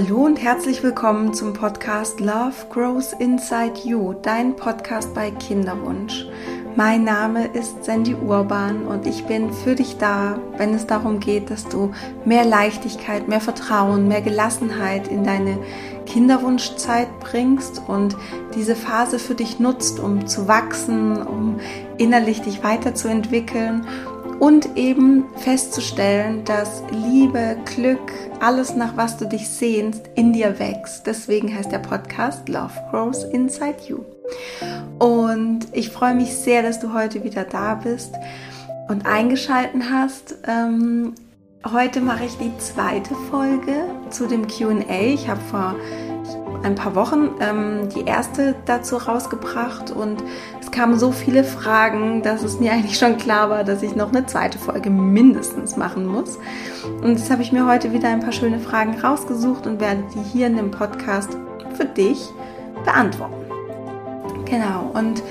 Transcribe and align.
Hallo 0.00 0.26
und 0.26 0.36
herzlich 0.36 0.84
willkommen 0.84 1.34
zum 1.34 1.54
Podcast 1.54 2.20
Love 2.20 2.54
Grows 2.70 3.12
Inside 3.14 3.80
You, 3.82 4.12
dein 4.12 4.54
Podcast 4.54 5.12
bei 5.12 5.32
Kinderwunsch. 5.32 6.24
Mein 6.76 7.02
Name 7.02 7.48
ist 7.48 7.84
Sandy 7.84 8.14
Urban 8.14 8.86
und 8.86 9.08
ich 9.08 9.24
bin 9.24 9.52
für 9.52 9.74
dich 9.74 9.98
da, 9.98 10.38
wenn 10.56 10.72
es 10.72 10.86
darum 10.86 11.18
geht, 11.18 11.50
dass 11.50 11.68
du 11.68 11.90
mehr 12.24 12.44
Leichtigkeit, 12.44 13.26
mehr 13.26 13.40
Vertrauen, 13.40 14.06
mehr 14.06 14.22
Gelassenheit 14.22 15.08
in 15.08 15.24
deine 15.24 15.58
Kinderwunschzeit 16.06 17.08
bringst 17.18 17.82
und 17.88 18.16
diese 18.54 18.76
Phase 18.76 19.18
für 19.18 19.34
dich 19.34 19.58
nutzt, 19.58 19.98
um 19.98 20.28
zu 20.28 20.46
wachsen, 20.46 21.20
um 21.20 21.58
innerlich 21.96 22.40
dich 22.40 22.62
weiterzuentwickeln 22.62 23.84
und 24.40 24.76
eben 24.76 25.24
festzustellen, 25.36 26.44
dass 26.44 26.82
Liebe, 26.90 27.56
Glück, 27.64 28.12
alles 28.40 28.74
nach 28.74 28.96
was 28.96 29.16
du 29.16 29.26
dich 29.26 29.48
sehnst, 29.48 30.02
in 30.14 30.32
dir 30.32 30.58
wächst. 30.58 31.06
Deswegen 31.06 31.54
heißt 31.54 31.72
der 31.72 31.80
Podcast 31.80 32.48
Love 32.48 32.72
Grows 32.90 33.24
Inside 33.24 33.76
You. 33.86 33.98
Und 34.98 35.66
ich 35.72 35.90
freue 35.90 36.14
mich 36.14 36.34
sehr, 36.34 36.62
dass 36.62 36.80
du 36.80 36.92
heute 36.92 37.24
wieder 37.24 37.44
da 37.44 37.74
bist 37.74 38.14
und 38.88 39.06
eingeschalten 39.06 39.90
hast. 39.90 40.36
Ähm, 40.46 41.14
heute 41.72 42.00
mache 42.00 42.24
ich 42.24 42.36
die 42.38 42.56
zweite 42.58 43.14
Folge 43.30 43.84
zu 44.10 44.26
dem 44.26 44.46
QA. 44.46 44.84
Ich 44.88 45.28
habe 45.28 45.40
vor 45.50 45.74
ein 46.62 46.74
paar 46.74 46.94
Wochen 46.94 47.30
ähm, 47.40 47.88
die 47.94 48.04
erste 48.04 48.54
dazu 48.66 48.96
rausgebracht 48.96 49.90
und 49.90 50.22
es 50.60 50.70
kamen 50.70 50.98
so 50.98 51.12
viele 51.12 51.44
Fragen, 51.44 52.22
dass 52.22 52.42
es 52.42 52.60
mir 52.60 52.72
eigentlich 52.74 52.98
schon 52.98 53.16
klar 53.16 53.50
war, 53.50 53.64
dass 53.64 53.82
ich 53.82 53.96
noch 53.96 54.08
eine 54.08 54.26
zweite 54.26 54.58
Folge 54.58 54.90
mindestens 54.90 55.76
machen 55.76 56.06
muss. 56.06 56.38
Und 57.02 57.18
jetzt 57.18 57.30
habe 57.30 57.42
ich 57.42 57.52
mir 57.52 57.66
heute 57.66 57.92
wieder 57.92 58.08
ein 58.08 58.20
paar 58.20 58.32
schöne 58.32 58.58
Fragen 58.58 58.98
rausgesucht 58.98 59.66
und 59.66 59.80
werde 59.80 60.02
die 60.14 60.22
hier 60.22 60.46
in 60.46 60.56
dem 60.56 60.70
Podcast 60.70 61.36
für 61.76 61.84
dich 61.84 62.28
beantworten. 62.84 63.34
Genau, 64.44 64.90
und 64.94 65.22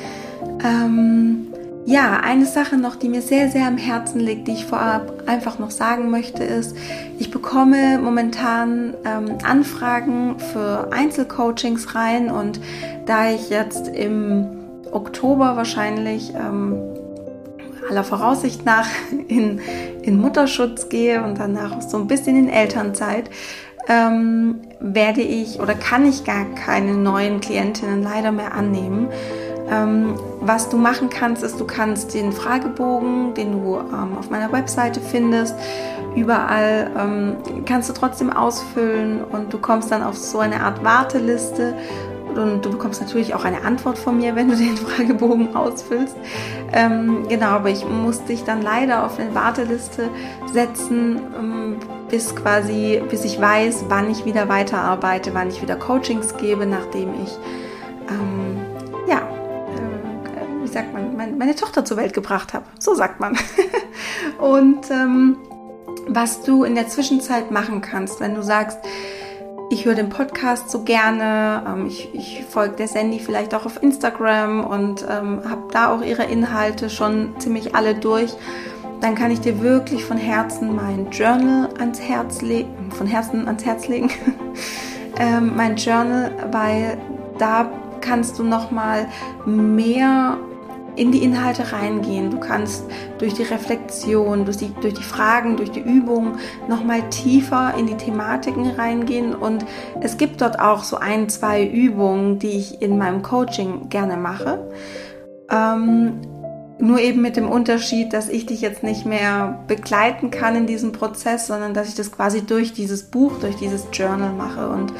ähm, 0.63 1.46
ja, 1.87 2.19
eine 2.19 2.45
Sache 2.45 2.75
noch, 2.75 2.97
die 2.97 3.07
mir 3.07 3.21
sehr, 3.21 3.49
sehr 3.49 3.65
am 3.65 3.77
Herzen 3.77 4.19
liegt, 4.19 4.49
die 4.49 4.51
ich 4.51 4.65
vorab 4.65 5.23
einfach 5.25 5.57
noch 5.57 5.71
sagen 5.71 6.11
möchte, 6.11 6.43
ist, 6.43 6.75
ich 7.17 7.31
bekomme 7.31 7.97
momentan 7.97 8.93
ähm, 9.05 9.37
Anfragen 9.41 10.37
für 10.37 10.89
Einzelcoachings 10.91 11.95
rein 11.95 12.29
und 12.29 12.59
da 13.05 13.31
ich 13.31 13.49
jetzt 13.49 13.87
im 13.87 14.47
Oktober 14.91 15.55
wahrscheinlich 15.55 16.33
ähm, 16.35 16.77
aller 17.89 18.03
Voraussicht 18.03 18.65
nach 18.65 18.89
in, 19.29 19.61
in 20.01 20.19
Mutterschutz 20.19 20.89
gehe 20.89 21.23
und 21.23 21.39
danach 21.39 21.81
so 21.81 21.95
ein 21.95 22.07
bisschen 22.07 22.37
in 22.37 22.49
Elternzeit, 22.49 23.29
ähm, 23.87 24.55
werde 24.81 25.21
ich 25.21 25.61
oder 25.61 25.73
kann 25.73 26.05
ich 26.05 26.25
gar 26.25 26.43
keine 26.53 26.95
neuen 26.95 27.39
Klientinnen 27.39 28.03
leider 28.03 28.33
mehr 28.33 28.53
annehmen. 28.53 29.07
Ähm, 29.69 30.15
was 30.39 30.69
du 30.69 30.77
machen 30.77 31.09
kannst, 31.09 31.43
ist, 31.43 31.59
du 31.59 31.65
kannst 31.65 32.13
den 32.13 32.31
Fragebogen, 32.31 33.33
den 33.33 33.51
du 33.51 33.77
ähm, 33.77 34.17
auf 34.17 34.29
meiner 34.29 34.51
Webseite 34.51 35.01
findest, 35.01 35.55
überall 36.15 36.89
ähm, 36.97 37.37
kannst 37.65 37.89
du 37.89 37.93
trotzdem 37.93 38.31
ausfüllen 38.31 39.23
und 39.23 39.53
du 39.53 39.57
kommst 39.57 39.91
dann 39.91 40.03
auf 40.03 40.17
so 40.17 40.39
eine 40.39 40.61
Art 40.61 40.83
Warteliste 40.83 41.75
und 42.35 42.63
du 42.63 42.69
bekommst 42.69 43.01
natürlich 43.01 43.33
auch 43.33 43.45
eine 43.45 43.63
Antwort 43.63 43.97
von 43.97 44.17
mir, 44.17 44.35
wenn 44.37 44.49
du 44.49 44.55
den 44.55 44.77
Fragebogen 44.77 45.55
ausfüllst. 45.55 46.15
Ähm, 46.71 47.27
genau, 47.27 47.47
aber 47.47 47.69
ich 47.69 47.85
muss 47.85 48.23
dich 48.23 48.43
dann 48.43 48.61
leider 48.61 49.05
auf 49.05 49.19
eine 49.19 49.33
Warteliste 49.35 50.09
setzen, 50.53 51.19
ähm, 51.37 51.75
bis 52.09 52.35
quasi, 52.35 53.01
bis 53.09 53.25
ich 53.25 53.41
weiß, 53.41 53.85
wann 53.89 54.09
ich 54.09 54.23
wieder 54.23 54.47
weiterarbeite, 54.47 55.33
wann 55.33 55.49
ich 55.49 55.61
wieder 55.61 55.75
Coachings 55.75 56.37
gebe, 56.37 56.65
nachdem 56.65 57.09
ich 57.21 57.37
meine 61.37 61.55
Tochter 61.55 61.85
zur 61.85 61.97
Welt 61.97 62.13
gebracht 62.13 62.53
habe. 62.53 62.65
So 62.79 62.95
sagt 62.95 63.19
man. 63.19 63.37
und 64.39 64.89
ähm, 64.91 65.37
was 66.07 66.41
du 66.43 66.63
in 66.63 66.75
der 66.75 66.87
Zwischenzeit 66.87 67.51
machen 67.51 67.81
kannst, 67.81 68.19
wenn 68.19 68.35
du 68.35 68.43
sagst, 68.43 68.79
ich 69.69 69.85
höre 69.85 69.95
den 69.95 70.09
Podcast 70.09 70.69
so 70.69 70.83
gerne, 70.83 71.63
ähm, 71.67 71.87
ich, 71.87 72.13
ich 72.13 72.45
folge 72.49 72.75
der 72.75 72.87
Sandy 72.87 73.19
vielleicht 73.19 73.53
auch 73.53 73.65
auf 73.65 73.81
Instagram 73.83 74.65
und 74.65 75.05
ähm, 75.09 75.41
habe 75.47 75.63
da 75.71 75.93
auch 75.93 76.01
ihre 76.01 76.23
Inhalte 76.23 76.89
schon 76.89 77.35
ziemlich 77.39 77.75
alle 77.75 77.95
durch, 77.95 78.33
dann 79.01 79.13
kann 79.13 79.29
ich 79.29 79.41
dir 79.41 79.61
wirklich 79.61 80.05
von 80.05 80.17
Herzen 80.17 80.75
mein 80.75 81.11
Journal 81.11 81.69
ans 81.77 81.99
Herz 81.99 82.41
legen, 82.41 82.91
von 82.91 83.05
Herzen 83.05 83.45
ans 83.45 83.65
Herz 83.65 83.87
legen, 83.87 84.09
ähm, 85.19 85.53
mein 85.55 85.75
Journal, 85.75 86.31
weil 86.51 86.97
da 87.37 87.69
kannst 88.01 88.39
du 88.39 88.43
noch 88.43 88.71
mal 88.71 89.07
mehr 89.45 90.37
in 90.97 91.11
die 91.11 91.23
Inhalte 91.23 91.71
reingehen. 91.71 92.31
Du 92.31 92.39
kannst 92.39 92.83
durch 93.19 93.35
die 93.35 93.43
Reflexion, 93.43 94.45
durch 94.45 94.57
die, 94.57 94.73
durch 94.81 94.95
die 94.95 95.03
Fragen, 95.03 95.55
durch 95.55 95.71
die 95.71 95.79
Übungen 95.79 96.39
nochmal 96.67 97.07
tiefer 97.09 97.73
in 97.77 97.87
die 97.87 97.95
Thematiken 97.95 98.71
reingehen. 98.71 99.35
Und 99.35 99.65
es 100.01 100.17
gibt 100.17 100.41
dort 100.41 100.59
auch 100.59 100.83
so 100.83 100.97
ein, 100.97 101.29
zwei 101.29 101.65
Übungen, 101.65 102.39
die 102.39 102.57
ich 102.57 102.81
in 102.81 102.97
meinem 102.97 103.21
Coaching 103.21 103.89
gerne 103.89 104.17
mache. 104.17 104.69
Ähm, 105.49 106.21
nur 106.79 106.99
eben 106.99 107.21
mit 107.21 107.37
dem 107.37 107.49
Unterschied, 107.49 108.13
dass 108.13 108.29
ich 108.29 108.45
dich 108.45 108.61
jetzt 108.61 108.83
nicht 108.83 109.05
mehr 109.05 109.63
begleiten 109.67 110.29
kann 110.29 110.55
in 110.55 110.67
diesem 110.67 110.91
Prozess, 110.91 111.47
sondern 111.47 111.73
dass 111.73 111.89
ich 111.89 111.95
das 111.95 112.11
quasi 112.11 112.45
durch 112.45 112.73
dieses 112.73 113.03
Buch, 113.03 113.39
durch 113.39 113.55
dieses 113.55 113.87
Journal 113.91 114.33
mache. 114.33 114.69
Und 114.69 114.93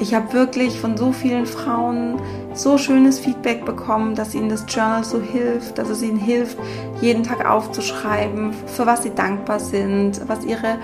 ich 0.00 0.14
habe 0.14 0.32
wirklich 0.32 0.80
von 0.80 0.96
so 0.96 1.12
vielen 1.12 1.46
Frauen 1.46 2.20
so 2.54 2.78
schönes 2.78 3.18
Feedback 3.18 3.64
bekommen, 3.64 4.14
dass 4.14 4.34
ihnen 4.34 4.48
das 4.48 4.64
Journal 4.68 5.04
so 5.04 5.20
hilft, 5.20 5.78
dass 5.78 5.88
es 5.88 6.02
ihnen 6.02 6.18
hilft, 6.18 6.58
jeden 7.00 7.22
Tag 7.22 7.48
aufzuschreiben, 7.48 8.52
für 8.66 8.86
was 8.86 9.02
sie 9.02 9.14
dankbar 9.14 9.60
sind, 9.60 10.20
was 10.26 10.44
ihre 10.44 10.78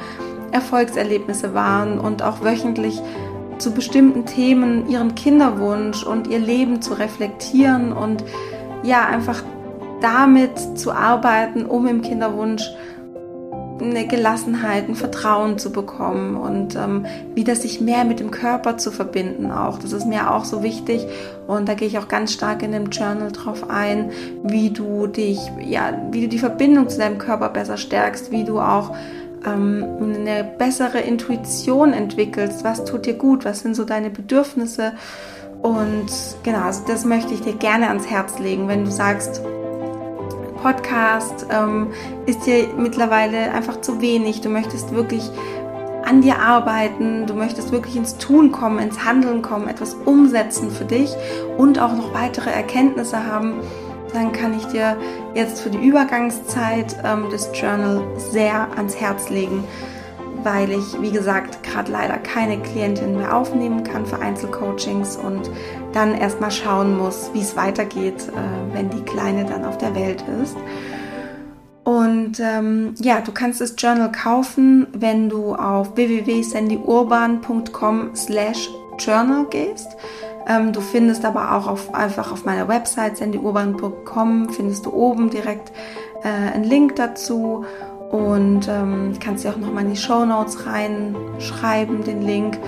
Erfolgserlebnisse 0.53 1.55
waren 1.55 1.99
und 1.99 2.23
auch 2.23 2.43
wöchentlich 2.43 3.01
zu 3.59 3.73
bestimmten 3.73 4.27
Themen 4.27 4.89
ihren 4.89 5.15
Kinderwunsch 5.15 6.05
und 6.05 6.27
ihr 6.27 6.39
Leben 6.39 6.83
zu 6.83 6.95
reflektieren 6.95 7.93
und 7.93 8.25
ja, 8.83 9.07
einfach 9.07 9.43
damit 10.01 10.79
zu 10.79 10.93
arbeiten, 10.93 11.65
um 11.65 11.87
im 11.87 12.03
Kinderwunsch 12.03 12.71
eine 13.81 14.07
Gelassenheit, 14.07 14.89
ein 14.89 14.95
Vertrauen 14.95 15.59
zu 15.59 15.73
bekommen 15.73 16.37
und 16.37 16.77
ähm, 16.77 17.07
wieder 17.35 17.57
sich 17.57 17.81
mehr 17.81 18.05
mit 18.05 18.21
dem 18.21 18.31
Körper 18.31 18.77
zu 18.79 18.91
verbinden 18.91 19.51
auch. 19.51 19.79
Das 19.79 19.93
ist 19.93 20.07
mir 20.07 20.31
auch 20.31 20.45
so 20.45 20.63
wichtig 20.63 21.07
und 21.47 21.69
da 21.69 21.75
gehe 21.75 21.89
ich 21.89 21.99
auch 21.99 22.09
ganz 22.09 22.33
stark 22.33 22.63
in 22.63 22.73
dem 22.73 22.91
Journal 22.91 23.33
drauf 23.33 23.69
ein, 23.69 24.11
wie 24.43 24.71
du 24.71 25.07
dich, 25.07 25.39
ja, 25.61 25.99
wie 26.11 26.23
du 26.23 26.29
die 26.29 26.39
Verbindung 26.39 26.89
zu 26.89 26.99
deinem 26.99 27.19
Körper 27.19 27.49
besser 27.49 27.77
stärkst, 27.77 28.31
wie 28.31 28.45
du 28.45 28.61
auch 28.61 28.95
ähm, 29.45 29.85
eine 30.01 30.45
bessere 30.45 31.01
Intuition 31.01 31.93
entwickelst, 31.93 32.65
was 32.65 32.85
tut 32.85 33.07
dir 33.07 33.15
gut, 33.15 33.45
was 33.45 33.61
sind 33.61 33.75
so 33.75 33.85
deine 33.85 34.11
Bedürfnisse 34.11 34.93
und 35.65 36.07
genau, 36.43 36.61
also 36.61 36.83
das 36.87 37.07
möchte 37.07 37.33
ich 37.33 37.41
dir 37.41 37.55
gerne 37.55 37.89
ans 37.89 38.07
Herz 38.07 38.39
legen, 38.39 38.69
wenn 38.69 38.85
du 38.85 38.91
sagst, 38.91 39.41
Podcast 40.65 41.47
ähm, 41.51 41.89
ist 42.25 42.47
dir 42.47 42.69
mittlerweile 42.75 43.53
einfach 43.53 43.83
zu 43.83 44.01
wenig. 44.01 44.41
Du 44.41 44.49
möchtest 44.49 44.95
wirklich 44.95 45.31
an 46.07 46.23
dir 46.23 46.39
arbeiten, 46.39 47.27
du 47.27 47.35
möchtest 47.35 47.71
wirklich 47.71 47.97
ins 47.97 48.17
Tun 48.17 48.51
kommen, 48.51 48.79
ins 48.79 49.05
Handeln 49.05 49.43
kommen, 49.43 49.69
etwas 49.69 49.93
umsetzen 50.07 50.71
für 50.71 50.87
dich 50.87 51.15
und 51.59 51.79
auch 51.79 51.93
noch 51.93 52.15
weitere 52.15 52.49
Erkenntnisse 52.49 53.27
haben, 53.27 53.61
dann 54.15 54.33
kann 54.33 54.57
ich 54.57 54.65
dir 54.69 54.97
jetzt 55.35 55.61
für 55.61 55.69
die 55.69 55.87
Übergangszeit 55.87 56.97
ähm, 57.05 57.27
das 57.31 57.51
Journal 57.53 58.03
sehr 58.17 58.67
ans 58.77 58.97
Herz 58.99 59.29
legen 59.29 59.65
weil 60.45 60.71
ich, 60.71 61.01
wie 61.01 61.11
gesagt, 61.11 61.63
gerade 61.63 61.91
leider 61.91 62.19
keine 62.19 62.59
Klientin 62.59 63.17
mehr 63.17 63.35
aufnehmen 63.35 63.83
kann 63.83 64.05
für 64.05 64.19
Einzelcoachings 64.19 65.17
und 65.17 65.51
dann 65.95 66.15
erstmal 66.15 66.51
schauen 66.51 66.99
muss, 66.99 67.31
wie 67.33 67.41
es 67.41 67.57
weitergeht, 67.57 68.29
äh, 68.29 68.75
wenn 68.75 68.91
die 68.91 69.03
Kleine 69.03 69.45
dann 69.45 69.65
auf 69.65 69.79
der 69.79 69.95
Welt 69.95 70.25
ist. 70.43 70.57
Und 71.85 72.41
ähm, 72.41 72.97
ja, 72.99 73.21
du 73.21 73.31
kannst 73.33 73.61
das 73.61 73.75
Journal 73.77 74.11
kaufen, 74.11 74.87
wenn 74.93 75.29
du 75.29 75.55
auf 75.55 75.95
www.sandyurban.com 75.97 78.17
slash 78.17 78.71
journal 78.99 79.45
gehst. 79.51 79.89
Ähm, 80.47 80.73
du 80.73 80.81
findest 80.81 81.27
aber 81.27 81.55
auch 81.55 81.69
auf, 81.69 81.95
einfach 81.95 82.33
auf 82.33 82.45
meiner 82.45 82.67
Website 82.69 83.19
sandyurban.com 83.19 84.51
findest 84.51 84.87
du 84.87 84.93
oben 84.93 85.31
direkt 85.31 85.73
äh, 86.23 86.29
einen 86.55 86.65
Link 86.65 86.97
dazu 86.97 87.65
und 88.11 88.67
ähm, 88.69 89.13
kannst 89.21 89.45
dir 89.45 89.51
auch 89.51 89.57
nochmal 89.57 89.85
in 89.85 89.91
die 89.91 89.97
Show 89.97 90.25
Notes 90.25 90.67
reinschreiben, 90.67 92.03
den 92.05 92.23
Link. 92.23 92.59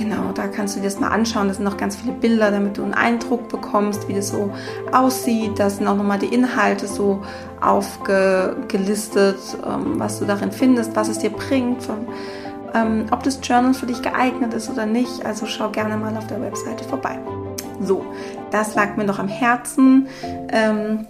Genau, 0.00 0.32
da 0.32 0.48
kannst 0.48 0.76
du 0.76 0.80
dir 0.80 0.86
das 0.86 0.98
mal 0.98 1.08
anschauen. 1.08 1.48
Da 1.48 1.52
sind 1.52 1.64
noch 1.64 1.76
ganz 1.76 1.94
viele 1.96 2.12
Bilder, 2.14 2.50
damit 2.50 2.78
du 2.78 2.82
einen 2.82 2.94
Eindruck 2.94 3.50
bekommst, 3.50 4.08
wie 4.08 4.14
das 4.14 4.28
so 4.28 4.50
aussieht. 4.92 5.58
Da 5.58 5.68
sind 5.68 5.86
auch 5.86 5.94
nochmal 5.94 6.18
die 6.18 6.34
Inhalte 6.34 6.86
so 6.86 7.22
aufgelistet, 7.60 9.36
ähm, 9.62 10.00
was 10.00 10.18
du 10.18 10.24
darin 10.24 10.52
findest, 10.52 10.96
was 10.96 11.08
es 11.08 11.18
dir 11.18 11.28
bringt. 11.28 11.86
ähm, 12.72 13.06
ob 13.10 13.24
das 13.24 13.40
Journal 13.42 13.74
für 13.74 13.84
dich 13.84 14.00
geeignet 14.00 14.54
ist 14.54 14.70
oder 14.70 14.86
nicht. 14.86 15.26
Also 15.26 15.44
schau 15.44 15.68
gerne 15.68 15.98
mal 15.98 16.16
auf 16.16 16.28
der 16.28 16.40
Webseite 16.40 16.84
vorbei. 16.84 17.18
So, 17.82 18.06
das 18.52 18.74
lag 18.76 18.96
mir 18.96 19.04
noch 19.04 19.18
am 19.18 19.28
Herzen, 19.28 20.08
ähm, 20.50 21.06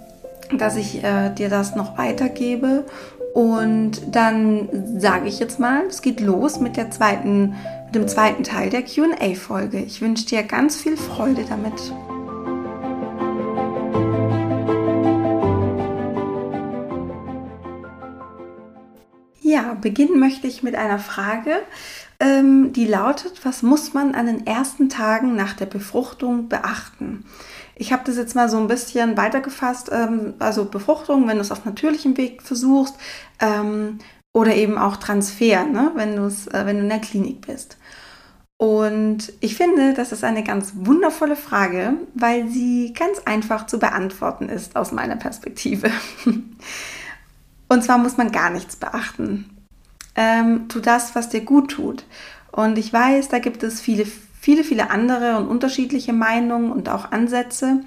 dass 0.58 0.75
ich 0.75 1.04
äh, 1.04 1.31
dir 1.31 1.48
das 1.48 1.76
noch 1.76 1.96
weitergebe. 1.96 2.87
Und 3.35 4.00
dann 4.11 4.69
sage 4.99 5.29
ich 5.29 5.38
jetzt 5.38 5.61
mal, 5.61 5.85
es 5.87 6.03
geht 6.03 6.21
los 6.21 6.59
mit 6.59 6.77
der 6.77 6.91
zweiten, 6.91 7.55
mit 7.87 7.94
dem 7.94 8.09
zweiten 8.09 8.43
Teil 8.43 8.71
der 8.71 8.82
QA-Folge. 8.82 9.79
Ich 9.79 10.00
wünsche 10.00 10.27
dir 10.27 10.43
ganz 10.43 10.77
viel 10.77 10.97
Freude 10.97 11.44
damit. 11.49 11.93
Ja, 19.43 19.75
beginnen 19.75 20.19
möchte 20.19 20.47
ich 20.47 20.62
mit 20.62 20.75
einer 20.75 20.99
Frage, 20.99 21.56
ähm, 22.21 22.73
die 22.73 22.87
lautet, 22.87 23.44
was 23.44 23.62
muss 23.62 23.94
man 23.94 24.15
an 24.15 24.26
den 24.26 24.47
ersten 24.47 24.88
Tagen 24.88 25.35
nach 25.35 25.55
der 25.55 25.67
Befruchtung 25.67 26.49
beachten? 26.49 27.25
Ich 27.81 27.94
habe 27.94 28.03
das 28.05 28.17
jetzt 28.17 28.37
mal 28.37 28.50
so 28.50 28.59
ein 28.59 28.67
bisschen 28.67 29.17
weitergefasst, 29.17 29.88
ähm, 29.91 30.35
also 30.38 30.67
Befruchtung, 30.67 31.27
wenn 31.27 31.37
du 31.37 31.41
es 31.41 31.50
auf 31.50 31.65
natürlichem 31.65 32.19
Weg 32.19 32.43
versuchst, 32.43 32.94
ähm, 33.41 33.99
oder 34.35 34.55
eben 34.55 34.77
auch 34.77 34.99
Transfer, 34.99 35.65
ne, 35.65 35.91
wenn, 35.94 36.12
äh, 36.19 36.67
wenn 36.67 36.77
du 36.77 36.82
in 36.82 36.88
der 36.91 37.00
Klinik 37.00 37.47
bist. 37.47 37.79
Und 38.59 39.32
ich 39.41 39.56
finde, 39.56 39.94
das 39.94 40.12
ist 40.12 40.23
eine 40.23 40.44
ganz 40.44 40.73
wundervolle 40.75 41.37
Frage, 41.37 41.94
weil 42.15 42.49
sie 42.50 42.93
ganz 42.93 43.21
einfach 43.25 43.65
zu 43.65 43.79
beantworten 43.79 44.50
ist 44.50 44.76
aus 44.76 44.93
meiner 44.93 45.17
Perspektive. 45.17 45.91
Und 47.69 47.83
zwar 47.83 47.97
muss 47.97 48.19
man 48.19 48.31
gar 48.31 48.50
nichts 48.50 48.76
beachten. 48.76 49.49
Ähm, 50.17 50.69
tu 50.69 50.81
das, 50.81 51.15
was 51.15 51.31
dir 51.31 51.41
gut 51.41 51.71
tut. 51.71 52.05
Und 52.53 52.76
ich 52.76 52.93
weiß, 52.93 53.31
da 53.31 53.38
gibt 53.38 53.62
es 53.62 53.81
viele, 53.81 54.06
viele, 54.40 54.64
viele 54.64 54.90
andere 54.90 55.37
und 55.37 55.48
unterschiedliche 55.48 56.12
Meinungen 56.12 56.72
und 56.72 56.88
auch 56.88 57.12
Ansätze. 57.12 57.82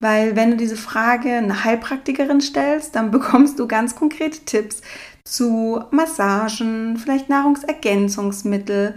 Weil 0.00 0.34
wenn 0.34 0.50
du 0.50 0.56
diese 0.56 0.76
Frage 0.76 1.30
einer 1.30 1.62
Heilpraktikerin 1.64 2.40
stellst, 2.40 2.96
dann 2.96 3.10
bekommst 3.10 3.58
du 3.58 3.68
ganz 3.68 3.94
konkrete 3.94 4.44
Tipps 4.44 4.80
zu 5.24 5.84
Massagen, 5.90 6.96
vielleicht 6.96 7.28
Nahrungsergänzungsmittel, 7.28 8.94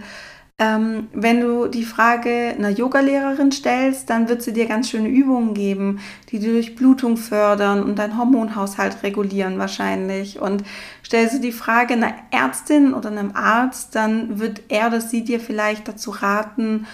ähm, 0.60 1.08
wenn 1.12 1.40
du 1.40 1.66
die 1.66 1.84
Frage 1.84 2.54
einer 2.56 2.70
Yogalehrerin 2.70 3.50
stellst, 3.50 4.08
dann 4.08 4.28
wird 4.28 4.42
sie 4.42 4.52
dir 4.52 4.66
ganz 4.66 4.88
schöne 4.88 5.08
Übungen 5.08 5.52
geben, 5.52 5.98
die 6.30 6.38
die 6.38 6.52
Durchblutung 6.52 7.16
fördern 7.16 7.82
und 7.82 7.98
deinen 7.98 8.16
Hormonhaushalt 8.16 9.02
regulieren 9.02 9.58
wahrscheinlich. 9.58 10.40
Und 10.40 10.62
stellst 11.04 11.34
du 11.34 11.40
die 11.40 11.52
Frage 11.52 11.94
einer 11.94 12.14
Ärztin 12.30 12.94
oder 12.94 13.10
einem 13.10 13.34
Arzt, 13.34 13.96
dann 13.96 14.38
wird 14.38 14.62
er 14.68 14.86
oder 14.86 15.00
sie 15.00 15.24
dir 15.24 15.40
vielleicht 15.40 15.88
dazu 15.88 16.10
raten, 16.10 16.86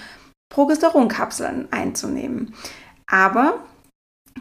Progesteronkapseln 0.49 1.69
einzunehmen. 1.71 2.55
Aber 3.07 3.63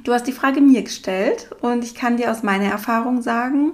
du 0.05 0.13
hast 0.13 0.27
die 0.27 0.31
Frage 0.31 0.61
mir 0.61 0.83
gestellt 0.83 1.49
und 1.59 1.83
ich 1.83 1.93
kann 1.93 2.15
dir 2.15 2.31
aus 2.31 2.41
meiner 2.41 2.69
Erfahrung 2.71 3.21
sagen, 3.21 3.73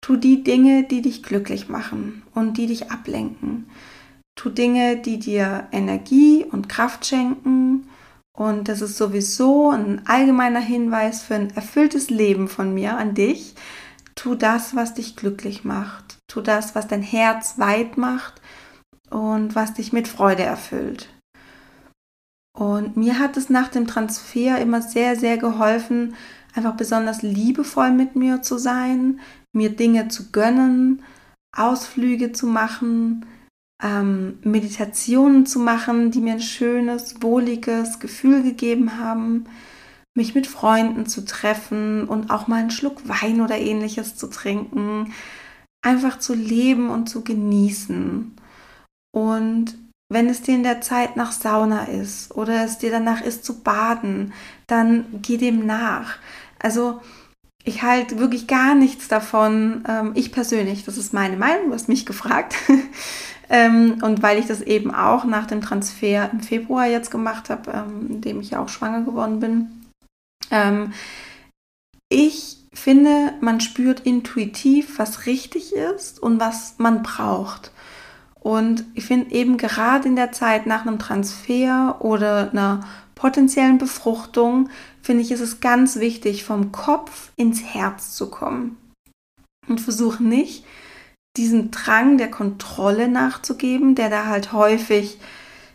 tu 0.00 0.16
die 0.16 0.42
Dinge, 0.42 0.82
die 0.82 1.00
dich 1.00 1.22
glücklich 1.22 1.68
machen 1.68 2.22
und 2.34 2.58
die 2.58 2.66
dich 2.66 2.90
ablenken. 2.90 3.70
Tu 4.40 4.48
Dinge, 4.48 4.96
die 4.96 5.18
dir 5.18 5.68
Energie 5.70 6.46
und 6.50 6.70
Kraft 6.70 7.04
schenken. 7.04 7.86
Und 8.32 8.68
das 8.68 8.80
ist 8.80 8.96
sowieso 8.96 9.68
ein 9.68 10.06
allgemeiner 10.06 10.60
Hinweis 10.60 11.22
für 11.22 11.34
ein 11.34 11.50
erfülltes 11.50 12.08
Leben 12.08 12.48
von 12.48 12.72
mir 12.72 12.96
an 12.96 13.12
dich. 13.12 13.54
Tu 14.14 14.34
das, 14.34 14.74
was 14.74 14.94
dich 14.94 15.14
glücklich 15.14 15.64
macht. 15.64 16.16
Tu 16.26 16.40
das, 16.40 16.74
was 16.74 16.88
dein 16.88 17.02
Herz 17.02 17.58
weit 17.58 17.98
macht 17.98 18.40
und 19.10 19.54
was 19.54 19.74
dich 19.74 19.92
mit 19.92 20.08
Freude 20.08 20.44
erfüllt. 20.44 21.10
Und 22.58 22.96
mir 22.96 23.18
hat 23.18 23.36
es 23.36 23.50
nach 23.50 23.68
dem 23.68 23.86
Transfer 23.86 24.58
immer 24.58 24.80
sehr, 24.80 25.16
sehr 25.16 25.36
geholfen, 25.36 26.14
einfach 26.54 26.76
besonders 26.76 27.20
liebevoll 27.20 27.90
mit 27.90 28.16
mir 28.16 28.40
zu 28.40 28.56
sein, 28.56 29.20
mir 29.52 29.76
Dinge 29.76 30.08
zu 30.08 30.32
gönnen, 30.32 31.02
Ausflüge 31.54 32.32
zu 32.32 32.46
machen, 32.46 33.26
ähm, 33.82 34.38
Meditationen 34.42 35.46
zu 35.46 35.58
machen, 35.58 36.10
die 36.10 36.20
mir 36.20 36.34
ein 36.34 36.40
schönes, 36.40 37.22
wohliges 37.22 37.98
Gefühl 38.00 38.42
gegeben 38.42 38.98
haben, 38.98 39.44
mich 40.14 40.34
mit 40.34 40.46
Freunden 40.46 41.06
zu 41.06 41.24
treffen 41.24 42.06
und 42.06 42.30
auch 42.30 42.46
mal 42.46 42.60
einen 42.60 42.70
Schluck 42.70 43.08
Wein 43.08 43.40
oder 43.40 43.56
ähnliches 43.56 44.16
zu 44.16 44.26
trinken, 44.28 45.12
einfach 45.82 46.18
zu 46.18 46.34
leben 46.34 46.90
und 46.90 47.08
zu 47.08 47.22
genießen. 47.22 48.34
Und 49.12 49.74
wenn 50.12 50.28
es 50.28 50.42
dir 50.42 50.54
in 50.54 50.64
der 50.64 50.80
Zeit 50.80 51.16
nach 51.16 51.32
Sauna 51.32 51.84
ist 51.84 52.34
oder 52.34 52.64
es 52.64 52.78
dir 52.78 52.90
danach 52.90 53.22
ist 53.22 53.44
zu 53.44 53.60
baden, 53.60 54.32
dann 54.66 55.06
geh 55.22 55.36
dem 55.36 55.64
nach. 55.64 56.16
Also 56.58 57.00
ich 57.64 57.82
halte 57.82 58.18
wirklich 58.18 58.46
gar 58.46 58.74
nichts 58.74 59.08
davon. 59.08 59.84
Ähm, 59.88 60.12
ich 60.14 60.32
persönlich, 60.32 60.84
das 60.84 60.98
ist 60.98 61.12
meine 61.12 61.36
Meinung, 61.36 61.68
du 61.68 61.74
hast 61.74 61.88
mich 61.88 62.06
gefragt. 62.06 62.54
Ähm, 63.50 63.98
und 64.02 64.22
weil 64.22 64.38
ich 64.38 64.46
das 64.46 64.62
eben 64.62 64.94
auch 64.94 65.24
nach 65.24 65.46
dem 65.46 65.60
Transfer 65.60 66.30
im 66.32 66.40
Februar 66.40 66.86
jetzt 66.86 67.10
gemacht 67.10 67.50
habe, 67.50 67.72
ähm, 67.72 68.06
in 68.08 68.20
dem 68.20 68.40
ich 68.40 68.50
ja 68.50 68.62
auch 68.62 68.68
schwanger 68.68 69.02
geworden 69.02 69.40
bin, 69.40 69.90
ähm, 70.52 70.92
ich 72.08 72.58
finde, 72.72 73.34
man 73.40 73.60
spürt 73.60 74.00
intuitiv, 74.00 74.98
was 74.98 75.26
richtig 75.26 75.74
ist 75.74 76.22
und 76.22 76.38
was 76.38 76.76
man 76.78 77.02
braucht. 77.02 77.72
Und 78.38 78.84
ich 78.94 79.04
finde 79.04 79.34
eben 79.34 79.58
gerade 79.58 80.08
in 80.08 80.16
der 80.16 80.32
Zeit 80.32 80.66
nach 80.66 80.86
einem 80.86 80.98
Transfer 80.98 81.96
oder 82.00 82.50
einer 82.50 82.80
potenziellen 83.14 83.78
Befruchtung, 83.78 84.70
finde 85.02 85.22
ich, 85.22 85.30
ist 85.30 85.40
es 85.40 85.60
ganz 85.60 85.96
wichtig, 85.96 86.44
vom 86.44 86.72
Kopf 86.72 87.32
ins 87.36 87.62
Herz 87.62 88.14
zu 88.14 88.30
kommen. 88.30 88.76
Und 89.68 89.80
versuche 89.80 90.22
nicht, 90.22 90.64
diesen 91.36 91.70
Drang 91.70 92.18
der 92.18 92.30
Kontrolle 92.30 93.08
nachzugeben, 93.08 93.94
der 93.94 94.10
da 94.10 94.26
halt 94.26 94.52
häufig 94.52 95.18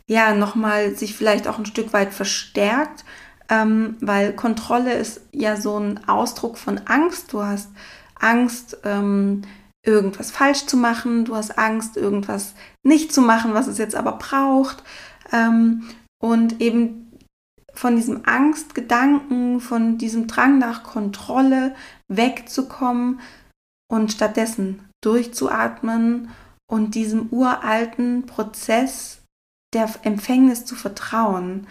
ja 0.07 0.35
nochmal 0.35 0.95
sich 0.95 1.15
vielleicht 1.15 1.47
auch 1.47 1.57
ein 1.57 1.65
Stück 1.65 1.93
weit 1.93 2.13
verstärkt, 2.13 3.05
ähm, 3.49 3.97
weil 4.01 4.33
Kontrolle 4.33 4.93
ist 4.93 5.21
ja 5.31 5.55
so 5.55 5.77
ein 5.77 6.07
Ausdruck 6.07 6.57
von 6.57 6.79
Angst. 6.85 7.33
Du 7.33 7.43
hast 7.43 7.69
Angst, 8.19 8.77
ähm, 8.83 9.43
irgendwas 9.85 10.31
falsch 10.31 10.65
zu 10.65 10.77
machen, 10.77 11.25
du 11.25 11.35
hast 11.35 11.57
Angst, 11.57 11.95
irgendwas 11.95 12.55
nicht 12.83 13.13
zu 13.13 13.21
machen, 13.21 13.53
was 13.53 13.67
es 13.67 13.77
jetzt 13.77 13.95
aber 13.95 14.13
braucht. 14.13 14.83
Ähm, 15.31 15.87
und 16.21 16.61
eben 16.61 17.11
von 17.73 17.95
diesem 17.95 18.25
Angstgedanken, 18.25 19.59
von 19.59 19.97
diesem 19.97 20.27
Drang 20.27 20.57
nach 20.57 20.83
Kontrolle 20.83 21.75
wegzukommen 22.07 23.19
und 23.91 24.11
stattdessen 24.11 24.79
durchzuatmen 25.05 26.29
und 26.69 26.95
diesem 26.95 27.29
uralten 27.29 28.25
Prozess 28.25 29.21
der 29.73 29.89
Empfängnis 30.03 30.65
zu 30.65 30.75
vertrauen. 30.75 31.67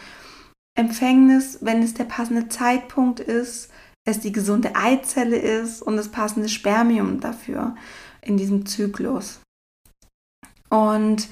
Empfängnis, 0.76 1.58
wenn 1.60 1.82
es 1.82 1.94
der 1.94 2.04
passende 2.04 2.48
Zeitpunkt 2.48 3.20
ist, 3.20 3.70
es 4.06 4.20
die 4.20 4.32
gesunde 4.32 4.76
Eizelle 4.76 5.38
ist 5.38 5.82
und 5.82 5.96
das 5.96 6.10
passende 6.10 6.48
Spermium 6.48 7.20
dafür 7.20 7.74
in 8.20 8.36
diesem 8.36 8.66
Zyklus. 8.66 9.40
Und 10.68 11.28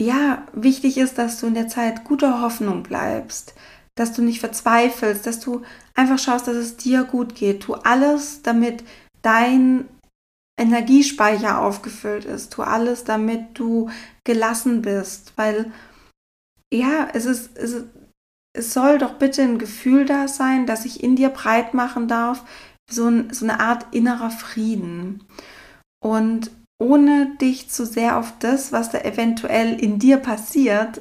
ja, 0.00 0.46
wichtig 0.52 0.98
ist, 0.98 1.18
dass 1.18 1.40
du 1.40 1.46
in 1.46 1.54
der 1.54 1.68
Zeit 1.68 2.04
guter 2.04 2.42
Hoffnung 2.42 2.82
bleibst, 2.82 3.54
dass 3.94 4.12
du 4.12 4.22
nicht 4.22 4.40
verzweifelst, 4.40 5.26
dass 5.26 5.40
du 5.40 5.62
einfach 5.94 6.18
schaust, 6.18 6.48
dass 6.48 6.56
es 6.56 6.76
dir 6.76 7.04
gut 7.04 7.34
geht. 7.34 7.62
Tu 7.62 7.74
alles, 7.74 8.42
damit 8.42 8.84
dein 9.22 9.88
Energiespeicher 10.58 11.60
aufgefüllt 11.60 12.24
ist. 12.24 12.52
Tu 12.52 12.62
alles, 12.62 13.04
damit 13.04 13.58
du 13.58 13.90
gelassen 14.24 14.82
bist, 14.82 15.32
weil 15.36 15.72
ja, 16.72 17.08
es 17.12 17.26
ist, 17.26 17.56
es, 17.58 17.84
es 18.56 18.72
soll 18.72 18.98
doch 18.98 19.14
bitte 19.14 19.42
ein 19.42 19.58
Gefühl 19.58 20.04
da 20.04 20.28
sein, 20.28 20.66
dass 20.66 20.84
ich 20.84 21.02
in 21.02 21.16
dir 21.16 21.28
breit 21.28 21.74
machen 21.74 22.08
darf, 22.08 22.44
so, 22.90 23.08
ein, 23.08 23.32
so 23.32 23.44
eine 23.44 23.60
Art 23.60 23.86
innerer 23.94 24.30
Frieden. 24.30 25.24
Und 26.02 26.50
ohne 26.80 27.36
dich 27.40 27.70
zu 27.70 27.86
sehr 27.86 28.18
auf 28.18 28.34
das, 28.38 28.72
was 28.72 28.90
da 28.90 28.98
eventuell 28.98 29.78
in 29.78 29.98
dir 29.98 30.16
passiert, 30.16 31.00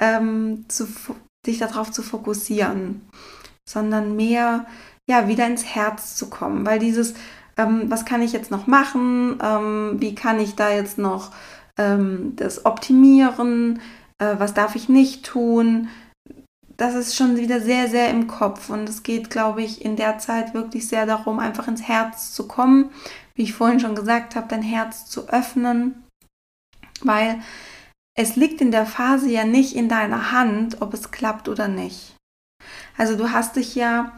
ähm, 0.00 0.64
zu, 0.68 0.88
dich 1.46 1.58
darauf 1.58 1.90
zu 1.92 2.02
fokussieren, 2.02 3.02
sondern 3.68 4.16
mehr 4.16 4.66
ja 5.08 5.28
wieder 5.28 5.46
ins 5.46 5.64
Herz 5.64 6.16
zu 6.16 6.30
kommen, 6.30 6.66
weil 6.66 6.78
dieses 6.78 7.14
ähm, 7.60 7.90
was 7.90 8.04
kann 8.04 8.22
ich 8.22 8.32
jetzt 8.32 8.50
noch 8.50 8.66
machen, 8.66 9.38
ähm, 9.42 9.96
wie 9.98 10.14
kann 10.14 10.40
ich 10.40 10.54
da 10.54 10.70
jetzt 10.70 10.98
noch 10.98 11.30
ähm, 11.76 12.34
das 12.36 12.64
optimieren, 12.64 13.80
äh, 14.18 14.34
was 14.38 14.54
darf 14.54 14.76
ich 14.76 14.88
nicht 14.88 15.24
tun. 15.24 15.88
Das 16.76 16.94
ist 16.94 17.14
schon 17.14 17.36
wieder 17.36 17.60
sehr, 17.60 17.88
sehr 17.88 18.10
im 18.10 18.26
Kopf. 18.26 18.70
Und 18.70 18.88
es 18.88 19.02
geht, 19.02 19.28
glaube 19.28 19.62
ich, 19.62 19.84
in 19.84 19.96
der 19.96 20.18
Zeit 20.18 20.54
wirklich 20.54 20.88
sehr 20.88 21.04
darum, 21.04 21.38
einfach 21.38 21.68
ins 21.68 21.82
Herz 21.82 22.32
zu 22.32 22.48
kommen, 22.48 22.90
wie 23.34 23.42
ich 23.42 23.52
vorhin 23.52 23.80
schon 23.80 23.94
gesagt 23.94 24.34
habe, 24.34 24.48
dein 24.48 24.62
Herz 24.62 25.06
zu 25.06 25.28
öffnen. 25.28 26.02
Weil 27.02 27.40
es 28.14 28.36
liegt 28.36 28.60
in 28.62 28.70
der 28.70 28.86
Phase 28.86 29.28
ja 29.28 29.44
nicht 29.44 29.76
in 29.76 29.88
deiner 29.88 30.32
Hand, 30.32 30.80
ob 30.80 30.94
es 30.94 31.10
klappt 31.10 31.48
oder 31.48 31.68
nicht. 31.68 32.16
Also 32.96 33.16
du 33.16 33.30
hast 33.30 33.56
dich 33.56 33.74
ja 33.74 34.12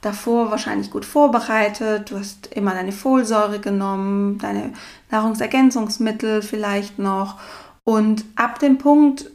davor 0.00 0.50
wahrscheinlich 0.50 0.90
gut 0.90 1.04
vorbereitet, 1.04 2.10
du 2.10 2.18
hast 2.18 2.48
immer 2.48 2.72
deine 2.72 2.92
Folsäure 2.92 3.58
genommen, 3.58 4.38
deine 4.38 4.72
Nahrungsergänzungsmittel 5.10 6.42
vielleicht 6.42 6.98
noch. 6.98 7.38
Und 7.84 8.24
ab 8.36 8.58
dem 8.58 8.78
Punkt 8.78 9.30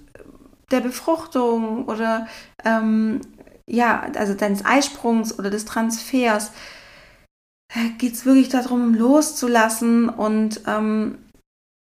der 0.72 0.82
Befruchtung 0.82 1.86
oder 1.86 2.28
ähm, 2.64 3.22
ja, 3.68 4.04
also 4.16 4.34
deines 4.34 4.66
Eisprungs 4.66 5.38
oder 5.38 5.50
des 5.50 5.66
Transfers 5.66 6.52
äh, 7.74 7.90
geht 7.98 8.14
es 8.14 8.26
wirklich 8.26 8.50
darum, 8.50 8.94
loszulassen 8.94 10.10
und 10.10 10.62
ähm, 10.68 11.18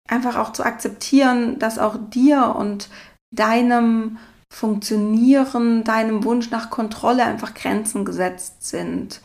einfach 0.07 0.37
auch 0.37 0.53
zu 0.53 0.63
akzeptieren, 0.63 1.59
dass 1.59 1.79
auch 1.79 1.97
dir 2.09 2.55
und 2.57 2.89
deinem 3.31 4.17
Funktionieren, 4.53 5.83
deinem 5.83 6.23
Wunsch 6.23 6.49
nach 6.49 6.69
Kontrolle 6.69 7.23
einfach 7.25 7.53
Grenzen 7.53 8.05
gesetzt 8.05 8.67
sind. 8.67 9.21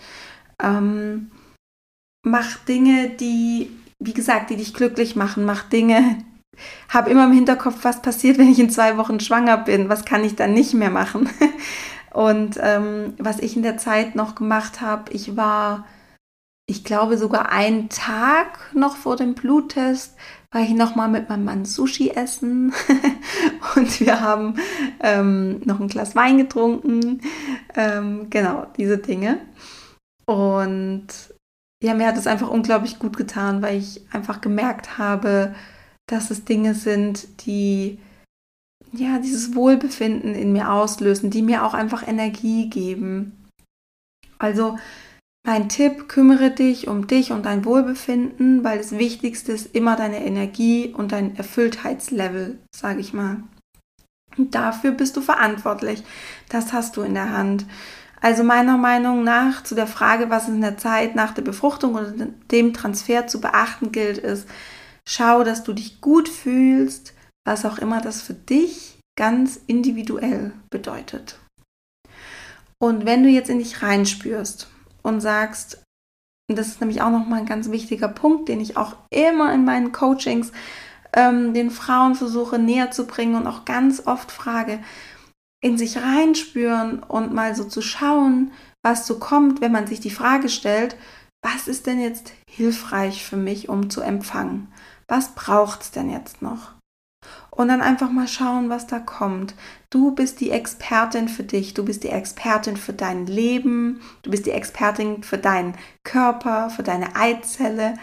Ähm, 0.61 1.31
mach 2.25 2.57
Dinge, 2.65 3.11
die, 3.11 3.71
wie 3.99 4.15
gesagt, 4.15 4.51
die 4.51 4.57
dich 4.57 4.75
glücklich 4.75 5.17
machen. 5.17 5.45
Mach 5.45 5.63
Dinge, 5.63 6.19
hab 6.89 7.09
immer 7.09 7.25
im 7.25 7.33
Hinterkopf, 7.33 7.79
was 7.83 8.03
passiert, 8.03 8.39
wenn 8.39 8.51
ich 8.51 8.59
in 8.59 8.71
zwei 8.71 8.97
Wochen 8.97 9.21
schwanger 9.21 9.59
bin. 9.59 9.89
Was 9.89 10.05
kann 10.05 10.25
ich 10.25 10.37
dann 10.37 10.55
nicht 10.55 10.75
mehr 10.75 10.91
machen? 10.91 11.29
Und 12.13 12.59
ähm, 12.61 13.15
was 13.19 13.39
ich 13.39 13.57
in 13.57 13.63
der 13.63 13.79
Zeit 13.79 14.15
noch 14.15 14.35
gemacht 14.35 14.83
habe, 14.83 15.11
ich 15.13 15.37
war, 15.37 15.87
ich 16.67 16.85
glaube 16.85 17.17
sogar 17.17 17.51
einen 17.51 17.89
Tag 17.89 18.59
noch 18.75 18.97
vor 18.97 19.17
dem 19.17 19.35
Bluttest, 19.35 20.15
war 20.53 20.61
ich 20.61 20.75
nochmal 20.75 21.09
mit 21.09 21.29
meinem 21.29 21.45
Mann 21.45 21.65
Sushi 21.65 22.11
essen 22.11 22.73
und 23.77 24.01
wir 24.01 24.21
haben 24.21 24.57
ähm, 25.01 25.61
noch 25.65 25.81
ein 25.81 25.89
Glas 25.89 26.15
Wein 26.15 26.37
getrunken. 26.37 27.23
Ähm, 27.75 28.29
genau, 28.29 28.67
diese 28.77 28.99
Dinge. 28.99 29.39
Und 30.27 31.07
ja, 31.83 31.95
mir 31.95 32.07
hat 32.07 32.19
es 32.19 32.27
einfach 32.27 32.51
unglaublich 32.51 32.99
gut 32.99 33.17
getan, 33.17 33.63
weil 33.63 33.79
ich 33.79 34.03
einfach 34.13 34.41
gemerkt 34.41 34.99
habe, 34.99 35.55
dass 36.07 36.31
es 36.31 36.45
Dinge 36.45 36.75
sind, 36.75 37.47
die 37.47 37.99
ja 38.93 39.19
dieses 39.19 39.55
Wohlbefinden 39.55 40.35
in 40.35 40.53
mir 40.53 40.71
auslösen, 40.71 41.31
die 41.31 41.43
mir 41.43 41.65
auch 41.65 41.73
einfach 41.73 42.07
Energie 42.07 42.69
geben. 42.69 43.49
Also 44.39 44.79
mein 45.45 45.69
Tipp, 45.69 46.09
kümmere 46.09 46.51
dich 46.51 46.87
um 46.87 47.07
dich 47.07 47.33
und 47.33 47.47
dein 47.47 47.65
Wohlbefinden, 47.65 48.63
weil 48.63 48.79
das 48.79 48.93
Wichtigste 48.93 49.53
ist 49.53 49.75
immer 49.75 49.97
deine 49.97 50.25
Energie 50.25 50.95
und 50.97 51.13
dein 51.13 51.37
Erfülltheitslevel, 51.37 52.59
sage 52.75 53.01
ich 53.01 53.13
mal. 53.13 53.43
Und 54.37 54.55
dafür 54.55 54.93
bist 54.93 55.17
du 55.17 55.21
verantwortlich. 55.21 56.05
Das 56.49 56.73
hast 56.73 56.97
du 56.97 57.03
in 57.03 57.15
der 57.15 57.37
Hand. 57.37 57.67
Also 58.21 58.45
meiner 58.45 58.79
Meinung 58.79 59.25
nach 59.25 59.65
zu 59.65 59.75
der 59.75 59.89
Frage, 59.89 60.31
was 60.31 60.49
in 60.49 60.61
der 60.61 60.79
Zeit 60.79 61.17
nach 61.17 61.35
der 61.35 61.43
Befruchtung 61.43 61.97
oder 61.97 62.13
dem 62.53 62.73
Transfer 62.73 63.27
zu 63.27 63.41
beachten 63.41 63.91
gilt, 63.91 64.19
ist, 64.19 64.49
schau, 65.07 65.43
dass 65.43 65.65
du 65.65 65.73
dich 65.73 66.01
gut 66.01 66.29
fühlst, 66.29 67.15
was 67.45 67.67
auch 67.67 67.79
immer 67.79 68.01
das 68.01 68.23
für 68.23 68.35
dich 68.35 69.01
ganz 69.19 69.61
individuell 69.67 70.53
bedeutet. 70.71 71.41
Und 72.79 73.05
wenn 73.05 73.25
du 73.25 73.29
jetzt 73.29 73.51
in 73.51 73.59
dich 73.59 73.83
reinspürst 73.83 74.69
und 75.03 75.21
sagst, 75.21 75.83
und 76.49 76.59
das 76.59 76.69
ist 76.69 76.81
nämlich 76.81 77.03
auch 77.03 77.11
nochmal 77.11 77.41
ein 77.41 77.47
ganz 77.47 77.71
wichtiger 77.71 78.09
Punkt, 78.09 78.49
den 78.49 78.61
ich 78.61 78.77
auch 78.77 78.97
immer 79.11 79.53
in 79.53 79.65
meinen 79.65 79.93
Coachings 79.93 80.53
ähm, 81.15 81.55
den 81.55 81.71
Frauen 81.71 82.15
versuche 82.15 82.59
näher 82.59 82.91
zu 82.91 83.07
bringen 83.07 83.35
und 83.35 83.47
auch 83.47 83.65
ganz 83.65 84.07
oft 84.07 84.31
frage, 84.33 84.81
in 85.63 85.79
sich 85.79 85.99
reinspüren 85.99 87.03
und 87.03 87.33
mal 87.33 87.55
so 87.55 87.65
zu 87.65 87.83
schauen, 87.83 88.53
was 88.83 89.07
so 89.07 89.19
kommt, 89.19 89.61
wenn 89.61 89.73
man 89.73 89.87
sich 89.87 90.01
die 90.01 90.11
Frage 90.11 90.49
stellt, 90.49 90.97
was 91.45 91.69
ist 91.69 91.87
denn 91.87 92.01
jetzt 92.01 92.33
hilfreich 92.49 93.25
für 93.25 93.37
mich, 93.37 93.69
um 93.69 93.91
zu 93.91 94.01
empfangen? 94.01 94.73
Was 95.09 95.35
braucht 95.35 95.83
es 95.83 95.91
denn 95.91 96.11
jetzt 96.11 96.43
noch? 96.43 96.73
und 97.55 97.69
dann 97.69 97.83
einfach 97.83 98.11
mal 98.11 98.29
schauen, 98.29 98.71
was 98.71 98.87
da 98.87 98.99
kommt. 98.99 99.55
Du 99.93 100.13
bist 100.13 100.41
die 100.41 100.51
Expertin 100.51 101.29
für 101.29 101.43
dich, 101.43 101.75
du 101.75 101.85
bist 101.85 102.03
die 102.03 102.09
Expertin 102.09 102.79
für 102.79 102.95
dein 102.95 103.27
Leben, 103.27 104.01
du 104.23 104.31
bist 104.31 104.47
die 104.47 104.51
Expertin 104.51 105.23
für 105.23 105.37
deinen 105.37 105.75
Körper, 106.03 106.71
für 106.71 106.83
deine 106.83 107.15
Eizelle. 107.15 107.99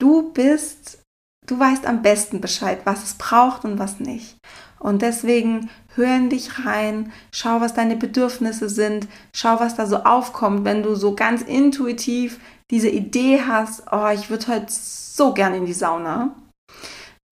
Du 0.00 0.32
bist, 0.32 1.02
du 1.48 1.58
weißt 1.58 1.84
am 1.84 2.02
besten 2.02 2.40
Bescheid, 2.40 2.82
was 2.84 3.02
es 3.02 3.14
braucht 3.14 3.64
und 3.64 3.80
was 3.80 3.98
nicht. 3.98 4.36
Und 4.78 5.02
deswegen 5.02 5.68
hör 5.96 6.16
in 6.16 6.30
dich 6.30 6.64
rein, 6.64 7.12
schau, 7.32 7.60
was 7.60 7.74
deine 7.74 7.96
Bedürfnisse 7.96 8.68
sind, 8.68 9.08
schau, 9.34 9.58
was 9.58 9.74
da 9.74 9.86
so 9.86 10.04
aufkommt, 10.04 10.64
wenn 10.64 10.84
du 10.84 10.94
so 10.94 11.16
ganz 11.16 11.42
intuitiv 11.42 12.38
diese 12.70 12.88
Idee 12.88 13.42
hast, 13.44 13.82
oh, 13.90 14.08
ich 14.14 14.30
würde 14.30 14.46
heute 14.46 14.66
so 14.68 15.34
gern 15.34 15.54
in 15.54 15.66
die 15.66 15.72
Sauna. 15.72 16.36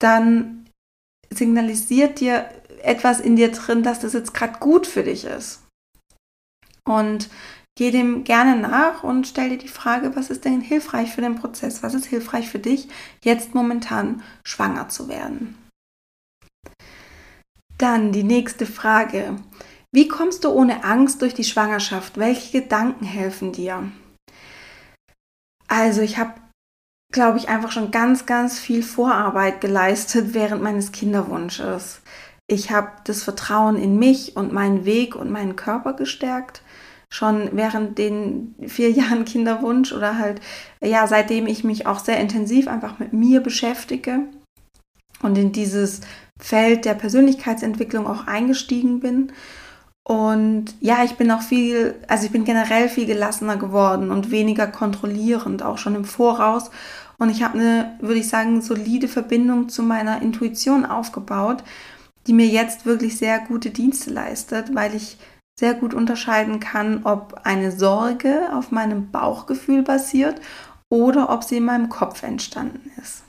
Dann 0.00 0.68
signalisiert 1.30 2.18
dir 2.18 2.50
etwas 2.82 3.20
in 3.20 3.36
dir 3.36 3.50
drin, 3.50 3.82
dass 3.82 4.00
das 4.00 4.12
jetzt 4.12 4.34
gerade 4.34 4.58
gut 4.58 4.86
für 4.86 5.02
dich 5.02 5.24
ist. 5.24 5.62
Und 6.84 7.28
geh 7.76 7.90
dem 7.90 8.24
gerne 8.24 8.56
nach 8.60 9.02
und 9.02 9.26
stell 9.26 9.50
dir 9.50 9.58
die 9.58 9.68
Frage, 9.68 10.16
was 10.16 10.30
ist 10.30 10.44
denn 10.44 10.60
hilfreich 10.60 11.12
für 11.12 11.20
den 11.20 11.36
Prozess? 11.36 11.82
Was 11.82 11.94
ist 11.94 12.06
hilfreich 12.06 12.48
für 12.48 12.58
dich, 12.58 12.88
jetzt 13.22 13.54
momentan 13.54 14.22
schwanger 14.44 14.88
zu 14.88 15.08
werden? 15.08 15.56
Dann 17.76 18.10
die 18.10 18.24
nächste 18.24 18.66
Frage. 18.66 19.36
Wie 19.92 20.08
kommst 20.08 20.44
du 20.44 20.50
ohne 20.50 20.84
Angst 20.84 21.22
durch 21.22 21.34
die 21.34 21.44
Schwangerschaft? 21.44 22.18
Welche 22.18 22.62
Gedanken 22.62 23.04
helfen 23.04 23.52
dir? 23.52 23.90
Also 25.68 26.00
ich 26.00 26.18
habe 26.18 26.34
glaube 27.12 27.38
ich, 27.38 27.48
einfach 27.48 27.72
schon 27.72 27.90
ganz, 27.90 28.26
ganz 28.26 28.58
viel 28.58 28.82
Vorarbeit 28.82 29.60
geleistet 29.60 30.34
während 30.34 30.62
meines 30.62 30.92
Kinderwunsches. 30.92 32.00
Ich 32.50 32.70
habe 32.70 32.90
das 33.04 33.22
Vertrauen 33.22 33.76
in 33.76 33.98
mich 33.98 34.34
und 34.34 34.52
meinen 34.52 34.86
Weg 34.86 35.14
und 35.14 35.30
meinen 35.30 35.54
Körper 35.54 35.92
gestärkt. 35.92 36.62
Schon 37.10 37.50
während 37.52 37.98
den 37.98 38.54
vier 38.66 38.90
Jahren 38.92 39.24
Kinderwunsch 39.24 39.92
oder 39.92 40.18
halt, 40.18 40.40
ja, 40.82 41.06
seitdem 41.06 41.46
ich 41.46 41.62
mich 41.62 41.86
auch 41.86 41.98
sehr 41.98 42.18
intensiv 42.18 42.66
einfach 42.66 42.98
mit 42.98 43.12
mir 43.12 43.40
beschäftige 43.40 44.20
und 45.22 45.36
in 45.36 45.52
dieses 45.52 46.00
Feld 46.40 46.84
der 46.84 46.94
Persönlichkeitsentwicklung 46.94 48.06
auch 48.06 48.26
eingestiegen 48.26 49.00
bin. 49.00 49.32
Und 50.04 50.74
ja, 50.80 51.04
ich 51.04 51.16
bin 51.16 51.30
auch 51.30 51.42
viel, 51.42 51.96
also 52.08 52.24
ich 52.24 52.32
bin 52.32 52.44
generell 52.44 52.88
viel 52.88 53.04
gelassener 53.04 53.58
geworden 53.58 54.10
und 54.10 54.30
weniger 54.30 54.66
kontrollierend, 54.66 55.62
auch 55.62 55.76
schon 55.76 55.94
im 55.94 56.06
Voraus. 56.06 56.70
Und 57.18 57.28
ich 57.28 57.42
habe 57.42 57.58
eine, 57.58 57.98
würde 58.00 58.20
ich 58.20 58.28
sagen, 58.28 58.62
solide 58.62 59.08
Verbindung 59.08 59.68
zu 59.68 59.82
meiner 59.82 60.22
Intuition 60.22 60.86
aufgebaut, 60.86 61.62
die 62.28 62.34
mir 62.34 62.46
jetzt 62.46 62.84
wirklich 62.86 63.16
sehr 63.16 63.40
gute 63.40 63.70
Dienste 63.70 64.10
leistet, 64.10 64.74
weil 64.74 64.94
ich 64.94 65.18
sehr 65.58 65.74
gut 65.74 65.94
unterscheiden 65.94 66.60
kann, 66.60 67.04
ob 67.04 67.40
eine 67.44 67.72
Sorge 67.72 68.50
auf 68.52 68.70
meinem 68.70 69.10
Bauchgefühl 69.10 69.82
basiert 69.82 70.40
oder 70.92 71.30
ob 71.30 71.42
sie 71.42 71.56
in 71.56 71.64
meinem 71.64 71.88
Kopf 71.88 72.22
entstanden 72.22 72.92
ist. 73.02 73.24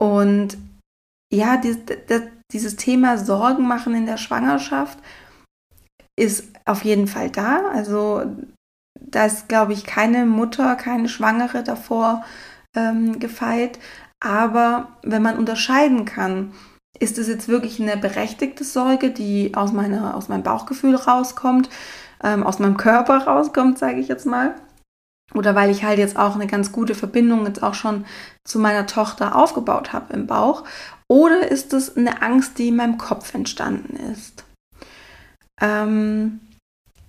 Und 0.00 0.56
ja, 1.32 1.60
dieses 2.52 2.76
Thema 2.76 3.18
Sorgen 3.18 3.66
machen 3.66 3.94
in 3.94 4.06
der 4.06 4.16
Schwangerschaft 4.16 4.98
ist 6.18 6.48
auf 6.64 6.84
jeden 6.84 7.08
Fall 7.08 7.30
da. 7.30 7.68
Also 7.68 8.22
da 9.00 9.26
ist, 9.26 9.48
glaube 9.48 9.72
ich, 9.72 9.84
keine 9.84 10.24
Mutter, 10.24 10.76
keine 10.76 11.08
Schwangere 11.08 11.64
davor 11.64 12.24
ähm, 12.76 13.18
gefeit. 13.18 13.78
Aber 14.20 14.96
wenn 15.02 15.22
man 15.22 15.36
unterscheiden 15.36 16.04
kann, 16.04 16.52
ist 16.98 17.18
es 17.18 17.28
jetzt 17.28 17.48
wirklich 17.48 17.80
eine 17.80 17.96
berechtigte 17.96 18.64
Sorge, 18.64 19.10
die 19.10 19.54
aus, 19.54 19.72
meiner, 19.72 20.16
aus 20.16 20.28
meinem 20.28 20.42
Bauchgefühl 20.42 20.94
rauskommt, 20.94 21.68
ähm, 22.22 22.44
aus 22.44 22.58
meinem 22.58 22.76
Körper 22.76 23.26
rauskommt, 23.26 23.78
sage 23.78 24.00
ich 24.00 24.08
jetzt 24.08 24.26
mal. 24.26 24.54
Oder 25.34 25.54
weil 25.54 25.70
ich 25.70 25.84
halt 25.84 25.98
jetzt 25.98 26.16
auch 26.16 26.34
eine 26.34 26.46
ganz 26.46 26.70
gute 26.70 26.94
Verbindung 26.94 27.46
jetzt 27.46 27.62
auch 27.62 27.74
schon 27.74 28.04
zu 28.44 28.58
meiner 28.58 28.86
Tochter 28.86 29.34
aufgebaut 29.34 29.92
habe 29.92 30.12
im 30.12 30.26
Bauch. 30.26 30.64
Oder 31.08 31.50
ist 31.50 31.72
es 31.72 31.96
eine 31.96 32.22
Angst, 32.22 32.58
die 32.58 32.68
in 32.68 32.76
meinem 32.76 32.98
Kopf 32.98 33.34
entstanden 33.34 33.96
ist? 34.12 34.44
Ähm, 35.60 36.40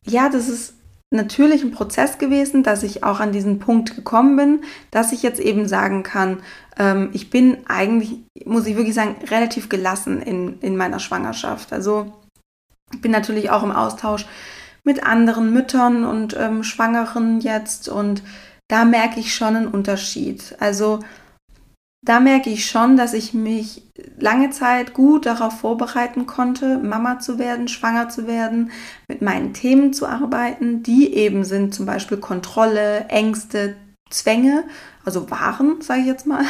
ja, 0.06 0.30
das 0.30 0.48
ist 0.48 0.74
natürlich 1.12 1.64
ein 1.64 1.72
Prozess 1.72 2.18
gewesen, 2.18 2.64
dass 2.64 2.84
ich 2.84 3.04
auch 3.04 3.20
an 3.20 3.32
diesen 3.32 3.60
Punkt 3.60 3.96
gekommen 3.96 4.36
bin, 4.36 4.62
dass 4.92 5.12
ich 5.12 5.24
jetzt 5.24 5.40
eben 5.40 5.68
sagen 5.68 6.04
kann, 6.04 6.42
ähm, 6.78 7.10
ich 7.14 7.30
bin 7.30 7.58
eigentlich, 7.68 8.24
muss 8.46 8.66
ich 8.66 8.76
wirklich 8.76 8.96
sagen, 8.96 9.16
relativ 9.30 9.70
gelassen 9.70 10.22
in, 10.22 10.60
in 10.60 10.78
meiner 10.78 11.00
Schwangerschaft. 11.00 11.72
Also 11.72 12.14
ich 12.94 13.02
bin 13.02 13.12
natürlich 13.12 13.50
auch 13.50 13.64
im 13.64 13.72
Austausch 13.72 14.26
mit 14.84 15.06
anderen 15.06 15.52
Müttern 15.54 16.06
und 16.06 16.36
ähm, 16.38 16.64
Schwangeren 16.64 17.40
jetzt 17.40 17.90
und 17.90 18.22
da 18.68 18.86
merke 18.86 19.20
ich 19.20 19.36
schon 19.36 19.56
einen 19.56 19.68
Unterschied. 19.68 20.56
Also 20.60 21.00
da 22.06 22.20
merke 22.20 22.50
ich 22.52 22.70
schon, 22.70 22.98
dass 22.98 23.14
ich 23.14 23.34
mich 23.34 23.84
lange 24.18 24.52
Zeit 24.52 24.94
gut 24.94 25.26
darauf 25.26 25.60
vorbereiten 25.60 26.28
konnte, 26.28 26.78
Mama 26.78 27.20
zu 27.20 27.40
werden, 27.40 27.68
schwanger 27.68 28.10
zu 28.10 28.28
werden, 28.28 28.72
mit 29.08 29.22
meinen 29.22 29.54
Themen 29.54 29.92
zu 29.92 30.06
arbeiten, 30.08 30.84
die 30.84 31.14
eben 31.14 31.44
sind 31.44 31.74
zum 31.74 31.86
Beispiel 31.86 32.18
Kontrolle, 32.18 33.06
Ängste, 33.10 33.76
Zwänge, 34.10 34.64
also 35.04 35.30
waren, 35.32 35.82
sage 35.82 36.02
ich 36.02 36.08
jetzt 36.08 36.28
mal. 36.28 36.46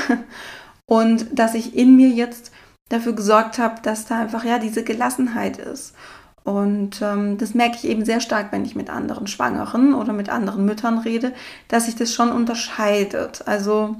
Und 0.86 1.28
dass 1.32 1.56
ich 1.56 1.76
in 1.76 1.96
mir 1.96 2.10
jetzt 2.10 2.52
dafür 2.90 3.14
gesorgt 3.14 3.58
habe, 3.58 3.82
dass 3.82 4.06
da 4.06 4.20
einfach 4.20 4.44
ja 4.44 4.60
diese 4.60 4.84
Gelassenheit 4.84 5.58
ist. 5.58 5.96
Und 6.44 7.02
ähm, 7.02 7.40
das 7.40 7.56
merke 7.56 7.78
ich 7.78 7.86
eben 7.86 8.06
sehr 8.06 8.20
stark, 8.20 8.52
wenn 8.52 8.66
ich 8.66 8.76
mit 8.76 8.92
anderen 8.92 9.26
Schwangeren 9.26 9.96
oder 9.96 10.14
mit 10.14 10.30
anderen 10.30 10.66
Müttern 10.66 11.00
rede, 11.00 11.34
dass 11.70 11.86
sich 11.86 11.96
das 11.96 12.14
schon 12.14 12.32
unterscheidet. 12.32 13.48
Also 13.48 13.96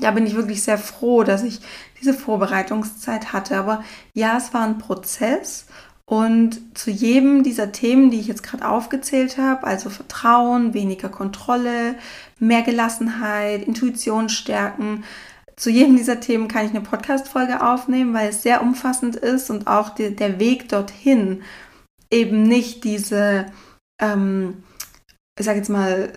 da 0.00 0.10
bin 0.10 0.26
ich 0.26 0.34
wirklich 0.34 0.62
sehr 0.62 0.78
froh, 0.78 1.22
dass 1.22 1.42
ich 1.42 1.60
diese 2.00 2.14
Vorbereitungszeit 2.14 3.32
hatte. 3.32 3.56
Aber 3.56 3.84
ja, 4.14 4.36
es 4.36 4.54
war 4.54 4.64
ein 4.64 4.78
Prozess. 4.78 5.66
Und 6.04 6.78
zu 6.78 6.90
jedem 6.90 7.42
dieser 7.42 7.70
Themen, 7.70 8.10
die 8.10 8.18
ich 8.18 8.28
jetzt 8.28 8.42
gerade 8.42 8.66
aufgezählt 8.66 9.36
habe, 9.36 9.66
also 9.66 9.90
Vertrauen, 9.90 10.72
weniger 10.72 11.10
Kontrolle, 11.10 11.96
mehr 12.38 12.62
Gelassenheit, 12.62 13.62
Intuition 13.64 14.30
stärken, 14.30 15.04
zu 15.58 15.70
jedem 15.70 15.96
dieser 15.96 16.20
Themen 16.20 16.46
kann 16.48 16.64
ich 16.64 16.70
eine 16.70 16.80
Podcast-Folge 16.80 17.62
aufnehmen, 17.62 18.14
weil 18.14 18.28
es 18.28 18.42
sehr 18.42 18.62
umfassend 18.62 19.16
ist 19.16 19.50
und 19.50 19.66
auch 19.66 19.90
die, 19.90 20.14
der 20.14 20.38
Weg 20.38 20.68
dorthin 20.68 21.42
eben 22.10 22.44
nicht 22.44 22.84
diese, 22.84 23.46
ähm, 24.00 24.62
ich 25.38 25.44
sage 25.44 25.58
jetzt 25.58 25.68
mal, 25.68 26.12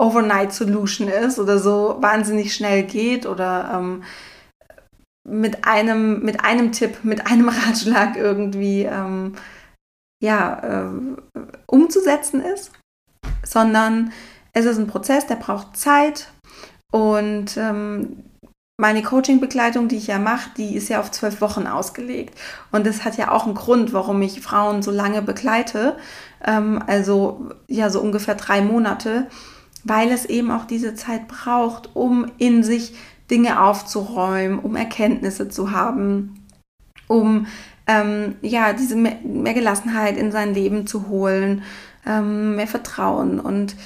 Overnight 0.00 0.52
Solution 0.52 1.08
ist 1.08 1.38
oder 1.38 1.58
so 1.58 1.96
wahnsinnig 2.00 2.54
schnell 2.54 2.84
geht 2.84 3.26
oder 3.26 3.70
ähm, 3.74 4.02
mit 5.28 5.66
einem, 5.66 6.22
mit 6.22 6.44
einem 6.44 6.72
Tipp, 6.72 7.04
mit 7.04 7.26
einem 7.26 7.48
Ratschlag 7.50 8.16
irgendwie 8.16 8.82
ähm, 8.82 9.34
ja, 10.22 10.86
äh, 10.86 11.42
umzusetzen 11.66 12.42
ist, 12.42 12.72
sondern 13.44 14.12
es 14.52 14.64
ist 14.64 14.78
ein 14.78 14.86
Prozess, 14.86 15.26
der 15.26 15.36
braucht 15.36 15.76
Zeit 15.76 16.28
und 16.92 17.56
ähm, 17.56 18.24
meine 18.80 19.02
Coaching-Begleitung, 19.02 19.88
die 19.88 19.98
ich 19.98 20.06
ja 20.06 20.18
mache, 20.18 20.50
die 20.56 20.74
ist 20.74 20.88
ja 20.88 21.00
auf 21.00 21.10
zwölf 21.10 21.42
Wochen 21.42 21.66
ausgelegt. 21.66 22.38
Und 22.72 22.86
das 22.86 23.04
hat 23.04 23.18
ja 23.18 23.30
auch 23.30 23.44
einen 23.44 23.54
Grund, 23.54 23.92
warum 23.92 24.22
ich 24.22 24.40
Frauen 24.40 24.82
so 24.82 24.90
lange 24.90 25.20
begleite. 25.20 25.98
Ähm, 26.42 26.82
also 26.86 27.50
ja, 27.68 27.90
so 27.90 28.00
ungefähr 28.00 28.36
drei 28.36 28.62
Monate, 28.62 29.28
weil 29.84 30.10
es 30.10 30.24
eben 30.26 30.50
auch 30.50 30.64
diese 30.64 30.94
Zeit 30.94 31.28
braucht, 31.28 31.94
um 31.94 32.26
in 32.38 32.62
sich 32.62 32.94
Dinge 33.30 33.62
aufzuräumen, 33.62 34.58
um 34.58 34.76
Erkenntnisse 34.76 35.48
zu 35.48 35.70
haben, 35.70 36.46
um 37.06 37.46
ähm, 37.86 38.36
ja, 38.42 38.72
diese 38.72 38.96
mehr, 38.96 39.16
mehr, 39.24 39.54
Gelassenheit 39.54 40.16
in 40.16 40.32
sein 40.32 40.54
Leben 40.54 40.86
zu 40.86 41.08
holen, 41.08 41.62
ähm, 42.06 42.56
mehr 42.56 42.66
Vertrauen 42.66 43.40
und 43.40 43.76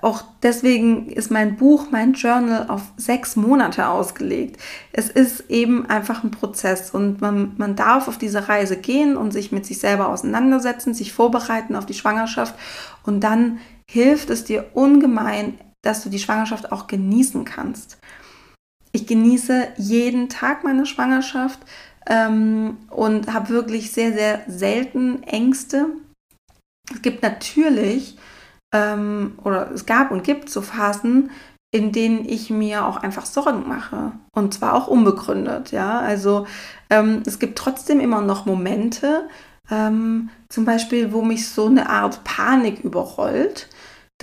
auch 0.00 0.22
deswegen 0.42 1.08
ist 1.10 1.30
mein 1.30 1.56
Buch, 1.56 1.88
mein 1.90 2.14
Journal 2.14 2.66
auf 2.68 2.82
sechs 2.96 3.36
Monate 3.36 3.88
ausgelegt. 3.88 4.60
Es 4.92 5.08
ist 5.08 5.50
eben 5.50 5.86
einfach 5.86 6.24
ein 6.24 6.30
Prozess 6.30 6.90
und 6.90 7.20
man, 7.20 7.52
man 7.58 7.76
darf 7.76 8.08
auf 8.08 8.16
diese 8.16 8.48
Reise 8.48 8.76
gehen 8.76 9.16
und 9.16 9.32
sich 9.32 9.52
mit 9.52 9.66
sich 9.66 9.80
selber 9.80 10.08
auseinandersetzen, 10.08 10.94
sich 10.94 11.12
vorbereiten 11.12 11.76
auf 11.76 11.84
die 11.84 11.94
Schwangerschaft 11.94 12.54
und 13.04 13.20
dann 13.20 13.58
hilft 13.92 14.30
es 14.30 14.44
dir 14.44 14.70
ungemein, 14.72 15.58
dass 15.82 16.02
du 16.02 16.08
die 16.08 16.18
Schwangerschaft 16.18 16.72
auch 16.72 16.86
genießen 16.86 17.44
kannst. 17.44 17.98
Ich 18.92 19.06
genieße 19.06 19.68
jeden 19.76 20.30
Tag 20.30 20.64
meine 20.64 20.86
Schwangerschaft 20.86 21.58
ähm, 22.06 22.78
und 22.88 23.32
habe 23.32 23.50
wirklich 23.50 23.92
sehr, 23.92 24.14
sehr 24.14 24.40
selten 24.46 25.22
Ängste. 25.24 25.88
Es 26.90 27.02
gibt 27.02 27.22
natürlich 27.22 28.16
ähm, 28.74 29.38
oder 29.44 29.70
es 29.72 29.84
gab 29.84 30.10
und 30.10 30.24
gibt 30.24 30.48
so 30.48 30.62
Phasen, 30.62 31.30
in 31.70 31.92
denen 31.92 32.26
ich 32.26 32.48
mir 32.48 32.86
auch 32.86 32.96
einfach 32.96 33.26
Sorgen 33.26 33.68
mache. 33.68 34.12
Und 34.34 34.54
zwar 34.54 34.72
auch 34.72 34.88
unbegründet, 34.88 35.70
ja. 35.70 36.00
Also 36.00 36.46
ähm, 36.88 37.22
es 37.26 37.38
gibt 37.38 37.58
trotzdem 37.58 38.00
immer 38.00 38.22
noch 38.22 38.46
Momente, 38.46 39.28
ähm, 39.70 40.30
zum 40.48 40.64
Beispiel, 40.64 41.12
wo 41.12 41.22
mich 41.22 41.48
so 41.48 41.66
eine 41.66 41.88
Art 41.88 42.24
Panik 42.24 42.84
überrollt. 42.84 43.68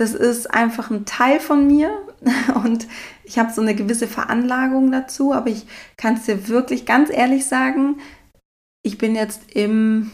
Das 0.00 0.14
ist 0.14 0.50
einfach 0.50 0.90
ein 0.90 1.04
Teil 1.04 1.40
von 1.40 1.66
mir 1.66 1.90
und 2.64 2.88
ich 3.22 3.38
habe 3.38 3.52
so 3.52 3.60
eine 3.60 3.74
gewisse 3.74 4.08
Veranlagung 4.08 4.90
dazu, 4.90 5.34
aber 5.34 5.50
ich 5.50 5.66
kann 5.98 6.14
es 6.14 6.24
dir 6.24 6.48
wirklich 6.48 6.86
ganz 6.86 7.10
ehrlich 7.10 7.44
sagen, 7.44 8.00
ich 8.82 8.96
bin 8.96 9.14
jetzt 9.14 9.54
im 9.54 10.10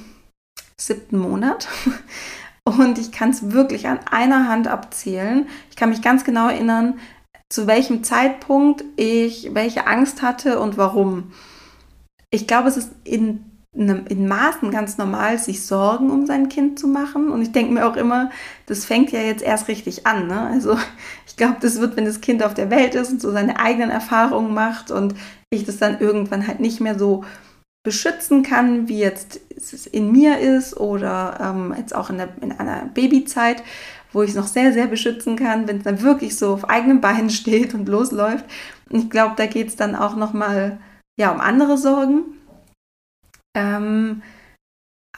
siebten 0.77 1.19
Monat 1.19 1.69
und 2.65 2.99
ich 2.99 3.13
kann 3.13 3.31
es 3.31 3.53
wirklich 3.53 3.87
an 3.87 4.01
einer 4.11 4.49
Hand 4.49 4.67
abzählen. 4.67 5.47
Ich 5.71 5.77
kann 5.77 5.91
mich 5.91 6.03
ganz 6.03 6.25
genau 6.25 6.49
erinnern, 6.49 6.99
zu 7.49 7.69
welchem 7.69 8.03
Zeitpunkt 8.03 8.83
ich 8.97 9.55
welche 9.55 9.87
Angst 9.87 10.21
hatte 10.21 10.59
und 10.59 10.77
warum. 10.77 11.33
Ich 12.31 12.49
glaube, 12.49 12.69
es 12.69 12.77
ist 12.77 12.91
in, 13.05 13.56
in 13.77 14.27
Maßen 14.27 14.71
ganz 14.71 14.97
normal, 14.97 15.39
sich 15.39 15.65
Sorgen 15.67 16.11
um 16.11 16.27
sein 16.27 16.49
Kind 16.49 16.79
zu 16.79 16.89
machen. 16.89 17.31
Und 17.31 17.43
ich 17.43 17.53
denke 17.53 17.73
mir 17.73 17.87
auch 17.87 17.97
immer, 17.97 18.31
das 18.67 18.85
fängt 18.85 19.13
ja 19.13 19.21
jetzt 19.21 19.43
erst 19.43 19.69
richtig 19.69 20.07
an. 20.07 20.27
Ne? 20.27 20.41
Also 20.41 20.79
ich 21.27 21.37
glaube, 21.37 21.57
das 21.61 21.81
wird, 21.81 21.97
wenn 21.97 22.07
das 22.07 22.21
Kind 22.21 22.43
auf 22.43 22.55
der 22.55 22.71
Welt 22.71 22.95
ist 22.95 23.13
und 23.13 23.21
so 23.21 23.31
seine 23.31 23.59
eigenen 23.61 23.91
Erfahrungen 23.91 24.55
macht 24.55 24.91
und 24.91 25.15
ich 25.51 25.65
das 25.65 25.77
dann 25.77 26.01
irgendwann 26.01 26.47
halt 26.47 26.61
nicht 26.61 26.81
mehr 26.81 26.99
so 26.99 27.25
beschützen 27.85 28.43
kann, 28.43 28.89
wie 28.89 28.99
jetzt 28.99 29.41
es 29.55 29.87
in 29.87 30.11
mir 30.11 30.39
ist 30.41 30.77
oder 30.77 31.39
ähm, 31.41 31.75
jetzt 31.77 31.95
auch 31.95 32.11
in, 32.11 32.17
der, 32.17 32.31
in 32.41 32.51
einer 32.53 32.87
Babyzeit, 32.87 33.63
wo 34.13 34.23
ich 34.23 34.31
es 34.31 34.37
noch 34.37 34.49
sehr, 34.49 34.73
sehr 34.73 34.87
beschützen 34.87 35.37
kann, 35.37 35.69
wenn 35.69 35.79
es 35.79 35.85
dann 35.85 36.03
wirklich 36.03 36.37
so 36.37 36.55
auf 36.55 36.69
eigenen 36.69 37.01
Beinen 37.01 37.31
steht 37.31 37.75
und 37.75 37.89
losläuft. 37.89 38.45
Und 38.91 38.99
ich 38.99 39.11
glaube, 39.11 39.35
da 39.37 39.47
geht 39.47 39.69
es 39.69 39.77
dann 39.77 39.95
auch 39.95 40.17
nochmal 40.17 40.79
ja, 41.19 41.31
um 41.31 41.41
andere 41.41 41.79
Sorgen. 41.79 42.25
Ähm, 43.57 44.23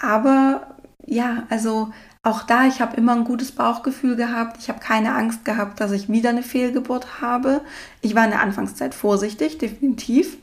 aber 0.00 0.76
ja, 1.04 1.46
also 1.50 1.92
auch 2.22 2.42
da, 2.42 2.66
ich 2.66 2.80
habe 2.80 2.96
immer 2.96 3.14
ein 3.14 3.24
gutes 3.24 3.52
Bauchgefühl 3.52 4.16
gehabt. 4.16 4.58
Ich 4.60 4.68
habe 4.68 4.80
keine 4.80 5.14
Angst 5.14 5.44
gehabt, 5.44 5.80
dass 5.80 5.92
ich 5.92 6.08
wieder 6.08 6.30
eine 6.30 6.42
Fehlgeburt 6.42 7.20
habe. 7.20 7.62
Ich 8.00 8.14
war 8.14 8.24
in 8.24 8.30
der 8.30 8.42
Anfangszeit 8.42 8.94
vorsichtig, 8.94 9.58
definitiv 9.58 10.36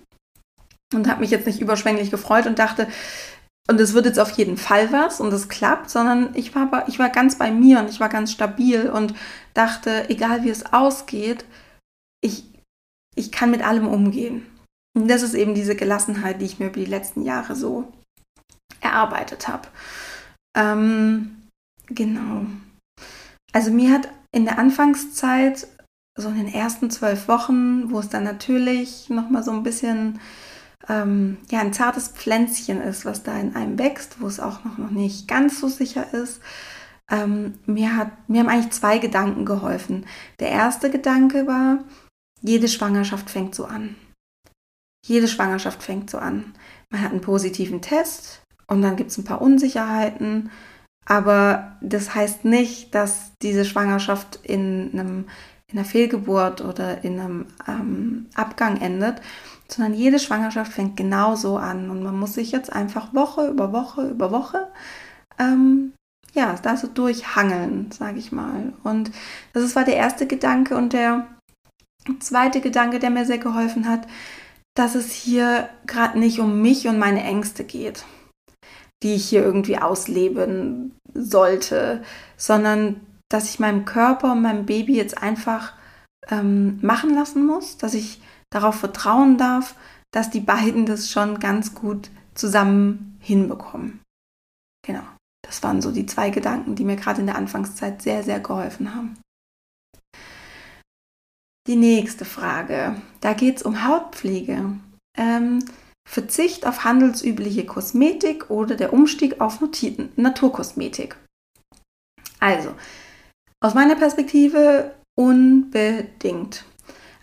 und 0.93 1.07
habe 1.09 1.21
mich 1.21 1.31
jetzt 1.31 1.47
nicht 1.47 1.61
überschwänglich 1.61 2.11
gefreut 2.11 2.47
und 2.47 2.59
dachte, 2.59 2.87
und 3.67 3.79
es 3.79 3.93
wird 3.93 4.05
jetzt 4.05 4.19
auf 4.19 4.31
jeden 4.31 4.57
Fall 4.57 4.91
was 4.91 5.19
und 5.19 5.33
es 5.33 5.49
klappt, 5.49 5.89
sondern 5.89 6.35
ich 6.35 6.53
war, 6.53 6.87
ich 6.87 6.99
war 6.99 7.09
ganz 7.09 7.37
bei 7.37 7.51
mir 7.51 7.79
und 7.79 7.89
ich 7.89 7.99
war 7.99 8.09
ganz 8.09 8.31
stabil 8.31 8.89
und 8.89 9.15
dachte, 9.55 10.09
egal 10.09 10.43
wie 10.43 10.49
es 10.49 10.71
ausgeht, 10.71 11.45
ich, 12.21 12.43
ich 13.15 13.31
kann 13.31 13.49
mit 13.49 13.63
allem 13.65 13.87
umgehen. 13.87 14.45
Und 14.95 15.09
das 15.09 15.21
ist 15.21 15.35
eben 15.35 15.53
diese 15.53 15.75
Gelassenheit, 15.75 16.41
die 16.41 16.45
ich 16.45 16.57
mir 16.57 16.67
über 16.67 16.79
die 16.79 16.85
letzten 16.85 17.21
Jahre 17.21 17.55
so 17.55 17.91
erarbeitet 18.79 19.47
habe. 19.47 19.67
Ähm, 20.57 21.43
genau. 21.87 22.45
Also 23.51 23.71
mir 23.71 23.91
hat 23.91 24.09
in 24.31 24.45
der 24.45 24.57
Anfangszeit, 24.57 25.67
so 26.17 26.29
in 26.29 26.37
den 26.37 26.53
ersten 26.53 26.89
zwölf 26.89 27.27
Wochen, 27.27 27.91
wo 27.91 27.99
es 27.99 28.09
dann 28.09 28.23
natürlich 28.23 29.09
nochmal 29.09 29.43
so 29.43 29.51
ein 29.51 29.63
bisschen 29.63 30.19
ähm, 30.87 31.37
ja, 31.49 31.59
ein 31.59 31.73
zartes 31.73 32.09
Pflänzchen 32.09 32.81
ist, 32.81 33.05
was 33.05 33.23
da 33.23 33.37
in 33.37 33.55
einem 33.55 33.77
wächst, 33.77 34.21
wo 34.21 34.27
es 34.27 34.39
auch 34.39 34.63
noch, 34.63 34.77
noch 34.77 34.91
nicht 34.91 35.27
ganz 35.27 35.59
so 35.59 35.67
sicher 35.67 36.13
ist. 36.13 36.41
Ähm, 37.11 37.55
mir, 37.65 37.95
hat, 37.97 38.29
mir 38.29 38.39
haben 38.39 38.49
eigentlich 38.49 38.71
zwei 38.71 38.97
Gedanken 38.97 39.45
geholfen. 39.45 40.05
Der 40.39 40.49
erste 40.49 40.89
Gedanke 40.89 41.47
war, 41.47 41.79
jede 42.41 42.67
Schwangerschaft 42.67 43.29
fängt 43.29 43.55
so 43.55 43.65
an. 43.65 43.95
Jede 45.05 45.27
Schwangerschaft 45.27 45.83
fängt 45.83 46.09
so 46.09 46.17
an. 46.17 46.53
Man 46.89 47.01
hat 47.01 47.11
einen 47.11 47.21
positiven 47.21 47.81
Test 47.81 48.41
und 48.67 48.81
dann 48.81 48.95
gibt 48.95 49.11
es 49.11 49.17
ein 49.17 49.23
paar 49.23 49.41
Unsicherheiten, 49.41 50.49
aber 51.05 51.77
das 51.81 52.15
heißt 52.15 52.45
nicht, 52.45 52.95
dass 52.95 53.31
diese 53.41 53.65
Schwangerschaft 53.65 54.39
in, 54.41 54.89
einem, 54.93 55.25
in 55.71 55.77
einer 55.77 55.85
Fehlgeburt 55.85 56.61
oder 56.61 57.03
in 57.03 57.19
einem 57.19 57.45
ähm, 57.67 58.25
Abgang 58.33 58.81
endet, 58.81 59.21
sondern 59.67 59.93
jede 59.93 60.17
Schwangerschaft 60.17 60.73
fängt 60.73 60.97
genau 60.97 61.35
so 61.35 61.57
an 61.57 61.91
und 61.91 62.01
man 62.01 62.19
muss 62.19 62.33
sich 62.33 62.51
jetzt 62.51 62.73
einfach 62.73 63.13
Woche 63.13 63.47
über 63.47 63.71
Woche 63.73 64.07
über 64.07 64.31
Woche 64.31 64.67
ähm, 65.37 65.93
ja, 66.33 66.55
da 66.61 66.75
so 66.75 66.87
durchhangeln, 66.87 67.91
sage 67.91 68.19
ich 68.19 68.31
mal. 68.31 68.73
Und 68.83 69.11
das 69.53 69.75
war 69.75 69.85
der 69.85 69.95
erste 69.95 70.27
Gedanke 70.27 70.75
und 70.75 70.93
der 70.93 71.27
zweite 72.19 72.59
Gedanke, 72.59 72.99
der 72.99 73.09
mir 73.09 73.25
sehr 73.25 73.37
geholfen 73.37 73.87
hat, 73.87 74.07
dass 74.75 74.95
es 74.95 75.11
hier 75.11 75.69
gerade 75.87 76.19
nicht 76.19 76.39
um 76.39 76.61
mich 76.61 76.87
und 76.87 76.99
meine 76.99 77.23
Ängste 77.23 77.63
geht, 77.63 78.05
die 79.01 79.15
ich 79.15 79.27
hier 79.27 79.41
irgendwie 79.41 79.77
ausleben 79.77 80.95
sollte, 81.13 82.03
sondern 82.37 82.99
dass 83.29 83.49
ich 83.49 83.59
meinem 83.59 83.85
Körper 83.85 84.33
und 84.33 84.41
meinem 84.41 84.65
Baby 84.65 84.95
jetzt 84.95 85.21
einfach 85.21 85.73
ähm, 86.29 86.79
machen 86.81 87.13
lassen 87.13 87.45
muss, 87.45 87.77
dass 87.77 87.93
ich 87.93 88.21
darauf 88.51 88.75
vertrauen 88.75 89.37
darf, 89.37 89.75
dass 90.11 90.29
die 90.29 90.39
beiden 90.41 90.85
das 90.85 91.09
schon 91.09 91.39
ganz 91.39 91.73
gut 91.73 92.09
zusammen 92.35 93.17
hinbekommen. 93.19 94.01
Genau, 94.85 95.03
das 95.41 95.63
waren 95.63 95.81
so 95.81 95.91
die 95.91 96.05
zwei 96.05 96.29
Gedanken, 96.29 96.75
die 96.75 96.85
mir 96.85 96.95
gerade 96.95 97.21
in 97.21 97.27
der 97.27 97.37
Anfangszeit 97.37 98.01
sehr, 98.01 98.23
sehr 98.23 98.39
geholfen 98.39 98.93
haben. 98.93 99.17
Die 101.67 101.75
nächste 101.75 102.25
Frage, 102.25 102.95
da 103.21 103.33
geht 103.33 103.57
es 103.57 103.63
um 103.63 103.87
Hautpflege. 103.87 104.77
Ähm, 105.17 105.65
Verzicht 106.07 106.67
auf 106.67 106.83
handelsübliche 106.83 107.65
Kosmetik 107.65 108.51
oder 108.51 108.75
der 108.75 108.93
Umstieg 108.93 109.41
auf 109.41 109.59
Naturkosmetik. 110.15 111.15
Also, 112.39 112.75
aus 113.63 113.73
meiner 113.73 113.95
Perspektive 113.95 114.93
unbedingt. 115.17 116.65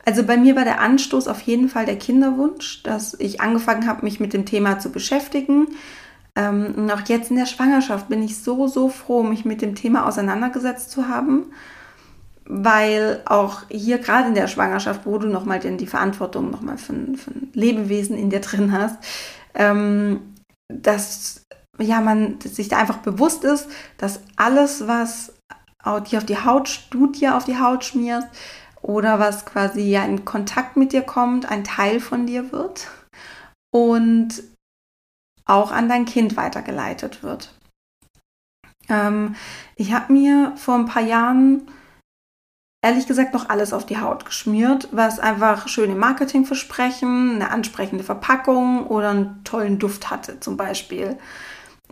Also 0.05 0.25
bei 0.25 0.37
mir 0.37 0.57
war 0.57 0.65
der 0.65 0.81
Anstoß 0.81 1.29
auf 1.29 1.41
jeden 1.43 1.69
Fall 1.69 1.87
der 1.87 1.99
Kinderwunsch, 1.99 2.83
dass 2.83 3.15
ich 3.15 3.41
angefangen 3.41 3.87
habe, 3.87 4.05
mich 4.05 4.19
mit 4.19 4.33
dem 4.33 4.47
Thema 4.47 4.81
zu 4.81 4.91
beschäftigen. 4.91 5.69
Ähm, 6.35 6.75
und 6.77 6.91
auch 6.91 7.07
jetzt 7.07 7.31
in 7.31 7.37
der 7.37 7.47
Schwangerschaft 7.47 8.09
bin 8.09 8.25
ich 8.25 8.43
so, 8.43 8.67
so 8.67 8.89
froh, 8.89 9.23
mich 9.23 9.45
mit 9.45 9.63
dem 9.63 9.77
Thema 9.77 10.07
auseinandergesetzt 10.07 10.91
zu 10.91 11.07
haben 11.07 11.53
weil 12.45 13.23
auch 13.25 13.63
hier 13.71 13.99
gerade 13.99 14.29
in 14.29 14.35
der 14.35 14.49
Schwangerschaft, 14.49 15.07
wo 15.07 15.19
du 15.19 15.29
nochmal 15.29 15.61
die 15.61 15.87
Verantwortung 15.87 16.51
nochmal 16.51 16.79
für, 16.79 16.95
für 17.17 17.31
ein 17.31 17.51
Lebewesen 17.53 18.17
in 18.17 18.31
dir 18.31 18.41
drin 18.43 18.73
hast, 18.73 18.97
ähm, 19.55 20.35
dass 20.69 21.43
ja, 21.79 22.01
man 22.01 22.41
sich 22.41 22.69
da 22.69 22.79
einfach 22.79 22.99
bewusst 22.99 23.45
ist, 23.45 23.69
dass 23.97 24.21
alles, 24.37 24.87
was 24.87 25.33
dir 26.11 26.19
auf 26.19 26.27
die 26.27 26.39
Haut, 26.39 26.87
du 26.91 27.09
dir 27.09 27.37
auf 27.37 27.45
die 27.45 27.59
Haut 27.59 27.85
schmierst 27.85 28.29
oder 28.83 29.19
was 29.19 29.47
quasi 29.47 29.83
ja 29.83 30.05
in 30.05 30.25
Kontakt 30.25 30.77
mit 30.77 30.93
dir 30.93 31.03
kommt, 31.03 31.51
ein 31.51 31.65
Teil 31.65 31.99
von 31.99 32.27
dir 32.27 32.53
wird 32.53 32.89
und 33.73 34.43
auch 35.45 35.73
an 35.73 35.89
dein 35.89 36.05
Kind 36.05 36.37
weitergeleitet 36.37 37.23
wird. 37.23 37.53
Ähm, 38.89 39.35
ich 39.77 39.93
habe 39.93 40.13
mir 40.13 40.53
vor 40.57 40.75
ein 40.77 40.87
paar 40.87 41.03
Jahren 41.03 41.69
ehrlich 42.83 43.07
gesagt 43.07 43.33
noch 43.33 43.49
alles 43.49 43.73
auf 43.73 43.87
die 43.87 43.99
Haut 43.99 44.25
geschmiert, 44.25 44.89
was 44.91 45.21
einfach 45.21 45.69
schöne 45.69 45.95
Marketingversprechen, 45.95 47.37
eine 47.37 47.51
ansprechende 47.51 48.05
Verpackung 48.05 48.87
oder 48.89 49.11
einen 49.11 49.45
tollen 49.45 49.79
Duft 49.79 50.11
hatte 50.11 50.41
zum 50.41 50.57
Beispiel. 50.57 51.17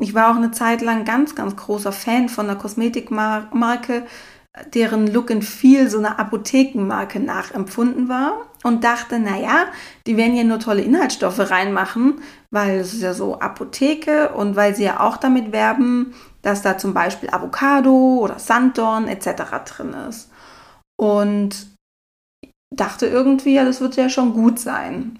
Ich 0.00 0.14
war 0.14 0.30
auch 0.30 0.36
eine 0.36 0.50
Zeit 0.50 0.82
lang 0.82 1.04
ganz, 1.04 1.34
ganz 1.34 1.54
großer 1.56 1.92
Fan 1.92 2.28
von 2.28 2.48
einer 2.48 2.58
Kosmetikmarke, 2.58 4.06
deren 4.74 5.06
Look 5.06 5.30
and 5.30 5.44
Feel 5.44 5.88
so 5.88 5.98
eine 5.98 6.18
Apothekenmarke 6.18 7.20
nachempfunden 7.20 8.08
war 8.08 8.46
und 8.64 8.82
dachte, 8.82 9.20
naja, 9.20 9.66
die 10.08 10.16
werden 10.16 10.34
ja 10.34 10.42
nur 10.42 10.58
tolle 10.58 10.82
Inhaltsstoffe 10.82 11.50
reinmachen, 11.50 12.20
weil 12.50 12.80
es 12.80 12.94
ist 12.94 13.02
ja 13.02 13.14
so 13.14 13.38
Apotheke 13.38 14.30
und 14.30 14.56
weil 14.56 14.74
sie 14.74 14.84
ja 14.84 15.00
auch 15.00 15.18
damit 15.18 15.52
werben, 15.52 16.14
dass 16.42 16.62
da 16.62 16.78
zum 16.78 16.94
Beispiel 16.94 17.30
Avocado 17.30 18.18
oder 18.20 18.40
Sanddorn 18.40 19.06
etc. 19.06 19.42
drin 19.66 19.94
ist 20.08 20.29
und 21.00 21.66
dachte 22.76 23.06
irgendwie, 23.06 23.54
ja, 23.54 23.64
das 23.64 23.80
wird 23.80 23.96
ja 23.96 24.10
schon 24.10 24.34
gut 24.34 24.58
sein. 24.58 25.18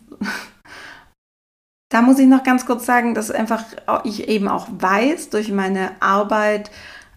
da 1.91 2.03
muss 2.03 2.19
ich 2.19 2.27
noch 2.27 2.45
ganz 2.45 2.67
kurz 2.67 2.85
sagen, 2.85 3.15
dass 3.15 3.31
einfach 3.31 3.65
ich 4.05 4.29
eben 4.29 4.47
auch 4.47 4.69
weiß 4.71 5.31
durch 5.31 5.51
meine 5.51 5.93
Arbeit, 6.01 6.71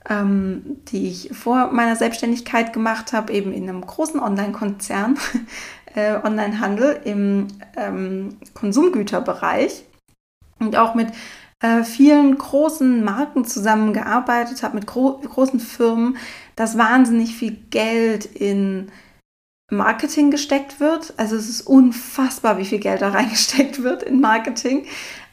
ähm, 0.10 0.78
die 0.88 1.10
ich 1.10 1.32
vor 1.34 1.72
meiner 1.74 1.98
Selbstständigkeit 1.98 2.72
gemacht 2.72 3.12
habe, 3.12 3.34
eben 3.34 3.52
in 3.52 3.68
einem 3.68 3.86
großen 3.86 4.22
Online-Konzern, 4.22 5.20
äh, 5.96 6.16
Online-Handel 6.24 7.02
im 7.04 7.50
ähm, 7.76 8.38
Konsumgüterbereich 8.54 9.84
und 10.60 10.78
auch 10.78 10.96
mit 10.96 11.10
äh, 11.64 11.86
vielen 11.86 12.38
großen 12.38 13.06
Marken 13.06 13.46
zusammengearbeitet 13.46 14.64
habe, 14.64 14.76
mit 14.76 14.86
gro 14.86 15.18
großen 15.20 15.62
Firmen, 15.62 16.18
dass 16.58 16.78
wahnsinnig 16.78 17.38
viel 17.38 17.56
Geld 17.70 18.26
in 18.26 18.92
Marketing 19.72 20.30
gesteckt 20.30 20.82
wird. 20.82 21.14
Also 21.16 21.38
es 21.38 21.48
ist 21.48 21.62
unfassbar, 21.62 22.58
wie 22.58 22.66
viel 22.66 22.80
Geld 22.80 23.02
da 23.02 23.10
reingesteckt 23.12 23.82
wird 23.82 24.04
in 24.04 24.20
Marketing, 24.20 24.86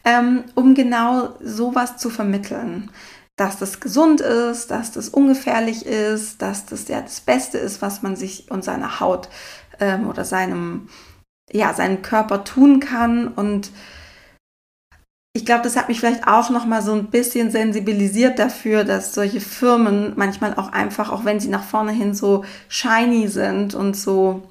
ähm, 0.04 0.44
um 0.54 0.76
genau 0.76 1.34
sowas 1.40 1.96
zu 1.96 2.10
vermitteln. 2.10 2.92
Dass 3.36 3.58
das 3.58 3.80
gesund 3.80 4.20
ist, 4.20 4.70
dass 4.70 4.92
das 4.92 5.08
ungefährlich 5.08 5.84
ist, 5.84 6.40
dass 6.42 6.64
das 6.64 6.86
ja 6.86 7.00
das 7.00 7.20
Beste 7.20 7.58
ist, 7.58 7.82
was 7.82 8.02
man 8.02 8.14
sich 8.14 8.48
und 8.52 8.62
seiner 8.62 9.00
Haut 9.00 9.28
ähm, 9.80 10.08
oder 10.08 10.24
seinem, 10.24 10.90
ja, 11.50 11.74
seinem 11.74 12.02
Körper 12.02 12.44
tun 12.44 12.78
kann. 12.78 13.26
Und 13.26 13.72
ich 15.32 15.44
glaube, 15.44 15.62
das 15.62 15.76
hat 15.76 15.88
mich 15.88 16.00
vielleicht 16.00 16.26
auch 16.26 16.50
noch 16.50 16.66
mal 16.66 16.82
so 16.82 16.92
ein 16.92 17.06
bisschen 17.06 17.50
sensibilisiert 17.50 18.38
dafür, 18.38 18.84
dass 18.84 19.14
solche 19.14 19.40
Firmen 19.40 20.14
manchmal 20.16 20.54
auch 20.54 20.72
einfach, 20.72 21.10
auch 21.10 21.24
wenn 21.24 21.38
sie 21.38 21.48
nach 21.48 21.62
vorne 21.62 21.92
hin 21.92 22.14
so 22.14 22.44
shiny 22.68 23.28
sind 23.28 23.74
und 23.74 23.96
so, 23.96 24.42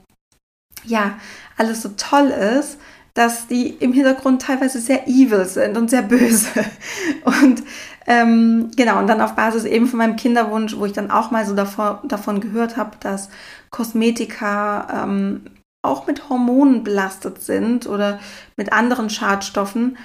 ja, 0.85 1.17
alles 1.57 1.81
so 1.81 1.89
toll 1.97 2.27
ist, 2.27 2.79
dass 3.13 3.47
die 3.47 3.67
im 3.67 3.91
Hintergrund 3.91 4.41
teilweise 4.41 4.79
sehr 4.79 5.07
evil 5.07 5.43
sind 5.43 5.77
und 5.77 5.89
sehr 5.89 6.03
böse. 6.03 6.47
Und 7.25 7.63
ähm, 8.07 8.71
genau, 8.75 8.97
und 8.97 9.07
dann 9.07 9.21
auf 9.21 9.35
Basis 9.35 9.65
eben 9.65 9.85
von 9.85 9.99
meinem 9.99 10.15
Kinderwunsch, 10.15 10.75
wo 10.75 10.85
ich 10.85 10.93
dann 10.93 11.11
auch 11.11 11.29
mal 11.29 11.45
so 11.45 11.53
davor, 11.53 12.01
davon 12.07 12.39
gehört 12.39 12.75
habe, 12.75 12.97
dass 12.99 13.29
Kosmetika 13.69 15.03
ähm, 15.03 15.41
auch 15.83 16.07
mit 16.07 16.29
Hormonen 16.29 16.83
belastet 16.83 17.41
sind 17.41 17.85
oder 17.85 18.19
mit 18.55 18.73
anderen 18.73 19.11
Schadstoffen 19.11 19.97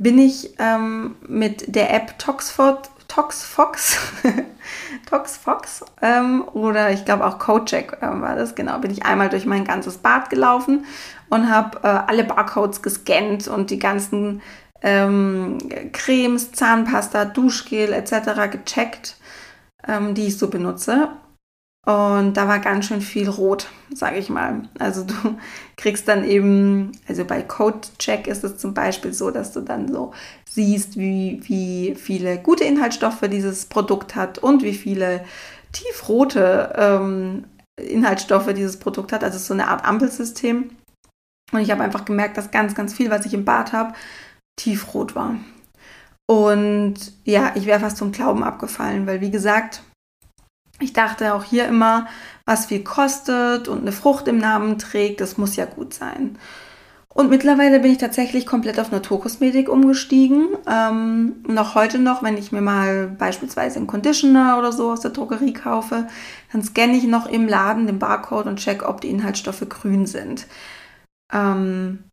bin 0.00 0.18
ich 0.18 0.54
ähm, 0.58 1.14
mit 1.28 1.74
der 1.74 1.92
App 1.94 2.18
Toxford, 2.18 2.90
Toxfox, 3.06 3.98
Toxfox 5.10 5.84
ähm, 6.00 6.42
oder 6.54 6.90
ich 6.90 7.04
glaube 7.04 7.26
auch 7.26 7.38
Cocheck 7.38 7.98
äh, 8.00 8.06
war 8.06 8.34
das, 8.34 8.54
genau, 8.54 8.78
bin 8.78 8.90
ich 8.90 9.04
einmal 9.04 9.28
durch 9.28 9.44
mein 9.44 9.64
ganzes 9.64 9.98
Bad 9.98 10.30
gelaufen 10.30 10.86
und 11.28 11.50
habe 11.50 11.80
äh, 11.82 11.86
alle 11.86 12.24
Barcodes 12.24 12.80
gescannt 12.80 13.46
und 13.46 13.70
die 13.70 13.78
ganzen 13.78 14.40
ähm, 14.80 15.58
Cremes, 15.92 16.52
Zahnpasta, 16.52 17.26
Duschgel 17.26 17.92
etc. 17.92 18.50
gecheckt, 18.50 19.16
ähm, 19.86 20.14
die 20.14 20.28
ich 20.28 20.38
so 20.38 20.48
benutze. 20.48 21.08
Und 21.86 22.34
da 22.34 22.46
war 22.46 22.58
ganz 22.58 22.86
schön 22.86 23.00
viel 23.00 23.28
rot, 23.28 23.68
sage 23.94 24.18
ich 24.18 24.28
mal. 24.28 24.68
Also 24.78 25.04
du 25.04 25.14
kriegst 25.76 26.08
dann 26.08 26.24
eben, 26.24 26.92
also 27.08 27.24
bei 27.24 27.42
Code-Check 27.42 28.26
ist 28.26 28.44
es 28.44 28.58
zum 28.58 28.74
Beispiel 28.74 29.14
so, 29.14 29.30
dass 29.30 29.52
du 29.52 29.60
dann 29.60 29.90
so 29.90 30.12
siehst, 30.44 30.98
wie, 30.98 31.40
wie 31.44 31.94
viele 31.94 32.38
gute 32.38 32.64
Inhaltsstoffe 32.64 33.22
dieses 33.30 33.66
Produkt 33.66 34.14
hat 34.14 34.38
und 34.38 34.62
wie 34.62 34.74
viele 34.74 35.24
tiefrote 35.72 36.74
ähm, 36.76 37.44
Inhaltsstoffe 37.80 38.52
dieses 38.52 38.78
Produkt 38.78 39.12
hat. 39.12 39.24
Also 39.24 39.36
es 39.36 39.42
ist 39.42 39.48
so 39.48 39.54
eine 39.54 39.68
Art 39.68 39.84
Ampelsystem. 39.84 40.70
Und 41.52 41.60
ich 41.60 41.70
habe 41.70 41.82
einfach 41.82 42.04
gemerkt, 42.04 42.36
dass 42.36 42.50
ganz, 42.50 42.74
ganz 42.74 42.92
viel, 42.92 43.10
was 43.10 43.26
ich 43.26 43.34
im 43.34 43.44
Bad 43.44 43.72
habe, 43.72 43.94
tiefrot 44.56 45.14
war. 45.14 45.36
Und 46.28 46.94
ja, 47.24 47.52
ich 47.54 47.66
wäre 47.66 47.80
fast 47.80 47.96
zum 47.96 48.12
Glauben 48.12 48.44
abgefallen, 48.44 49.06
weil 49.06 49.20
wie 49.20 49.30
gesagt, 49.30 49.82
ich 50.80 50.92
dachte 50.92 51.34
auch 51.34 51.44
hier 51.44 51.66
immer, 51.66 52.06
was 52.44 52.66
viel 52.66 52.82
kostet 52.82 53.68
und 53.68 53.82
eine 53.82 53.92
Frucht 53.92 54.28
im 54.28 54.38
Namen 54.38 54.78
trägt, 54.78 55.20
das 55.20 55.38
muss 55.38 55.56
ja 55.56 55.66
gut 55.66 55.94
sein. 55.94 56.38
Und 57.12 57.28
mittlerweile 57.28 57.80
bin 57.80 57.90
ich 57.90 57.98
tatsächlich 57.98 58.46
komplett 58.46 58.78
auf 58.78 58.92
Naturkosmetik 58.92 59.68
umgestiegen. 59.68 60.48
Ähm, 60.68 61.44
noch 61.46 61.74
heute 61.74 61.98
noch, 61.98 62.22
wenn 62.22 62.38
ich 62.38 62.52
mir 62.52 62.60
mal 62.60 63.08
beispielsweise 63.08 63.78
einen 63.78 63.88
Conditioner 63.88 64.58
oder 64.58 64.70
so 64.70 64.92
aus 64.92 65.00
der 65.00 65.10
Drogerie 65.10 65.52
kaufe, 65.52 66.06
dann 66.52 66.62
scanne 66.62 66.96
ich 66.96 67.04
noch 67.04 67.26
im 67.26 67.48
Laden 67.48 67.88
den 67.88 67.98
Barcode 67.98 68.46
und 68.46 68.60
check, 68.60 68.88
ob 68.88 69.00
die 69.00 69.10
Inhaltsstoffe 69.10 69.68
grün 69.68 70.06
sind. 70.06 70.46
Ähm, 71.32 72.04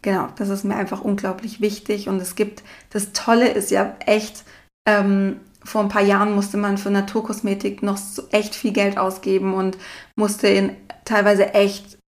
genau, 0.00 0.28
das 0.36 0.48
ist 0.48 0.64
mir 0.64 0.76
einfach 0.76 1.02
unglaublich 1.02 1.60
wichtig. 1.60 2.08
Und 2.08 2.20
es 2.20 2.34
gibt, 2.34 2.62
das 2.90 3.12
Tolle 3.12 3.48
ist 3.48 3.70
ja 3.70 3.94
echt, 4.06 4.44
ähm, 4.88 5.40
vor 5.66 5.82
ein 5.82 5.88
paar 5.88 6.02
Jahren 6.02 6.34
musste 6.34 6.56
man 6.56 6.78
für 6.78 6.90
Naturkosmetik 6.90 7.82
noch 7.82 7.98
echt 8.30 8.54
viel 8.54 8.72
Geld 8.72 8.98
ausgeben 8.98 9.52
und 9.54 9.76
musste 10.14 10.46
in 10.46 10.76
teilweise 11.04 11.54
echt 11.54 11.98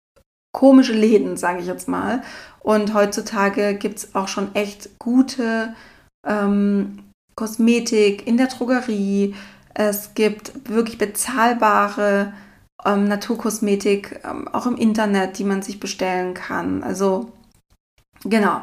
komische 0.52 0.92
Läden, 0.92 1.36
sage 1.36 1.60
ich 1.60 1.66
jetzt 1.66 1.88
mal. 1.88 2.22
Und 2.60 2.94
heutzutage 2.94 3.74
gibt 3.74 3.98
es 3.98 4.14
auch 4.14 4.28
schon 4.28 4.54
echt 4.54 4.98
gute 4.98 5.74
ähm, 6.26 7.10
Kosmetik 7.34 8.26
in 8.26 8.36
der 8.36 8.46
Drogerie. 8.46 9.34
Es 9.74 10.14
gibt 10.14 10.68
wirklich 10.68 10.98
bezahlbare 10.98 12.32
ähm, 12.84 13.04
Naturkosmetik 13.04 14.20
ähm, 14.24 14.46
auch 14.48 14.66
im 14.66 14.76
Internet, 14.76 15.38
die 15.38 15.44
man 15.44 15.62
sich 15.62 15.80
bestellen 15.80 16.34
kann. 16.34 16.82
Also 16.82 17.32
genau 18.24 18.62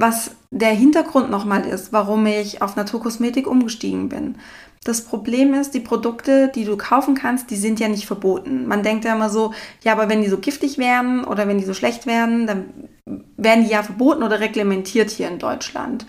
was 0.00 0.32
der 0.50 0.70
Hintergrund 0.70 1.30
nochmal 1.30 1.66
ist, 1.66 1.92
warum 1.92 2.26
ich 2.26 2.62
auf 2.62 2.76
Naturkosmetik 2.76 3.46
umgestiegen 3.46 4.08
bin. 4.08 4.36
Das 4.84 5.04
Problem 5.04 5.54
ist, 5.54 5.74
die 5.74 5.80
Produkte, 5.80 6.48
die 6.54 6.64
du 6.64 6.76
kaufen 6.76 7.14
kannst, 7.14 7.50
die 7.50 7.56
sind 7.56 7.80
ja 7.80 7.88
nicht 7.88 8.06
verboten. 8.06 8.66
Man 8.68 8.82
denkt 8.82 9.04
ja 9.04 9.14
immer 9.14 9.30
so, 9.30 9.52
ja, 9.82 9.92
aber 9.92 10.08
wenn 10.08 10.22
die 10.22 10.28
so 10.28 10.38
giftig 10.38 10.78
werden 10.78 11.24
oder 11.24 11.48
wenn 11.48 11.58
die 11.58 11.64
so 11.64 11.74
schlecht 11.74 12.06
werden, 12.06 12.46
dann 12.46 12.88
werden 13.36 13.64
die 13.64 13.70
ja 13.70 13.82
verboten 13.82 14.22
oder 14.22 14.38
reglementiert 14.38 15.10
hier 15.10 15.28
in 15.28 15.38
Deutschland. 15.38 16.06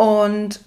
Und 0.00 0.60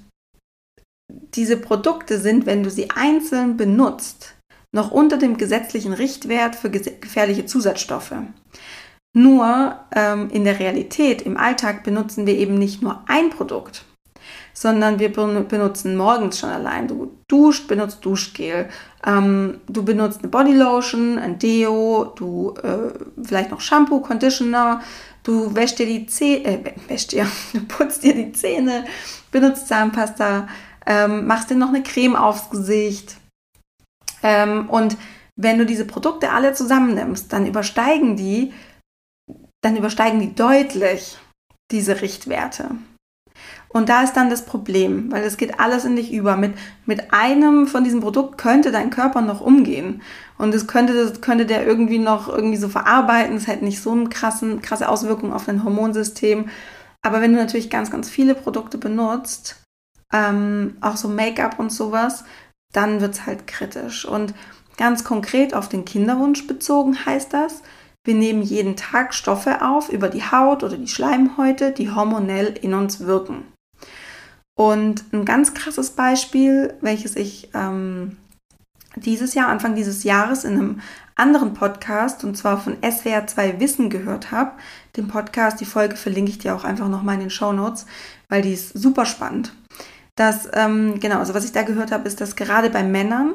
diese 1.09 1.57
Produkte 1.57 2.19
sind, 2.19 2.45
wenn 2.45 2.63
du 2.63 2.69
sie 2.69 2.91
einzeln 2.91 3.57
benutzt, 3.57 4.35
noch 4.71 4.91
unter 4.91 5.17
dem 5.17 5.37
gesetzlichen 5.37 5.93
Richtwert 5.93 6.55
für 6.55 6.69
gefährliche 6.69 7.45
Zusatzstoffe. 7.45 8.13
Nur 9.17 9.79
ähm, 9.95 10.29
in 10.29 10.43
der 10.43 10.59
Realität, 10.59 11.21
im 11.21 11.37
Alltag 11.37 11.85
benutzen 11.85 12.27
wir 12.27 12.35
eben 12.37 12.55
nicht 12.55 12.81
nur 12.81 13.01
ein 13.07 13.29
Produkt, 13.29 13.85
sondern 14.51 14.99
wir 14.99 15.13
benutzen 15.13 15.95
morgens 15.95 16.37
schon 16.37 16.49
allein. 16.49 16.89
Du 16.89 17.15
duscht, 17.29 17.69
benutzt 17.69 18.03
Duschgel, 18.03 18.67
ähm, 19.07 19.61
du 19.69 19.85
benutzt 19.85 20.19
eine 20.19 20.27
Bodylotion, 20.27 21.17
ein 21.17 21.39
Deo, 21.39 22.11
du 22.13 22.55
äh, 22.61 22.91
vielleicht 23.23 23.51
noch 23.51 23.61
Shampoo, 23.61 24.01
Conditioner, 24.01 24.81
du 25.23 25.55
wäschst 25.55 25.79
dir 25.79 25.85
die 25.85 26.07
Zähne, 26.07 26.45
äh, 26.45 26.73
wäschst 26.89 27.13
dir, 27.13 27.25
du 27.53 27.61
putzt 27.61 28.03
dir 28.03 28.13
die 28.13 28.33
Zähne, 28.33 28.83
benutzt 29.31 29.69
Zahnpasta, 29.69 30.49
ähm, 30.85 31.25
machst 31.25 31.49
dir 31.49 31.55
noch 31.55 31.69
eine 31.69 31.83
Creme 31.83 32.17
aufs 32.17 32.49
Gesicht. 32.49 33.15
Ähm, 34.21 34.69
und 34.69 34.97
wenn 35.37 35.57
du 35.57 35.65
diese 35.65 35.85
Produkte 35.85 36.31
alle 36.31 36.51
zusammennimmst, 36.51 37.31
dann 37.31 37.45
übersteigen 37.45 38.17
die, 38.17 38.51
dann 39.65 39.75
übersteigen 39.75 40.19
die 40.19 40.35
deutlich 40.35 41.17
diese 41.71 42.01
Richtwerte. 42.01 42.69
Und 43.67 43.89
da 43.89 44.03
ist 44.03 44.13
dann 44.13 44.29
das 44.29 44.45
Problem, 44.45 45.11
weil 45.11 45.23
es 45.23 45.37
geht 45.37 45.59
alles 45.59 45.85
in 45.85 45.95
dich 45.95 46.13
über. 46.13 46.37
Mit, 46.37 46.53
mit 46.85 47.11
einem 47.11 47.65
von 47.65 47.83
diesen 47.83 47.99
Produkten 47.99 48.37
könnte 48.37 48.71
dein 48.71 48.91
Körper 48.91 49.21
noch 49.21 49.41
umgehen. 49.41 50.03
Und 50.37 50.53
es 50.53 50.67
könnte, 50.67 50.93
das 50.93 51.19
könnte 51.19 51.47
der 51.47 51.65
irgendwie 51.65 51.97
noch 51.97 52.29
irgendwie 52.29 52.57
so 52.57 52.69
verarbeiten. 52.69 53.35
Es 53.35 53.47
hätte 53.47 53.65
nicht 53.65 53.81
so 53.81 53.91
eine 53.91 54.07
krassen, 54.07 54.61
krasse 54.61 54.87
Auswirkung 54.87 55.33
auf 55.33 55.45
dein 55.45 55.63
Hormonsystem. 55.63 56.47
Aber 57.01 57.19
wenn 57.19 57.33
du 57.33 57.39
natürlich 57.39 57.71
ganz, 57.71 57.89
ganz 57.89 58.07
viele 58.07 58.35
Produkte 58.35 58.77
benutzt, 58.77 59.61
ähm, 60.13 60.77
auch 60.79 60.95
so 60.95 61.07
Make-up 61.07 61.59
und 61.59 61.71
sowas, 61.71 62.23
dann 62.71 63.01
wird 63.01 63.15
es 63.15 63.25
halt 63.25 63.47
kritisch. 63.47 64.05
Und 64.05 64.35
ganz 64.77 65.03
konkret 65.03 65.55
auf 65.55 65.69
den 65.69 65.85
Kinderwunsch 65.85 66.45
bezogen 66.45 67.05
heißt 67.05 67.33
das, 67.33 67.61
wir 68.05 68.13
nehmen 68.13 68.41
jeden 68.41 68.75
Tag 68.75 69.13
Stoffe 69.13 69.61
auf 69.61 69.89
über 69.89 70.09
die 70.09 70.23
Haut 70.23 70.63
oder 70.63 70.77
die 70.77 70.87
Schleimhäute, 70.87 71.71
die 71.71 71.91
hormonell 71.91 72.53
in 72.61 72.73
uns 72.73 73.01
wirken. 73.01 73.43
Und 74.57 75.03
ein 75.11 75.25
ganz 75.25 75.53
krasses 75.53 75.91
Beispiel, 75.91 76.75
welches 76.79 77.17
ich 77.17 77.49
ähm, 77.53 78.15
dieses 78.95 79.33
Jahr, 79.33 79.49
Anfang 79.49 79.75
dieses 79.75 80.03
Jahres 80.03 80.45
in 80.45 80.53
einem 80.53 80.81
anderen 81.15 81.53
Podcast, 81.53 82.23
und 82.23 82.37
zwar 82.37 82.59
von 82.59 82.77
SWR 82.81 83.27
2 83.27 83.59
Wissen 83.59 83.89
gehört 83.89 84.31
habe. 84.31 84.51
Den 84.95 85.07
Podcast, 85.07 85.59
die 85.59 85.65
Folge 85.65 85.95
verlinke 85.95 86.31
ich 86.31 86.37
dir 86.37 86.55
auch 86.55 86.63
einfach 86.63 86.87
nochmal 86.87 87.15
in 87.15 87.21
den 87.21 87.29
Show 87.29 87.53
Notes, 87.53 87.85
weil 88.29 88.41
die 88.41 88.53
ist 88.53 88.69
super 88.77 89.05
spannend. 89.05 89.53
Das, 90.15 90.47
ähm, 90.53 90.99
genau, 90.99 91.19
also 91.19 91.33
was 91.33 91.43
ich 91.43 91.51
da 91.51 91.63
gehört 91.63 91.91
habe, 91.91 92.07
ist, 92.07 92.21
dass 92.21 92.37
gerade 92.37 92.69
bei 92.69 92.83
Männern 92.83 93.33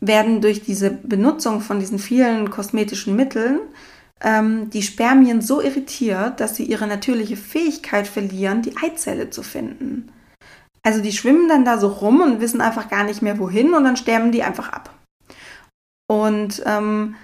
werden 0.00 0.40
durch 0.40 0.62
diese 0.62 0.90
Benutzung 0.90 1.60
von 1.60 1.78
diesen 1.78 1.98
vielen 1.98 2.50
kosmetischen 2.50 3.16
Mitteln 3.16 3.60
ähm, 4.22 4.70
die 4.70 4.82
Spermien 4.82 5.40
so 5.40 5.60
irritiert, 5.60 6.40
dass 6.40 6.56
sie 6.56 6.64
ihre 6.64 6.86
natürliche 6.86 7.36
Fähigkeit 7.36 8.06
verlieren, 8.06 8.62
die 8.62 8.76
Eizelle 8.76 9.30
zu 9.30 9.42
finden. 9.42 10.12
Also 10.82 11.02
die 11.02 11.12
schwimmen 11.12 11.48
dann 11.48 11.64
da 11.64 11.78
so 11.78 11.88
rum 11.88 12.20
und 12.20 12.40
wissen 12.40 12.60
einfach 12.60 12.88
gar 12.88 13.04
nicht 13.04 13.22
mehr 13.22 13.38
wohin 13.38 13.74
und 13.74 13.84
dann 13.84 13.96
sterben 13.96 14.32
die 14.32 14.42
einfach 14.42 14.70
ab. 14.70 14.94
Und 16.06 16.62
ähm, 16.66 17.16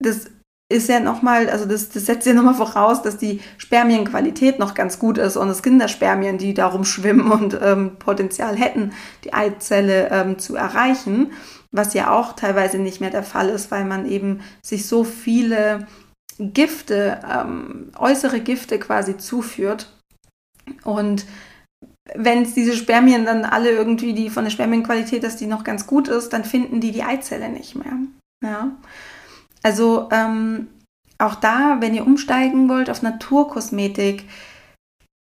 das 0.00 0.30
ist 0.72 0.88
ja 0.88 1.00
nochmal, 1.00 1.48
also 1.48 1.66
das, 1.66 1.90
das 1.90 2.06
setzt 2.06 2.26
ja 2.26 2.32
nochmal 2.32 2.54
voraus, 2.54 3.02
dass 3.02 3.18
die 3.18 3.40
Spermienqualität 3.58 4.58
noch 4.58 4.74
ganz 4.74 4.98
gut 4.98 5.18
ist 5.18 5.36
und 5.36 5.48
es 5.48 5.62
Kinderspermien, 5.62 6.38
die 6.38 6.54
darum 6.54 6.84
schwimmen 6.84 7.30
und 7.30 7.58
ähm, 7.62 7.96
Potenzial 7.98 8.56
hätten, 8.56 8.92
die 9.24 9.32
Eizelle 9.32 10.10
ähm, 10.10 10.38
zu 10.38 10.56
erreichen, 10.56 11.32
was 11.70 11.94
ja 11.94 12.10
auch 12.10 12.34
teilweise 12.34 12.78
nicht 12.78 13.00
mehr 13.00 13.10
der 13.10 13.22
Fall 13.22 13.48
ist, 13.48 13.70
weil 13.70 13.84
man 13.84 14.06
eben 14.06 14.40
sich 14.62 14.86
so 14.86 15.04
viele 15.04 15.86
Gifte, 16.38 17.20
ähm, 17.30 17.92
äußere 17.98 18.40
Gifte 18.40 18.78
quasi 18.78 19.16
zuführt. 19.16 19.92
Und 20.84 21.26
wenn 22.14 22.42
es 22.42 22.54
diese 22.54 22.76
Spermien 22.76 23.24
dann 23.24 23.44
alle 23.44 23.70
irgendwie, 23.70 24.12
die 24.12 24.30
von 24.30 24.44
der 24.44 24.50
Spermienqualität, 24.50 25.22
dass 25.22 25.36
die 25.36 25.46
noch 25.46 25.64
ganz 25.64 25.86
gut 25.86 26.08
ist, 26.08 26.32
dann 26.32 26.44
finden 26.44 26.80
die 26.80 26.92
die 26.92 27.02
Eizelle 27.02 27.48
nicht 27.48 27.76
mehr. 27.76 27.92
Ja. 28.42 28.72
Also 29.62 30.08
ähm, 30.10 30.68
auch 31.18 31.36
da, 31.36 31.76
wenn 31.80 31.94
ihr 31.94 32.06
umsteigen 32.06 32.68
wollt 32.68 32.90
auf 32.90 33.02
Naturkosmetik, 33.02 34.28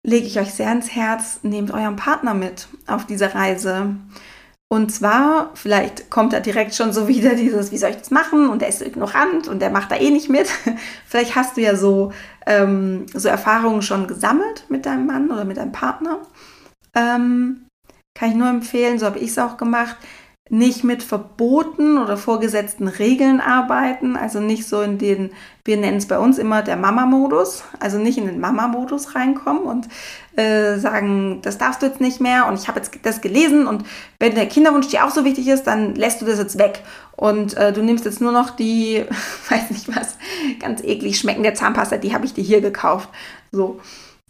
lege 0.07 0.27
ich 0.27 0.39
euch 0.39 0.53
sehr 0.53 0.71
ins 0.71 0.95
Herz, 0.95 1.41
nehmt 1.43 1.71
euren 1.71 1.97
Partner 1.97 2.35
mit 2.35 2.69
auf 2.87 3.07
diese 3.07 3.35
Reise. 3.35 3.97
Und 4.69 4.93
zwar, 4.93 5.51
vielleicht 5.55 6.11
kommt 6.11 6.33
da 6.33 6.41
direkt 6.41 6.75
schon 6.75 6.93
so 6.93 7.07
wieder 7.07 7.35
dieses, 7.35 7.71
wie 7.71 7.79
soll 7.79 7.91
ich 7.91 7.99
das 7.99 8.11
machen? 8.11 8.49
Und 8.49 8.63
der 8.63 8.69
ist 8.69 8.83
ignorant 8.83 9.47
und 9.47 9.61
der 9.61 9.71
macht 9.71 9.91
da 9.91 9.97
eh 9.97 10.11
nicht 10.11 10.29
mit. 10.29 10.49
vielleicht 11.07 11.37
hast 11.37 11.57
du 11.57 11.61
ja 11.61 11.77
so, 11.77 12.13
ähm, 12.47 13.07
so 13.15 13.29
Erfahrungen 13.29 13.83
schon 13.83 14.09
gesammelt 14.09 14.65
mit 14.69 14.87
deinem 14.87 15.07
Mann 15.07 15.31
oder 15.31 15.45
mit 15.45 15.57
deinem 15.57 15.73
Partner. 15.73 16.19
Ähm, 16.95 17.67
kann 18.15 18.31
ich 18.31 18.35
nur 18.35 18.49
empfehlen, 18.49 18.99
so 18.99 19.07
habe 19.07 19.19
ich 19.19 19.31
es 19.31 19.39
auch 19.39 19.57
gemacht, 19.57 19.97
nicht 20.49 20.85
mit 20.85 21.03
Verboten 21.03 21.99
oder 21.99 22.17
vorgesetzten 22.17 22.87
Regeln 22.87 23.41
arbeiten, 23.41 24.17
also 24.17 24.39
nicht 24.39 24.69
so 24.69 24.81
in 24.81 24.97
den, 24.97 25.33
wir 25.65 25.77
nennen 25.77 25.97
es 25.97 26.07
bei 26.07 26.21
uns 26.21 26.39
immer 26.39 26.63
der 26.63 26.77
Mama-Modus, 26.77 27.65
also 27.81 27.99
nicht 27.99 28.17
in 28.17 28.27
den 28.27 28.39
Mama-Modus 28.39 29.17
reinkommen 29.17 29.65
und 29.65 29.89
äh, 30.37 30.79
sagen, 30.79 31.41
das 31.43 31.59
darfst 31.59 31.83
du 31.83 31.87
jetzt 31.87 32.01
nicht 32.01 32.21
mehr 32.21 32.47
und 32.47 32.61
ich 32.61 32.69
habe 32.69 32.79
jetzt 32.79 32.93
das 33.03 33.21
gelesen 33.21 33.67
und 33.67 33.85
wenn 34.21 34.37
der 34.37 34.47
Kinderwunsch 34.47 34.87
dir 34.87 35.05
auch 35.05 35.11
so 35.11 35.25
wichtig 35.25 35.49
ist, 35.49 35.65
dann 35.65 35.97
lässt 35.97 36.23
du 36.23 36.27
das 36.27 36.39
jetzt 36.39 36.59
weg 36.59 36.81
und 37.17 37.57
äh, 37.57 37.73
du 37.73 37.83
nimmst 37.83 38.05
jetzt 38.05 38.21
nur 38.21 38.33
noch 38.33 38.51
die, 38.51 39.05
weiß 39.51 39.71
nicht 39.71 39.89
was, 39.97 40.17
ganz 40.61 40.81
eklig 40.81 41.19
schmeckende 41.19 41.55
Zahnpasta, 41.55 41.97
die 41.97 42.15
habe 42.15 42.25
ich 42.25 42.35
dir 42.35 42.45
hier 42.45 42.61
gekauft, 42.61 43.09
so. 43.51 43.81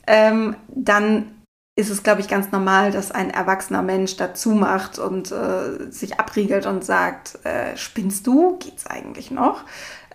Ähm, 0.06 0.56
dann 0.68 1.35
ist 1.78 1.90
es, 1.90 2.02
glaube 2.02 2.22
ich, 2.22 2.28
ganz 2.28 2.52
normal, 2.52 2.90
dass 2.90 3.12
ein 3.12 3.30
erwachsener 3.30 3.82
Mensch 3.82 4.16
dazu 4.16 4.50
macht 4.50 4.98
und 4.98 5.30
äh, 5.30 5.90
sich 5.90 6.18
abriegelt 6.18 6.64
und 6.64 6.84
sagt, 6.84 7.44
äh, 7.44 7.76
spinnst 7.76 8.26
du? 8.26 8.56
Geht's 8.58 8.86
eigentlich 8.86 9.30
noch? 9.30 9.64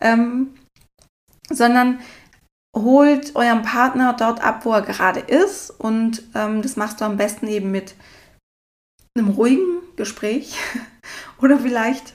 Ähm, 0.01 0.55
sondern 1.49 1.99
holt 2.75 3.35
euren 3.35 3.61
Partner 3.61 4.15
dort 4.17 4.43
ab, 4.43 4.65
wo 4.65 4.73
er 4.73 4.81
gerade 4.81 5.19
ist 5.19 5.69
und 5.69 6.23
ähm, 6.33 6.61
das 6.61 6.77
machst 6.77 7.01
du 7.01 7.05
am 7.05 7.17
besten 7.17 7.47
eben 7.47 7.69
mit 7.69 7.95
einem 9.15 9.29
ruhigen 9.29 9.81
Gespräch 9.97 10.55
oder 11.41 11.59
vielleicht 11.59 12.13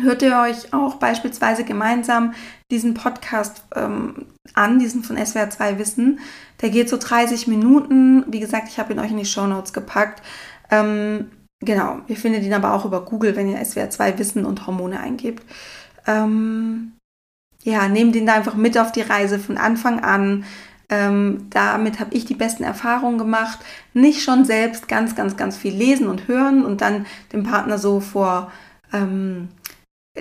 hört 0.00 0.22
ihr 0.22 0.36
euch 0.38 0.72
auch 0.74 0.96
beispielsweise 0.96 1.64
gemeinsam 1.64 2.34
diesen 2.70 2.94
Podcast 2.94 3.64
ähm, 3.74 4.26
an, 4.54 4.78
diesen 4.78 5.02
von 5.02 5.16
SWR 5.16 5.50
2 5.50 5.78
Wissen. 5.78 6.20
Der 6.60 6.70
geht 6.70 6.88
so 6.88 6.96
30 6.96 7.46
Minuten. 7.46 8.24
Wie 8.28 8.40
gesagt, 8.40 8.68
ich 8.68 8.78
habe 8.78 8.92
ihn 8.92 8.98
euch 8.98 9.10
in 9.10 9.18
die 9.18 9.24
Show 9.24 9.46
Notes 9.46 9.72
gepackt. 9.72 10.22
Ähm, 10.70 11.30
genau, 11.60 12.00
ihr 12.06 12.16
findet 12.16 12.44
ihn 12.44 12.54
aber 12.54 12.72
auch 12.74 12.84
über 12.84 13.04
Google, 13.04 13.36
wenn 13.36 13.48
ihr 13.48 13.64
SWR 13.64 13.90
2 13.90 14.18
Wissen 14.18 14.46
und 14.46 14.66
Hormone 14.66 15.00
eingebt. 15.00 15.44
Ähm, 16.06 16.92
ja, 17.62 17.88
nehmt 17.88 18.16
ihn 18.16 18.26
da 18.26 18.34
einfach 18.34 18.54
mit 18.54 18.78
auf 18.78 18.92
die 18.92 19.02
Reise 19.02 19.38
von 19.38 19.58
Anfang 19.58 20.00
an. 20.00 20.44
Ähm, 20.88 21.46
damit 21.50 22.00
habe 22.00 22.14
ich 22.14 22.24
die 22.24 22.34
besten 22.34 22.64
Erfahrungen 22.64 23.18
gemacht. 23.18 23.60
Nicht 23.94 24.22
schon 24.22 24.44
selbst 24.44 24.88
ganz, 24.88 25.14
ganz, 25.14 25.36
ganz 25.36 25.56
viel 25.56 25.74
lesen 25.74 26.08
und 26.08 26.26
hören 26.26 26.64
und 26.64 26.80
dann 26.80 27.06
dem 27.32 27.44
Partner 27.44 27.78
so 27.78 28.00
vor 28.00 28.50
ähm, 28.92 29.48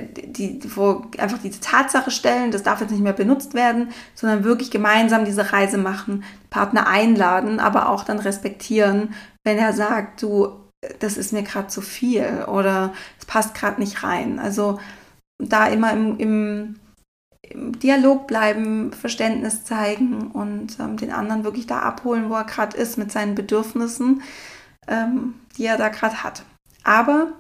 die, 0.02 0.60
wo 0.76 1.04
einfach 1.18 1.38
diese 1.38 1.60
Tatsache 1.60 2.12
stellen, 2.12 2.52
das 2.52 2.64
darf 2.64 2.82
jetzt 2.82 2.92
nicht 2.92 3.04
mehr 3.04 3.14
benutzt 3.14 3.54
werden, 3.54 3.90
sondern 4.16 4.44
wirklich 4.44 4.72
gemeinsam 4.72 5.26
diese 5.26 5.52
Reise 5.52 5.78
machen, 5.78 6.24
Partner 6.50 6.88
einladen, 6.88 7.60
aber 7.60 7.90
auch 7.90 8.04
dann 8.04 8.20
respektieren, 8.20 9.14
wenn 9.44 9.58
er 9.58 9.74
sagt, 9.74 10.22
du, 10.22 10.60
das 11.00 11.18
ist 11.18 11.34
mir 11.34 11.44
gerade 11.44 11.68
zu 11.68 11.82
viel 11.82 12.46
oder 12.48 12.94
es 13.20 13.26
passt 13.26 13.54
gerade 13.54 13.80
nicht 13.80 14.04
rein. 14.04 14.40
Also 14.40 14.80
da 15.42 15.68
immer 15.68 15.92
im, 15.94 16.18
im, 16.18 16.80
im 17.42 17.80
Dialog 17.80 18.28
bleiben, 18.28 18.94
Verständnis 18.94 19.64
zeigen 19.64 20.32
und 20.32 20.80
ähm, 20.80 20.98
den 20.98 21.12
anderen 21.12 21.44
wirklich 21.44 21.68
da 21.68 21.80
abholen, 21.80 22.30
wo 22.30 22.36
er 22.36 22.44
gerade 22.44 22.78
ist 22.78 22.98
mit 22.98 23.12
seinen 23.12 23.36
Bedürfnissen, 23.36 24.22
ähm, 24.88 25.36
die 25.58 25.66
er 25.66 25.78
da 25.78 25.90
gerade 25.90 26.24
hat. 26.24 26.44
Aber 26.84 27.34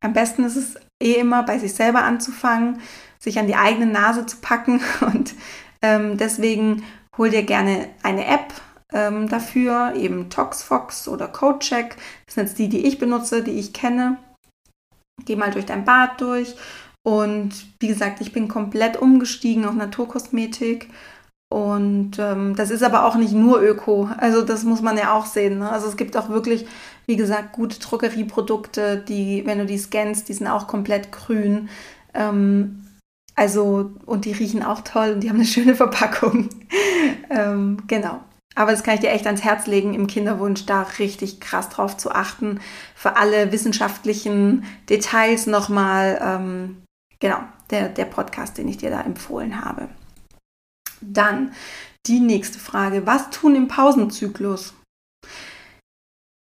am 0.00 0.12
besten 0.12 0.44
ist 0.44 0.56
es 0.56 0.76
eh 1.00 1.14
immer 1.14 1.42
bei 1.42 1.58
sich 1.58 1.74
selber 1.74 2.02
anzufangen, 2.04 2.80
sich 3.18 3.38
an 3.38 3.46
die 3.46 3.56
eigene 3.56 3.86
Nase 3.86 4.26
zu 4.26 4.38
packen 4.38 4.80
und 5.00 5.34
ähm, 5.82 6.16
deswegen 6.18 6.84
hol 7.16 7.30
dir 7.30 7.42
gerne 7.42 7.88
eine 8.02 8.26
App, 8.26 8.52
ähm, 8.92 9.28
dafür, 9.28 9.94
eben 9.96 10.30
ToxFox 10.30 11.08
oder 11.08 11.28
CodeCheck. 11.28 11.96
Das 12.26 12.34
sind 12.34 12.46
jetzt 12.46 12.58
die, 12.58 12.68
die 12.68 12.86
ich 12.86 12.98
benutze, 12.98 13.42
die 13.42 13.58
ich 13.58 13.72
kenne. 13.72 14.18
Geh 15.24 15.36
mal 15.36 15.50
durch 15.50 15.66
dein 15.66 15.84
Bad 15.84 16.20
durch. 16.20 16.54
Und 17.02 17.50
wie 17.78 17.88
gesagt, 17.88 18.20
ich 18.20 18.32
bin 18.32 18.48
komplett 18.48 18.96
umgestiegen 18.96 19.64
auf 19.64 19.74
Naturkosmetik. 19.74 20.88
Und 21.52 22.12
ähm, 22.20 22.54
das 22.54 22.70
ist 22.70 22.84
aber 22.84 23.04
auch 23.04 23.16
nicht 23.16 23.32
nur 23.32 23.60
Öko. 23.60 24.08
Also 24.18 24.42
das 24.42 24.62
muss 24.62 24.82
man 24.82 24.96
ja 24.96 25.14
auch 25.14 25.26
sehen. 25.26 25.58
Ne? 25.58 25.70
Also 25.70 25.88
es 25.88 25.96
gibt 25.96 26.16
auch 26.16 26.28
wirklich, 26.28 26.64
wie 27.06 27.16
gesagt, 27.16 27.52
gute 27.52 27.80
Drogerieprodukte, 27.80 28.98
die, 28.98 29.42
wenn 29.46 29.58
du 29.58 29.66
die 29.66 29.78
scannst, 29.78 30.28
die 30.28 30.32
sind 30.32 30.46
auch 30.46 30.68
komplett 30.68 31.10
grün. 31.10 31.68
Ähm, 32.14 32.86
also, 33.34 33.90
und 34.06 34.26
die 34.26 34.32
riechen 34.32 34.62
auch 34.62 34.82
toll 34.82 35.12
und 35.14 35.20
die 35.20 35.28
haben 35.28 35.36
eine 35.36 35.44
schöne 35.44 35.74
Verpackung. 35.74 36.50
ähm, 37.30 37.78
genau. 37.88 38.20
Aber 38.54 38.70
das 38.70 38.84
kann 38.84 38.94
ich 38.94 39.00
dir 39.00 39.10
echt 39.10 39.26
ans 39.26 39.42
Herz 39.42 39.66
legen, 39.66 39.94
im 39.94 40.06
Kinderwunsch 40.06 40.66
da 40.66 40.82
richtig 40.98 41.40
krass 41.40 41.68
drauf 41.68 41.96
zu 41.96 42.12
achten. 42.12 42.60
Für 42.94 43.16
alle 43.16 43.50
wissenschaftlichen 43.50 44.64
Details 44.88 45.46
nochmal, 45.46 46.20
ähm, 46.22 46.82
genau, 47.18 47.38
der, 47.70 47.88
der 47.88 48.04
Podcast, 48.04 48.58
den 48.58 48.68
ich 48.68 48.76
dir 48.76 48.90
da 48.90 49.00
empfohlen 49.00 49.64
habe. 49.64 49.88
Dann 51.00 51.52
die 52.06 52.20
nächste 52.20 52.58
Frage. 52.58 53.06
Was 53.06 53.30
tun 53.30 53.54
im 53.54 53.68
Pausenzyklus? 53.68 54.74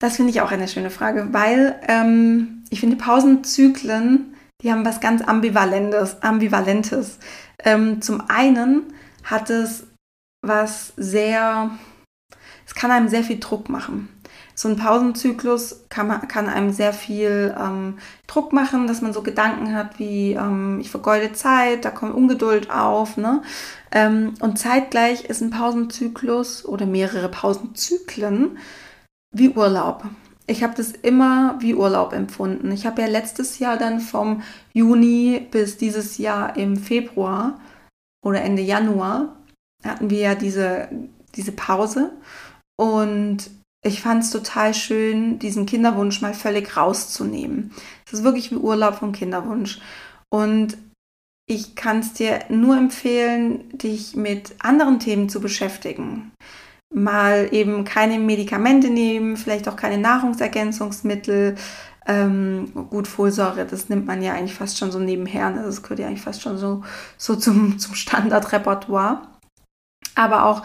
Das 0.01 0.17
finde 0.17 0.31
ich 0.31 0.41
auch 0.41 0.51
eine 0.51 0.69
schöne 0.69 0.91
Frage, 0.91 1.29
weil 1.33 1.81
ähm, 1.89 2.65
ich 2.71 2.81
finde 2.81 2.97
Pausenzyklen, 2.97 4.35
die 4.63 4.73
haben 4.73 4.85
was 4.85 5.01
ganz 5.01 5.23
Ambivalentes. 5.23 6.23
Ambivalentes. 6.23 7.19
Ähm, 7.61 8.03
zum 8.03 8.23
einen 8.29 8.93
hat 9.23 9.51
es 9.51 9.87
was 10.43 10.93
sehr, 10.97 11.71
es 12.67 12.75
kann 12.75 12.91
einem 12.91 13.09
sehr 13.09 13.25
viel 13.25 13.41
Druck 13.41 13.69
machen. 13.69 14.09
So 14.55 14.69
ein 14.69 14.77
Pausenzyklus 14.77 15.85
kann, 15.89 16.07
man, 16.07 16.29
kann 16.29 16.49
einem 16.49 16.73
sehr 16.73 16.93
viel 16.93 17.55
ähm, 17.59 17.99
Druck 18.27 18.53
machen, 18.53 18.87
dass 18.87 19.03
man 19.03 19.13
so 19.13 19.23
Gedanken 19.23 19.75
hat 19.75 19.99
wie, 19.99 20.33
ähm, 20.33 20.79
ich 20.81 20.91
vergeude 20.91 21.33
Zeit, 21.33 21.85
da 21.85 21.91
kommt 21.91 22.15
Ungeduld 22.15 22.71
auf. 22.71 23.17
Ne? 23.17 23.43
Ähm, 23.91 24.35
und 24.41 24.59
zeitgleich 24.59 25.25
ist 25.25 25.41
ein 25.41 25.51
Pausenzyklus 25.51 26.65
oder 26.65 26.87
mehrere 26.87 27.29
Pausenzyklen 27.29 28.59
wie 29.35 29.51
Urlaub. 29.51 30.05
Ich 30.47 30.63
habe 30.63 30.75
das 30.77 30.93
immer 30.93 31.57
wie 31.61 31.75
Urlaub 31.75 32.13
empfunden. 32.13 32.71
Ich 32.71 32.87
habe 32.87 33.03
ja 33.03 33.09
letztes 33.09 33.59
Jahr 33.59 33.77
dann 33.79 33.99
vom 33.99 34.43
Juni 34.73 35.47
bis 35.51 35.79
dieses 35.79 36.19
Jahr 36.19 36.57
im 36.57 36.77
Februar 36.77 37.59
oder 38.25 38.43
Ende 38.43 38.63
Januar 38.63 39.37
hatten 39.85 40.11
wir 40.11 40.19
ja 40.19 40.35
diese, 40.35 40.89
diese 41.35 41.53
Pause. 41.53 42.13
Und 42.77 43.51
ich 43.85 44.01
fand 44.01 44.25
es 44.25 44.31
total 44.31 44.73
schön, 44.73 45.39
diesen 45.39 45.67
Kinderwunsch 45.67 46.23
mal 46.23 46.35
völlig 46.35 46.77
rauszunehmen. 46.77 47.71
Es 48.07 48.15
ist 48.15 48.25
wirklich 48.25 48.51
wie 48.51 48.57
Urlaub 48.57 48.97
vom 48.97 49.13
Kinderwunsch. 49.13 49.79
Und 50.31 50.79
ich 51.47 51.77
kann 51.77 51.99
es 51.99 52.15
dir 52.15 52.41
nur 52.49 52.77
empfehlen, 52.79 53.69
dich 53.77 54.17
mit 54.17 54.55
anderen 54.61 54.99
Themen 55.01 55.29
zu 55.29 55.41
beschäftigen. 55.41 56.33
Mal 56.95 57.49
eben 57.53 57.85
keine 57.85 58.19
Medikamente 58.19 58.89
nehmen, 58.89 59.37
vielleicht 59.37 59.69
auch 59.69 59.77
keine 59.77 59.99
Nahrungsergänzungsmittel. 59.99 61.57
Ähm, 62.07 62.73
gut, 62.89 63.07
Folsäure, 63.07 63.67
das 63.67 63.91
nimmt 63.91 64.07
man 64.07 64.23
ja 64.23 64.33
eigentlich 64.33 64.55
fast 64.55 64.79
schon 64.79 64.93
so 64.93 64.99
nebenher. 64.99 65.51
Ne? 65.51 65.63
Das 65.63 65.83
gehört 65.83 66.01
ja 66.01 66.07
eigentlich 66.07 66.23
fast 66.23 66.41
schon 66.41 66.57
so, 66.57 66.83
so 67.19 67.37
zum, 67.37 67.79
zum 67.79 67.95
Standardrepertoire. 67.95 69.29
Aber 70.15 70.47
auch 70.47 70.63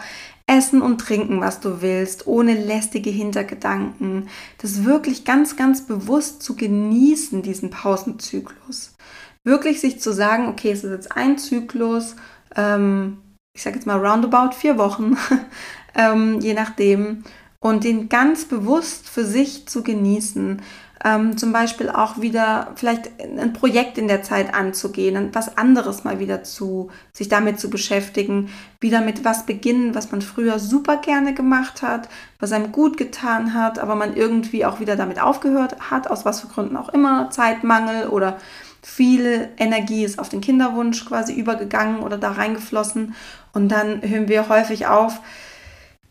essen 0.50 0.82
und 0.82 0.98
trinken, 0.98 1.40
was 1.40 1.60
du 1.60 1.80
willst, 1.80 2.26
ohne 2.26 2.54
lästige 2.54 3.10
Hintergedanken. 3.10 4.28
Das 4.58 4.84
wirklich 4.84 5.24
ganz, 5.24 5.56
ganz 5.56 5.86
bewusst 5.86 6.42
zu 6.42 6.56
genießen, 6.56 7.42
diesen 7.42 7.70
Pausenzyklus. 7.70 8.96
Wirklich 9.44 9.80
sich 9.80 10.00
zu 10.00 10.12
sagen, 10.12 10.48
okay, 10.48 10.72
es 10.72 10.82
ist 10.82 10.90
jetzt 10.90 11.16
ein 11.16 11.38
Zyklus, 11.38 12.16
ähm, 12.56 13.18
ich 13.54 13.62
sage 13.62 13.76
jetzt 13.76 13.86
mal 13.86 14.04
roundabout 14.04 14.54
vier 14.56 14.76
Wochen, 14.76 15.16
ähm, 15.94 16.40
je 16.40 16.54
nachdem, 16.54 17.22
und 17.60 17.84
den 17.84 18.08
ganz 18.08 18.44
bewusst 18.44 19.08
für 19.08 19.24
sich 19.24 19.68
zu 19.68 19.84
genießen 19.84 20.62
ähm, 21.02 21.38
zum 21.38 21.52
Beispiel 21.52 21.88
auch 21.88 22.20
wieder 22.20 22.72
vielleicht 22.74 23.10
ein 23.20 23.52
Projekt 23.52 23.96
in 23.96 24.06
der 24.06 24.22
Zeit 24.22 24.54
anzugehen, 24.54 25.30
was 25.32 25.56
anderes 25.56 26.04
mal 26.04 26.18
wieder 26.18 26.44
zu, 26.44 26.90
sich 27.12 27.28
damit 27.28 27.58
zu 27.58 27.70
beschäftigen, 27.70 28.50
wieder 28.80 29.00
mit 29.00 29.24
was 29.24 29.46
beginnen, 29.46 29.94
was 29.94 30.12
man 30.12 30.20
früher 30.20 30.58
super 30.58 30.98
gerne 30.98 31.32
gemacht 31.32 31.80
hat, 31.80 32.08
was 32.38 32.52
einem 32.52 32.70
gut 32.70 32.98
getan 32.98 33.54
hat, 33.54 33.78
aber 33.78 33.94
man 33.94 34.14
irgendwie 34.14 34.66
auch 34.66 34.80
wieder 34.80 34.96
damit 34.96 35.22
aufgehört 35.22 35.76
hat, 35.90 36.10
aus 36.10 36.24
was 36.24 36.40
für 36.40 36.48
Gründen 36.48 36.76
auch 36.76 36.90
immer, 36.90 37.30
Zeitmangel 37.30 38.08
oder 38.08 38.36
viele 38.82 39.50
Energie 39.56 40.04
ist 40.04 40.18
auf 40.18 40.28
den 40.28 40.40
Kinderwunsch 40.40 41.04
quasi 41.06 41.32
übergegangen 41.32 42.00
oder 42.00 42.18
da 42.18 42.32
reingeflossen 42.32 43.14
und 43.52 43.68
dann 43.68 44.02
hören 44.02 44.28
wir 44.28 44.48
häufig 44.48 44.86
auf, 44.86 45.20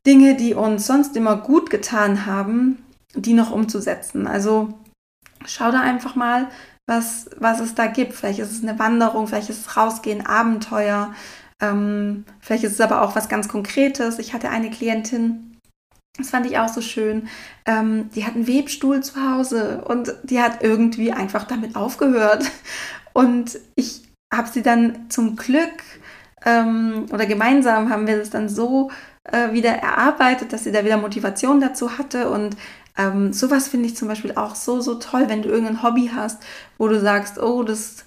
Dinge, 0.06 0.36
die 0.36 0.56
uns 0.56 0.88
sonst 0.88 1.16
immer 1.16 1.36
gut 1.38 1.70
getan 1.70 2.26
haben, 2.26 2.84
die 3.16 3.34
noch 3.34 3.52
umzusetzen. 3.52 4.28
Also 4.28 4.74
schau 5.46 5.72
da 5.72 5.82
einfach 5.82 6.16
mal, 6.16 6.48
was, 6.86 7.30
was 7.38 7.60
es 7.60 7.76
da 7.76 7.88
gibt. 7.88 8.14
Vielleicht 8.14 8.40
ist 8.40 8.52
es 8.52 8.64
eine 8.64 8.80
Wanderung, 8.80 9.28
vielleicht 9.28 9.50
ist 9.50 9.68
es 9.68 9.78
rausgehen, 9.78 10.26
Abenteuer. 10.26 11.14
Ähm, 11.62 12.26
vielleicht 12.40 12.64
ist 12.64 12.74
es 12.74 12.82
aber 12.82 13.02
auch 13.02 13.16
was 13.16 13.30
ganz 13.30 13.48
Konkretes. 13.48 14.20
Ich 14.20 14.34
hatte 14.34 14.50
eine 14.50 14.72
Klientin, 14.72 15.58
das 16.18 16.32
fand 16.32 16.46
ich 16.46 16.58
auch 16.58 16.70
so 16.70 16.82
schön. 16.82 17.30
Ähm, 17.66 18.10
die 18.16 18.26
hat 18.26 18.36
einen 18.36 18.48
Webstuhl 18.48 19.02
zu 19.02 19.16
Hause 19.22 19.84
und 19.86 20.14
die 20.24 20.42
hat 20.42 20.64
irgendwie 20.64 21.12
einfach 21.12 21.46
damit 21.46 21.76
aufgehört. 21.76 22.46
Und 23.14 23.60
ich 23.76 24.04
habe 24.34 24.48
sie 24.48 24.62
dann 24.62 25.10
zum 25.10 25.36
Glück 25.36 25.84
ähm, 26.46 27.08
oder 27.12 27.26
gemeinsam 27.26 27.90
haben 27.90 28.08
wir 28.08 28.18
das 28.18 28.30
dann 28.30 28.48
so 28.48 28.92
äh, 29.24 29.52
wieder 29.52 29.72
erarbeitet, 29.72 30.54
dass 30.54 30.64
sie 30.64 30.72
da 30.72 30.86
wieder 30.86 30.98
Motivation 30.98 31.60
dazu 31.60 31.98
hatte 31.98 32.30
und 32.30 32.56
ähm, 33.00 33.32
sowas 33.32 33.70
finde 33.70 33.88
ich 33.88 33.96
zum 33.96 34.10
Beispiel 34.10 34.34
auch 34.36 34.56
so, 34.56 34.82
so 34.82 34.96
toll, 34.96 35.30
wenn 35.30 35.42
du 35.42 35.48
irgendein 35.48 35.82
Hobby 35.84 36.12
hast, 36.14 36.44
wo 36.78 36.90
du 36.90 37.00
sagst, 37.00 37.40
oh, 37.40 37.64
das 37.64 38.04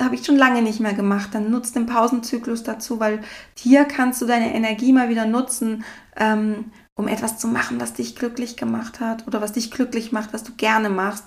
habe 0.00 0.14
ich 0.14 0.24
schon 0.24 0.36
lange 0.36 0.62
nicht 0.62 0.78
mehr 0.78 0.94
gemacht, 0.94 1.30
dann 1.32 1.50
nutzt 1.50 1.74
den 1.74 1.86
Pausenzyklus 1.86 2.62
dazu, 2.62 3.00
weil 3.00 3.22
hier 3.58 3.84
kannst 3.84 4.22
du 4.22 4.26
deine 4.26 4.54
Energie 4.54 4.92
mal 4.92 5.08
wieder 5.08 5.26
nutzen, 5.26 5.84
ähm, 6.16 6.70
um 6.94 7.08
etwas 7.08 7.38
zu 7.38 7.48
machen, 7.48 7.80
was 7.80 7.94
dich 7.94 8.14
glücklich 8.14 8.56
gemacht 8.56 9.00
hat 9.00 9.26
oder 9.26 9.40
was 9.40 9.52
dich 9.52 9.72
glücklich 9.72 10.12
macht, 10.12 10.32
was 10.32 10.44
du 10.44 10.52
gerne 10.54 10.90
machst, 10.90 11.24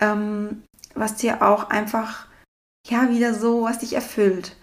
ähm, 0.00 0.64
was 0.96 1.14
dir 1.14 1.40
auch 1.40 1.70
einfach, 1.70 2.26
ja, 2.88 3.10
wieder 3.10 3.32
so, 3.32 3.62
was 3.62 3.78
dich 3.78 3.92
erfüllt. 3.92 4.56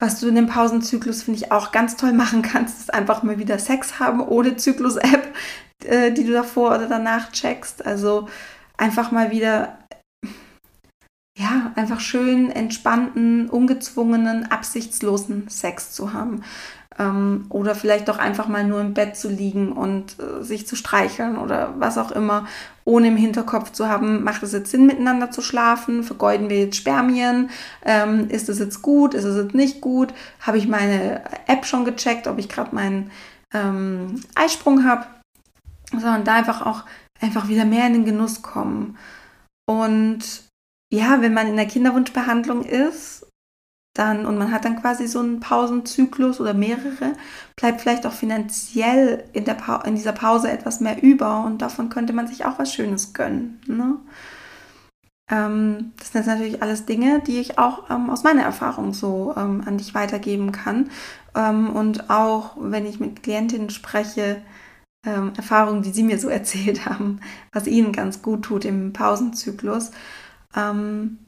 Was 0.00 0.18
du 0.18 0.28
in 0.28 0.34
dem 0.34 0.48
Pausenzyklus, 0.48 1.22
finde 1.22 1.38
ich, 1.38 1.52
auch 1.52 1.70
ganz 1.70 1.96
toll 1.96 2.12
machen 2.12 2.42
kannst, 2.42 2.80
ist 2.80 2.92
einfach 2.92 3.22
mal 3.22 3.38
wieder 3.38 3.58
Sex 3.58 4.00
haben 4.00 4.20
ohne 4.20 4.56
Zyklus-App 4.56 5.34
äh, 5.84 6.12
die 6.12 6.24
du 6.24 6.32
davor 6.32 6.74
oder 6.74 6.86
danach 6.86 7.32
checkst. 7.32 7.84
Also 7.84 8.28
einfach 8.76 9.10
mal 9.10 9.30
wieder, 9.30 9.78
ja, 11.40 11.72
einfach 11.76 12.00
schön 12.00 12.50
entspannten, 12.50 13.48
ungezwungenen, 13.48 14.50
absichtslosen 14.50 15.48
Sex 15.48 15.92
zu 15.92 16.12
haben. 16.12 16.42
Ähm, 16.98 17.46
oder 17.48 17.74
vielleicht 17.74 18.08
doch 18.08 18.18
einfach 18.18 18.48
mal 18.48 18.64
nur 18.64 18.80
im 18.80 18.94
Bett 18.94 19.16
zu 19.16 19.28
liegen 19.28 19.72
und 19.72 20.16
äh, 20.18 20.42
sich 20.42 20.66
zu 20.66 20.76
streicheln 20.76 21.38
oder 21.38 21.74
was 21.78 21.98
auch 21.98 22.10
immer, 22.10 22.46
ohne 22.84 23.08
im 23.08 23.16
Hinterkopf 23.16 23.72
zu 23.72 23.88
haben, 23.88 24.24
macht 24.24 24.42
es 24.42 24.52
jetzt 24.52 24.70
Sinn, 24.70 24.86
miteinander 24.86 25.30
zu 25.30 25.40
schlafen? 25.40 26.02
Vergeuden 26.02 26.50
wir 26.50 26.58
jetzt 26.58 26.76
Spermien? 26.76 27.50
Ähm, 27.84 28.28
ist 28.28 28.48
es 28.48 28.58
jetzt 28.58 28.82
gut? 28.82 29.14
Ist 29.14 29.24
es 29.24 29.42
jetzt 29.42 29.54
nicht 29.54 29.80
gut? 29.80 30.12
Habe 30.40 30.58
ich 30.58 30.68
meine 30.68 31.22
App 31.46 31.64
schon 31.64 31.84
gecheckt, 31.84 32.26
ob 32.26 32.38
ich 32.38 32.48
gerade 32.48 32.74
meinen 32.74 33.10
ähm, 33.54 34.22
Eisprung 34.34 34.84
habe? 34.84 35.06
sondern 35.92 36.24
da 36.24 36.34
einfach 36.34 36.64
auch 36.64 36.84
einfach 37.20 37.48
wieder 37.48 37.64
mehr 37.64 37.86
in 37.86 37.94
den 37.94 38.04
Genuss 38.04 38.42
kommen. 38.42 38.96
Und 39.66 40.49
ja, 40.92 41.20
wenn 41.22 41.34
man 41.34 41.46
in 41.46 41.56
der 41.56 41.66
Kinderwunschbehandlung 41.66 42.64
ist, 42.64 43.26
dann 43.94 44.24
und 44.24 44.38
man 44.38 44.52
hat 44.52 44.64
dann 44.64 44.80
quasi 44.80 45.08
so 45.08 45.18
einen 45.18 45.40
Pausenzyklus 45.40 46.40
oder 46.40 46.54
mehrere, 46.54 47.14
bleibt 47.56 47.80
vielleicht 47.80 48.06
auch 48.06 48.12
finanziell 48.12 49.24
in, 49.32 49.44
der 49.44 49.56
in 49.84 49.96
dieser 49.96 50.12
Pause 50.12 50.50
etwas 50.50 50.80
mehr 50.80 51.02
über 51.02 51.44
und 51.44 51.60
davon 51.60 51.88
könnte 51.88 52.12
man 52.12 52.28
sich 52.28 52.44
auch 52.44 52.58
was 52.58 52.72
Schönes 52.72 53.12
gönnen. 53.12 53.60
Ne? 53.66 53.98
Ähm, 55.30 55.92
das 55.96 56.12
sind 56.12 56.20
jetzt 56.20 56.26
natürlich 56.26 56.62
alles 56.62 56.86
Dinge, 56.86 57.20
die 57.20 57.38
ich 57.40 57.58
auch 57.58 57.88
ähm, 57.90 58.10
aus 58.10 58.24
meiner 58.24 58.42
Erfahrung 58.42 58.92
so 58.92 59.34
ähm, 59.36 59.62
an 59.66 59.78
dich 59.78 59.94
weitergeben 59.94 60.52
kann. 60.52 60.90
Ähm, 61.34 61.70
und 61.70 62.10
auch 62.10 62.56
wenn 62.58 62.86
ich 62.86 63.00
mit 63.00 63.22
Klientinnen 63.22 63.70
spreche, 63.70 64.42
ähm, 65.06 65.32
Erfahrungen, 65.36 65.82
die 65.82 65.92
Sie 65.92 66.02
mir 66.02 66.18
so 66.18 66.28
erzählt 66.28 66.86
haben, 66.86 67.20
was 67.52 67.66
Ihnen 67.66 67.92
ganz 67.92 68.22
gut 68.22 68.42
tut 68.42 68.64
im 68.64 68.92
Pausenzyklus. 68.92 69.92
Ähm, 70.56 71.18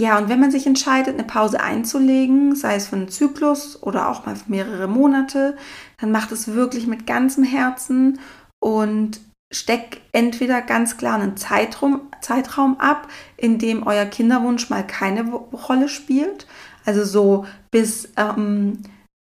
Ja, 0.00 0.16
und 0.16 0.28
wenn 0.28 0.38
man 0.38 0.52
sich 0.52 0.66
entscheidet, 0.66 1.14
eine 1.14 1.24
Pause 1.24 1.60
einzulegen, 1.60 2.54
sei 2.54 2.76
es 2.76 2.86
für 2.86 2.94
einen 2.96 3.08
Zyklus 3.08 3.82
oder 3.82 4.08
auch 4.08 4.26
mal 4.26 4.36
für 4.36 4.48
mehrere 4.48 4.86
Monate, 4.86 5.56
dann 6.00 6.12
macht 6.12 6.30
es 6.30 6.46
wirklich 6.46 6.86
mit 6.86 7.04
ganzem 7.04 7.42
Herzen 7.42 8.20
und 8.60 9.20
steckt 9.52 10.00
entweder 10.12 10.62
ganz 10.62 10.98
klar 10.98 11.14
einen 11.20 11.36
Zeitraum, 11.36 12.02
Zeitraum 12.20 12.78
ab, 12.78 13.08
in 13.36 13.58
dem 13.58 13.86
euer 13.86 14.04
Kinderwunsch 14.04 14.70
mal 14.70 14.86
keine 14.86 15.24
Rolle 15.32 15.88
spielt. 15.88 16.46
Also 16.84 17.04
so 17.04 17.46
bis 17.72 18.08
ähm, 18.16 18.78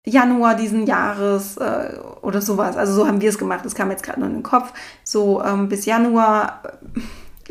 Januar 0.05 0.55
diesen 0.55 0.85
Jahres 0.87 1.55
äh, 1.57 1.97
oder 2.21 2.41
sowas. 2.41 2.75
Also 2.75 2.93
so 2.93 3.07
haben 3.07 3.21
wir 3.21 3.29
es 3.29 3.37
gemacht. 3.37 3.63
Das 3.63 3.75
kam 3.75 3.91
jetzt 3.91 4.03
gerade 4.03 4.19
nur 4.19 4.29
in 4.29 4.35
den 4.35 4.43
Kopf. 4.43 4.73
So 5.05 5.41
ähm, 5.41 5.69
bis 5.69 5.85
Januar 5.85 6.63
äh, 6.65 6.99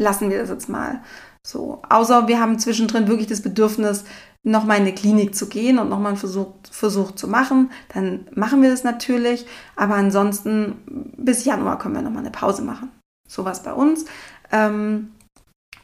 lassen 0.03 0.29
wir 0.29 0.39
das 0.41 0.51
jetzt 0.51 0.69
mal. 0.69 1.01
So, 1.47 1.83
außer 1.89 2.27
wir 2.27 2.41
haben 2.41 2.59
zwischendrin 2.59 3.07
wirklich 3.07 3.27
das 3.27 3.43
Bedürfnis, 3.43 4.05
nochmal 4.45 4.77
in 4.77 4.83
eine 4.83 4.95
Klinik 4.95 5.35
zu 5.35 5.49
gehen 5.49 5.79
und 5.79 5.89
nochmal 5.89 6.09
einen 6.09 6.19
Versuch, 6.19 6.53
Versuch 6.71 7.13
zu 7.13 7.27
machen, 7.29 7.71
dann 7.93 8.29
machen 8.35 8.63
wir 8.63 8.71
das 8.71 8.85
natürlich. 8.85 9.47
Aber 9.75 9.95
ansonsten 9.95 11.13
bis 11.17 11.45
Januar 11.45 11.79
können 11.79 11.95
wir 11.95 12.03
nochmal 12.03 12.21
eine 12.21 12.31
Pause 12.31 12.63
machen. 12.63 12.91
Sowas 13.27 13.63
bei 13.63 13.73
uns. 13.73 14.05
Ähm, 14.53 15.13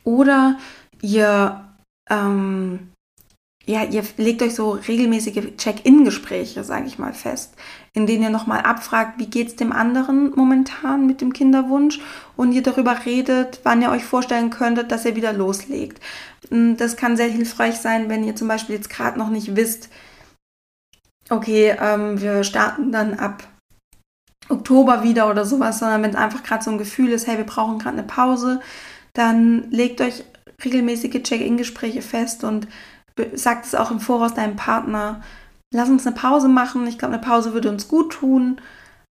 oder 0.04 0.58
ihr 1.00 1.64
ähm, 2.10 2.90
ja, 3.70 3.84
ihr 3.84 4.02
legt 4.16 4.42
euch 4.42 4.54
so 4.54 4.72
regelmäßige 4.72 5.56
Check-in-Gespräche, 5.56 6.64
sage 6.64 6.86
ich 6.86 6.98
mal, 6.98 7.12
fest, 7.12 7.54
in 7.92 8.06
denen 8.06 8.24
ihr 8.24 8.30
nochmal 8.30 8.62
abfragt, 8.62 9.18
wie 9.18 9.26
geht 9.26 9.48
es 9.48 9.56
dem 9.56 9.72
anderen 9.72 10.32
momentan 10.34 11.06
mit 11.06 11.20
dem 11.20 11.32
Kinderwunsch 11.32 12.00
und 12.36 12.52
ihr 12.52 12.62
darüber 12.62 13.06
redet, 13.06 13.60
wann 13.62 13.80
ihr 13.80 13.90
euch 13.90 14.04
vorstellen 14.04 14.50
könntet, 14.50 14.90
dass 14.90 15.04
ihr 15.04 15.14
wieder 15.14 15.32
loslegt. 15.32 16.00
Hm, 16.48 16.76
das 16.76 16.96
kann 16.96 17.16
sehr 17.16 17.28
hilfreich 17.28 17.76
sein, 17.76 18.08
wenn 18.08 18.24
ihr 18.24 18.34
zum 18.34 18.48
Beispiel 18.48 18.74
jetzt 18.74 18.90
gerade 18.90 19.18
noch 19.18 19.30
nicht 19.30 19.54
wisst, 19.54 19.88
okay, 21.28 21.76
ähm, 21.80 22.20
wir 22.20 22.42
starten 22.42 22.90
dann 22.90 23.14
ab 23.14 23.44
Oktober 24.48 25.04
wieder 25.04 25.30
oder 25.30 25.44
sowas, 25.44 25.78
sondern 25.78 26.02
wenn 26.02 26.10
es 26.10 26.16
einfach 26.16 26.42
gerade 26.42 26.64
so 26.64 26.72
ein 26.72 26.78
Gefühl 26.78 27.10
ist, 27.10 27.28
hey, 27.28 27.36
wir 27.36 27.44
brauchen 27.44 27.78
gerade 27.78 27.98
eine 27.98 28.06
Pause, 28.06 28.60
dann 29.12 29.70
legt 29.70 30.00
euch 30.00 30.24
regelmäßige 30.64 31.22
Check-in-Gespräche 31.22 32.02
fest 32.02 32.42
und 32.42 32.66
sagt 33.34 33.66
es 33.66 33.74
auch 33.74 33.90
im 33.90 34.00
Voraus 34.00 34.34
deinem 34.34 34.56
Partner, 34.56 35.22
lass 35.72 35.88
uns 35.88 36.06
eine 36.06 36.16
Pause 36.16 36.48
machen. 36.48 36.86
Ich 36.86 36.98
glaube, 36.98 37.14
eine 37.14 37.22
Pause 37.22 37.52
würde 37.52 37.70
uns 37.70 37.88
gut 37.88 38.12
tun. 38.12 38.60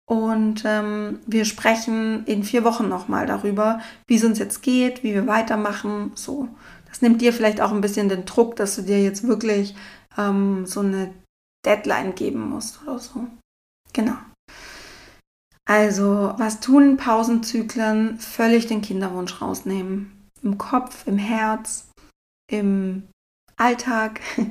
Und 0.08 0.64
ähm, 0.66 1.20
wir 1.26 1.46
sprechen 1.46 2.26
in 2.26 2.43
vier 2.43 2.64
Wochen 2.64 2.88
nochmal 2.88 3.26
darüber, 3.26 3.80
wie 4.08 4.16
es 4.16 4.24
uns 4.24 4.38
jetzt 4.38 4.62
geht, 4.62 5.04
wie 5.04 5.14
wir 5.14 5.26
weitermachen. 5.26 6.12
So, 6.14 6.48
das 6.88 7.02
nimmt 7.02 7.22
dir 7.22 7.34
vielleicht 7.34 7.60
auch 7.60 7.72
ein 7.72 7.82
bisschen 7.82 8.08
den 8.08 8.26
Druck, 8.26 8.56
dass 8.56 8.76
du 8.76 8.84
dir 8.84 9.02
jetzt 9.02 9.28
wirklich 9.28 9.76
ähm, 10.18 10.66
so 10.68 10.82
eine 10.82 11.12
Deadline 11.66 12.14
geben 12.14 12.50
musst 12.50 12.82
oder 12.84 13.00
so. 13.00 13.28
Genau. 13.93 14.16
Also, 15.68 16.34
was 16.38 16.60
tun 16.60 16.98
Pausenzyklen? 16.98 18.20
Völlig 18.20 18.68
den 18.68 18.84
Kinderwunsch 18.84 19.41
rausnehmen. 19.41 20.30
Im 20.43 20.60
Kopf, 20.60 21.08
im 21.08 21.18
Herz, 21.18 21.89
im 22.52 23.08
Alltag 23.58 24.22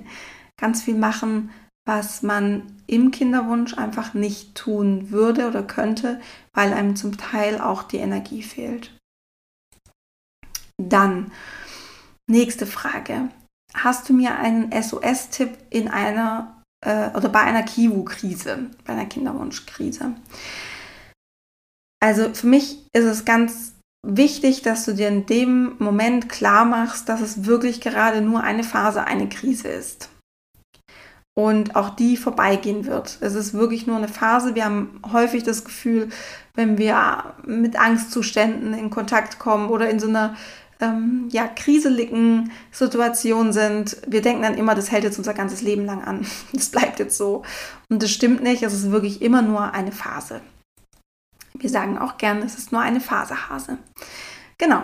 ganz 0.61 0.82
viel 0.82 0.96
machen, 0.96 1.50
was 1.86 2.22
man 2.22 2.82
im 2.86 3.11
Kinderwunsch 3.11 3.76
einfach 3.76 4.14
nicht 4.14 4.55
tun 4.55 5.11
würde 5.11 5.48
oder 5.48 5.62
könnte, 5.62 6.20
weil 6.52 6.72
einem 6.72 6.96
zum 6.96 7.16
Teil 7.16 7.61
auch 7.61 7.82
die 7.82 7.98
Energie 7.98 8.42
fehlt. 8.42 8.96
Dann, 10.82 11.32
nächste 12.26 12.66
Frage. 12.66 13.28
Hast 13.74 14.09
du 14.09 14.12
mir 14.12 14.36
einen 14.36 14.70
SOS-Tipp 14.70 15.57
in 15.70 15.88
einer 15.88 16.62
äh, 16.84 17.11
oder 17.11 17.28
bei 17.28 17.40
einer 17.40 17.62
Kiwu-Krise, 17.62 18.70
bei 18.84 18.92
einer 18.92 19.07
Kinderwunschkrise? 19.07 20.14
Also 22.00 22.32
für 22.34 22.46
mich 22.46 22.86
ist 22.92 23.05
es 23.05 23.24
ganz 23.24 23.74
wichtig, 24.05 24.62
dass 24.62 24.84
du 24.84 24.94
dir 24.94 25.09
in 25.09 25.26
dem 25.26 25.74
Moment 25.78 26.28
klar 26.28 26.64
machst, 26.64 27.09
dass 27.09 27.20
es 27.20 27.46
wirklich 27.46 27.80
gerade 27.80 28.20
nur 28.20 28.42
eine 28.42 28.64
Phase, 28.64 29.05
eine 29.05 29.28
Krise 29.28 29.68
ist. 29.68 30.11
Und 31.36 31.74
auch 31.74 31.90
die 31.90 32.16
vorbeigehen 32.16 32.86
wird. 32.86 33.18
Es 33.20 33.34
ist 33.34 33.55
wirklich 33.55 33.88
nur 33.88 33.96
eine 33.96 34.07
Phase. 34.07 34.55
Wir 34.55 34.66
haben 34.66 35.00
häufig 35.12 35.42
das 35.42 35.64
Gefühl, 35.64 36.09
wenn 36.55 36.78
wir 36.78 37.34
mit 37.44 37.76
Angstzuständen 37.76 38.72
in 38.72 38.90
Kontakt 38.90 39.40
kommen 39.40 39.68
oder 39.68 39.90
in 39.90 39.98
so 39.98 40.07
einer 40.07 40.36
ähm, 40.80 41.28
ja, 41.32 41.48
kriseligen 41.48 42.52
Situation 42.70 43.52
sind, 43.52 43.96
wir 44.07 44.22
denken 44.22 44.42
dann 44.42 44.57
immer, 44.57 44.76
das 44.76 44.92
hält 44.92 45.05
jetzt 45.05 45.18
unser 45.18 45.34
ganzes 45.34 45.62
Leben 45.62 45.86
lang 45.86 46.05
an. 46.05 46.26
Das 46.52 46.68
bleibt 46.68 47.00
jetzt 47.00 47.16
so. 47.16 47.42
Und 47.90 48.02
das 48.02 48.11
stimmt 48.11 48.42
nicht. 48.42 48.62
Es 48.62 48.72
ist 48.72 48.92
wirklich 48.92 49.20
immer 49.20 49.42
nur 49.42 49.72
eine 49.72 49.92
Phase. 49.92 50.40
Wir 51.59 51.70
sagen 51.70 51.98
auch 51.98 52.18
gern, 52.18 52.42
es 52.42 52.57
ist 52.57 52.72
nur 52.72 52.80
eine 52.80 53.00
Phasehase. 53.00 53.78
Genau. 54.59 54.82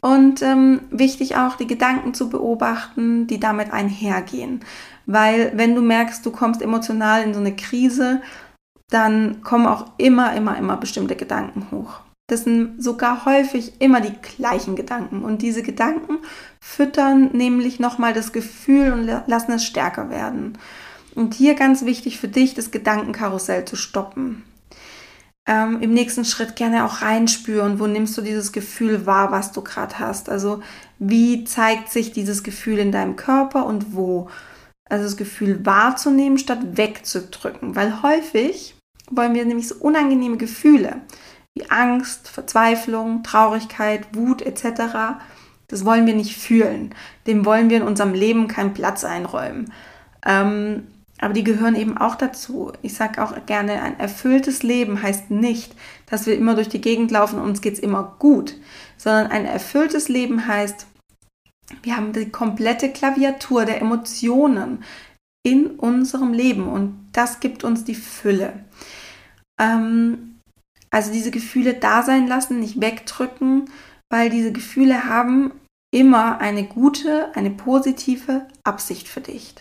Und 0.00 0.42
ähm, 0.42 0.80
wichtig 0.90 1.36
auch, 1.36 1.56
die 1.56 1.66
Gedanken 1.66 2.14
zu 2.14 2.30
beobachten, 2.30 3.26
die 3.26 3.38
damit 3.38 3.72
einhergehen. 3.72 4.64
Weil 5.06 5.52
wenn 5.54 5.74
du 5.74 5.82
merkst, 5.82 6.24
du 6.24 6.30
kommst 6.30 6.62
emotional 6.62 7.22
in 7.22 7.34
so 7.34 7.40
eine 7.40 7.54
Krise, 7.54 8.22
dann 8.88 9.42
kommen 9.42 9.66
auch 9.66 9.86
immer, 9.98 10.34
immer, 10.34 10.56
immer 10.56 10.76
bestimmte 10.76 11.16
Gedanken 11.16 11.66
hoch. 11.70 12.00
Das 12.28 12.44
sind 12.44 12.82
sogar 12.82 13.24
häufig 13.24 13.80
immer 13.80 14.00
die 14.00 14.14
gleichen 14.36 14.76
Gedanken. 14.76 15.22
Und 15.22 15.42
diese 15.42 15.62
Gedanken 15.62 16.18
füttern 16.60 17.30
nämlich 17.32 17.80
nochmal 17.80 18.12
das 18.14 18.32
Gefühl 18.32 18.92
und 18.92 19.06
lassen 19.26 19.52
es 19.52 19.64
stärker 19.64 20.10
werden. 20.10 20.56
Und 21.14 21.34
hier 21.34 21.54
ganz 21.54 21.84
wichtig 21.84 22.20
für 22.20 22.28
dich, 22.28 22.54
das 22.54 22.70
Gedankenkarussell 22.70 23.64
zu 23.64 23.76
stoppen 23.76 24.44
ähm, 25.46 25.80
im 25.80 25.92
nächsten 25.92 26.24
Schritt 26.24 26.56
gerne 26.56 26.84
auch 26.84 27.02
reinspüren, 27.02 27.78
wo 27.80 27.86
nimmst 27.86 28.16
du 28.16 28.22
dieses 28.22 28.52
Gefühl 28.52 29.06
wahr, 29.06 29.32
was 29.32 29.52
du 29.52 29.62
gerade 29.62 29.98
hast. 29.98 30.28
Also 30.28 30.62
wie 30.98 31.44
zeigt 31.44 31.90
sich 31.90 32.12
dieses 32.12 32.42
Gefühl 32.42 32.78
in 32.78 32.92
deinem 32.92 33.16
Körper 33.16 33.66
und 33.66 33.94
wo. 33.94 34.28
Also 34.88 35.04
das 35.04 35.16
Gefühl 35.16 35.64
wahrzunehmen, 35.64 36.36
statt 36.36 36.58
wegzudrücken. 36.76 37.76
Weil 37.76 38.02
häufig 38.02 38.74
wollen 39.10 39.34
wir 39.34 39.44
nämlich 39.44 39.68
so 39.68 39.76
unangenehme 39.76 40.36
Gefühle 40.36 41.00
wie 41.54 41.70
Angst, 41.70 42.28
Verzweiflung, 42.28 43.22
Traurigkeit, 43.22 44.14
Wut 44.14 44.42
etc. 44.42 45.20
Das 45.68 45.84
wollen 45.84 46.06
wir 46.06 46.14
nicht 46.14 46.36
fühlen. 46.36 46.94
Dem 47.26 47.44
wollen 47.44 47.70
wir 47.70 47.78
in 47.78 47.82
unserem 47.84 48.14
Leben 48.14 48.48
keinen 48.48 48.74
Platz 48.74 49.04
einräumen. 49.04 49.72
Ähm, 50.26 50.88
aber 51.20 51.34
die 51.34 51.44
gehören 51.44 51.74
eben 51.74 51.98
auch 51.98 52.14
dazu. 52.14 52.72
Ich 52.82 52.94
sage 52.94 53.22
auch 53.22 53.34
gerne, 53.46 53.82
ein 53.82 53.98
erfülltes 54.00 54.62
Leben 54.62 55.02
heißt 55.02 55.30
nicht, 55.30 55.74
dass 56.06 56.26
wir 56.26 56.36
immer 56.36 56.54
durch 56.54 56.68
die 56.68 56.80
Gegend 56.80 57.10
laufen 57.10 57.38
und 57.38 57.48
uns 57.48 57.60
geht 57.60 57.74
es 57.74 57.78
immer 57.78 58.16
gut, 58.18 58.56
sondern 58.96 59.26
ein 59.28 59.44
erfülltes 59.44 60.08
Leben 60.08 60.46
heißt, 60.46 60.86
wir 61.82 61.96
haben 61.96 62.12
die 62.12 62.30
komplette 62.30 62.90
Klaviatur 62.90 63.64
der 63.64 63.80
Emotionen 63.80 64.82
in 65.42 65.66
unserem 65.66 66.32
Leben 66.32 66.66
und 66.68 67.08
das 67.12 67.40
gibt 67.40 67.64
uns 67.64 67.84
die 67.84 67.94
Fülle. 67.94 68.64
Ähm, 69.60 70.38
also 70.90 71.12
diese 71.12 71.30
Gefühle 71.30 71.74
da 71.74 72.02
sein 72.02 72.26
lassen, 72.26 72.60
nicht 72.60 72.80
wegdrücken, 72.80 73.70
weil 74.10 74.30
diese 74.30 74.52
Gefühle 74.52 75.04
haben 75.04 75.52
immer 75.94 76.38
eine 76.38 76.64
gute, 76.64 77.34
eine 77.36 77.50
positive 77.50 78.48
Absicht 78.64 79.06
für 79.06 79.20
dich. 79.20 79.54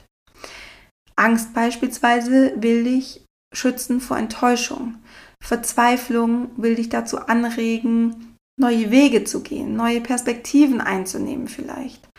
Angst 1.19 1.53
beispielsweise 1.53 2.53
will 2.55 2.85
dich 2.85 3.25
schützen 3.53 3.99
vor 3.99 4.17
Enttäuschung. 4.17 4.95
Verzweiflung 5.43 6.51
will 6.57 6.75
dich 6.75 6.89
dazu 6.89 7.19
anregen, 7.19 8.35
neue 8.59 8.91
Wege 8.91 9.23
zu 9.23 9.41
gehen, 9.41 9.75
neue 9.75 10.01
Perspektiven 10.01 10.81
einzunehmen 10.81 11.47
vielleicht. 11.47 12.09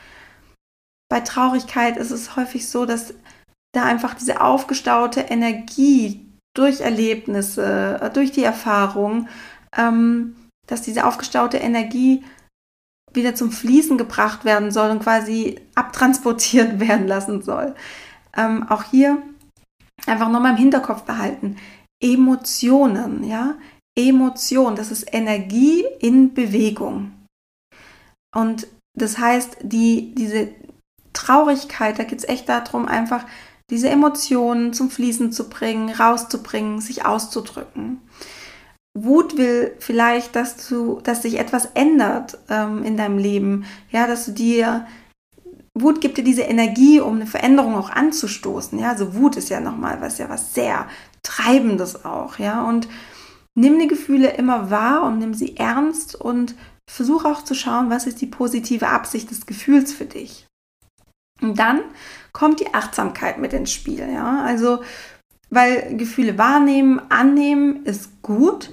Bei 1.11 1.20
Traurigkeit 1.20 1.96
ist 1.96 2.11
es 2.11 2.36
häufig 2.36 2.68
so, 2.68 2.86
dass 2.86 3.14
da 3.74 3.84
einfach 3.84 4.14
diese 4.14 4.40
aufgestaute 4.40 5.20
Energie 5.20 6.26
durch 6.55 6.80
Erlebnisse, 6.80 8.01
äh, 8.01 8.11
durch 8.11 8.32
die 8.32 8.42
Erfahrung, 8.42 9.28
ähm, 9.76 10.36
dass 10.66 10.82
diese 10.82 11.07
aufgestaute 11.07 11.59
Energie 11.59 12.24
wieder 13.12 13.34
zum 13.34 13.51
Fließen 13.51 13.98
gebracht 13.98 14.44
werden 14.44 14.70
soll 14.70 14.90
und 14.90 15.03
quasi 15.03 15.61
abtransportiert 15.74 16.80
werden 16.88 17.07
lassen 17.07 17.42
soll 17.42 17.74
ähm, 18.37 18.66
auch 18.68 18.85
hier 18.85 19.22
einfach 20.07 20.28
nochmal 20.31 20.53
im 20.53 20.59
Hinterkopf 20.59 21.03
behalten. 21.03 21.57
Emotionen, 22.03 23.24
ja, 23.24 23.57
Emotion, 23.97 24.76
das 24.76 24.91
ist 24.91 25.12
Energie 25.12 25.85
in 26.01 26.33
Bewegung. 26.33 27.12
Und 28.35 28.66
das 28.99 29.18
heißt, 29.18 29.59
die, 29.62 30.14
diese 30.14 30.49
Traurigkeit, 31.12 31.99
da 31.99 32.05
geht 32.05 32.20
es 32.20 32.28
echt 32.28 32.49
darum, 32.49 32.87
einfach 32.87 33.26
diese 33.70 33.89
Emotionen 33.89 34.72
zum 34.72 34.91
Fließen 34.91 35.33
zu 35.33 35.49
bringen, 35.49 35.91
rauszubringen, 35.91 36.81
sich 36.81 37.05
auszudrücken. 37.05 38.01
Wut 38.99 39.37
will 39.37 39.76
vielleicht, 39.78 40.35
dass 40.35 40.68
du, 40.68 41.01
dass 41.03 41.22
sich 41.22 41.39
etwas 41.39 41.66
ändert 41.74 42.39
ähm, 42.49 42.83
in 42.83 42.97
deinem 42.97 43.18
Leben, 43.18 43.64
ja, 43.91 44.09
dass 44.09 44.26
du 44.26 44.33
dir 44.33 44.87
Wut 45.81 46.01
gibt 46.01 46.18
dir 46.18 46.24
diese 46.24 46.43
Energie, 46.43 47.01
um 47.01 47.16
eine 47.16 47.26
Veränderung 47.26 47.74
auch 47.74 47.91
anzustoßen. 47.91 48.78
Ja, 48.78 48.91
also 48.91 49.14
Wut 49.14 49.37
ist 49.37 49.49
ja 49.49 49.61
nochmal 49.61 50.01
was 50.01 50.18
ja 50.18 50.28
was 50.28 50.55
sehr 50.55 50.87
Treibendes 51.22 52.05
auch. 52.05 52.39
Ja, 52.39 52.62
und 52.62 52.89
nimm 53.55 53.78
die 53.78 53.89
Gefühle 53.89 54.31
immer 54.31 54.70
wahr 54.70 55.03
und 55.03 55.18
nimm 55.18 55.35
sie 55.35 55.57
ernst 55.57 56.14
und 56.14 56.55
versuch 56.91 57.24
auch 57.24 57.45
zu 57.45 57.55
schauen, 57.55 57.91
was 57.91 58.07
ist 58.07 58.20
die 58.20 58.26
positive 58.26 58.89
Absicht 58.89 59.31
des 59.31 59.47
Gefühls 59.47 59.93
für 59.93 60.07
dich. 60.07 60.47
Und 61.41 61.59
dann 61.59 61.81
kommt 62.33 62.61
die 62.61 62.74
Achtsamkeit 62.74 63.39
mit 63.39 63.53
ins 63.53 63.72
Spiel. 63.72 64.09
Ja, 64.12 64.43
also 64.43 64.81
weil 65.51 65.97
Gefühle 65.97 66.39
wahrnehmen, 66.39 67.01
annehmen 67.11 67.85
ist 67.85 68.22
gut. 68.22 68.70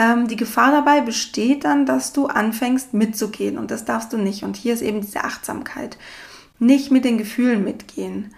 Ähm, 0.00 0.26
die 0.26 0.36
Gefahr 0.36 0.72
dabei 0.72 1.00
besteht 1.00 1.64
dann, 1.64 1.86
dass 1.86 2.12
du 2.12 2.26
anfängst 2.26 2.94
mitzugehen 2.94 3.58
und 3.58 3.70
das 3.70 3.84
darfst 3.84 4.12
du 4.12 4.16
nicht. 4.16 4.42
Und 4.42 4.56
hier 4.56 4.74
ist 4.74 4.82
eben 4.82 5.00
diese 5.00 5.22
Achtsamkeit. 5.22 5.98
Nicht 6.58 6.90
mit 6.90 7.04
den 7.04 7.18
Gefühlen 7.18 7.64
mitgehen, 7.64 8.34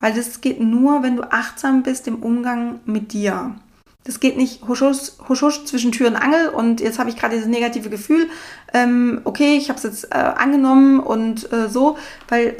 weil 0.00 0.14
das 0.14 0.40
geht 0.40 0.60
nur, 0.60 1.02
wenn 1.02 1.16
du 1.16 1.22
achtsam 1.30 1.82
bist 1.82 2.08
im 2.08 2.22
Umgang 2.22 2.80
mit 2.84 3.12
dir. 3.12 3.56
Das 4.04 4.20
geht 4.20 4.38
nicht 4.38 4.66
husch, 4.66 4.80
husch, 4.80 5.42
husch 5.42 5.64
zwischen 5.64 5.92
Tür 5.92 6.08
und 6.08 6.16
Angel 6.16 6.48
und 6.48 6.80
jetzt 6.80 6.98
habe 6.98 7.10
ich 7.10 7.16
gerade 7.16 7.34
dieses 7.34 7.48
negative 7.48 7.90
Gefühl. 7.90 8.28
Ähm, 8.72 9.20
okay, 9.24 9.56
ich 9.56 9.68
habe 9.68 9.76
es 9.76 9.82
jetzt 9.82 10.04
äh, 10.04 10.16
angenommen 10.16 11.00
und 11.00 11.52
äh, 11.52 11.68
so, 11.68 11.98
weil 12.28 12.56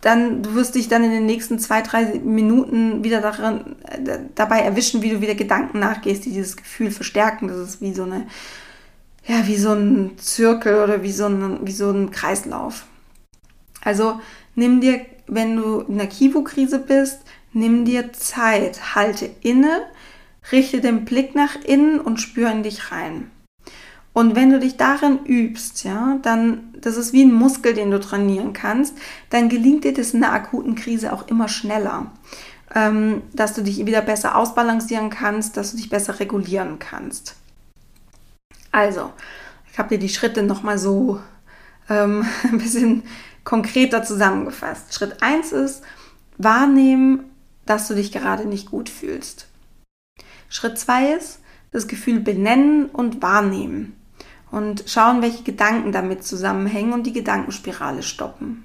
dann 0.00 0.42
du 0.42 0.54
wirst 0.54 0.74
dich 0.74 0.88
dann 0.88 1.04
in 1.04 1.10
den 1.10 1.26
nächsten 1.26 1.58
zwei, 1.58 1.82
drei 1.82 2.20
Minuten 2.24 3.04
wieder 3.04 3.20
daran, 3.20 3.76
äh, 3.88 4.18
dabei 4.34 4.60
erwischen, 4.60 5.02
wie 5.02 5.10
du 5.10 5.20
wieder 5.20 5.34
Gedanken 5.34 5.78
nachgehst, 5.78 6.24
die 6.24 6.30
dieses 6.30 6.56
Gefühl 6.56 6.90
verstärken. 6.90 7.48
Das 7.48 7.58
ist 7.58 7.80
wie 7.80 7.94
so 7.94 8.04
eine, 8.04 8.26
ja, 9.26 9.46
wie 9.46 9.56
so 9.56 9.72
ein 9.72 10.18
Zirkel 10.18 10.82
oder 10.82 11.02
wie 11.02 11.12
so 11.12 11.26
ein, 11.26 11.60
wie 11.66 11.72
so 11.72 11.90
ein 11.90 12.10
Kreislauf. 12.10 12.84
Also 13.82 14.20
nimm 14.54 14.80
dir, 14.80 15.04
wenn 15.26 15.56
du 15.56 15.80
in 15.80 15.98
der 15.98 16.06
Kivu-Krise 16.06 16.78
bist, 16.78 17.20
nimm 17.52 17.84
dir 17.84 18.12
Zeit, 18.12 18.94
halte 18.94 19.30
inne, 19.40 19.82
richte 20.52 20.80
den 20.80 21.04
Blick 21.04 21.34
nach 21.34 21.56
innen 21.64 22.00
und 22.00 22.20
spüre 22.20 22.50
in 22.50 22.62
dich 22.62 22.92
rein. 22.92 23.30
Und 24.12 24.34
wenn 24.34 24.50
du 24.50 24.58
dich 24.58 24.76
darin 24.76 25.24
übst, 25.24 25.84
ja, 25.84 26.18
dann, 26.22 26.74
das 26.80 26.96
ist 26.96 27.12
wie 27.12 27.22
ein 27.22 27.32
Muskel, 27.32 27.74
den 27.74 27.90
du 27.90 28.00
trainieren 28.00 28.52
kannst, 28.52 28.96
dann 29.30 29.48
gelingt 29.48 29.84
dir 29.84 29.94
das 29.94 30.14
in 30.14 30.24
einer 30.24 30.32
akuten 30.32 30.74
Krise 30.74 31.12
auch 31.12 31.28
immer 31.28 31.48
schneller. 31.48 32.10
Ähm, 32.74 33.22
dass 33.32 33.54
du 33.54 33.62
dich 33.62 33.84
wieder 33.84 34.02
besser 34.02 34.36
ausbalancieren 34.36 35.10
kannst, 35.10 35.56
dass 35.56 35.72
du 35.72 35.76
dich 35.76 35.90
besser 35.90 36.20
regulieren 36.20 36.78
kannst. 36.78 37.34
Also, 38.70 39.12
ich 39.72 39.78
habe 39.78 39.88
dir 39.88 39.98
die 39.98 40.08
Schritte 40.08 40.42
nochmal 40.42 40.78
so 40.78 41.20
ähm, 41.88 42.24
ein 42.44 42.58
bisschen 42.58 43.02
konkreter 43.44 44.02
zusammengefasst. 44.02 44.94
Schritt 44.94 45.22
1 45.22 45.52
ist, 45.52 45.82
wahrnehmen, 46.38 47.24
dass 47.66 47.88
du 47.88 47.94
dich 47.94 48.12
gerade 48.12 48.46
nicht 48.46 48.70
gut 48.70 48.88
fühlst. 48.88 49.46
Schritt 50.48 50.78
2 50.78 51.12
ist, 51.12 51.40
das 51.72 51.86
Gefühl 51.86 52.20
benennen 52.20 52.86
und 52.86 53.22
wahrnehmen 53.22 53.96
und 54.50 54.84
schauen, 54.86 55.22
welche 55.22 55.44
Gedanken 55.44 55.92
damit 55.92 56.24
zusammenhängen 56.24 56.92
und 56.92 57.04
die 57.04 57.12
Gedankenspirale 57.12 58.02
stoppen. 58.02 58.64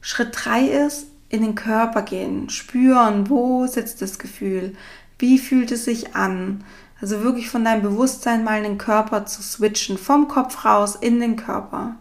Schritt 0.00 0.30
3 0.32 0.66
ist, 0.86 1.08
in 1.28 1.42
den 1.42 1.54
Körper 1.54 2.02
gehen, 2.02 2.48
spüren, 2.50 3.30
wo 3.30 3.66
sitzt 3.66 4.02
das 4.02 4.18
Gefühl, 4.18 4.74
wie 5.18 5.38
fühlt 5.38 5.70
es 5.70 5.84
sich 5.84 6.16
an. 6.16 6.64
Also 7.00 7.22
wirklich 7.22 7.48
von 7.48 7.64
deinem 7.64 7.82
Bewusstsein 7.82 8.42
mal 8.42 8.58
in 8.58 8.64
den 8.64 8.78
Körper 8.78 9.26
zu 9.26 9.42
switchen, 9.42 9.96
vom 9.96 10.28
Kopf 10.28 10.64
raus 10.64 10.96
in 10.96 11.20
den 11.20 11.36
Körper. 11.36 11.96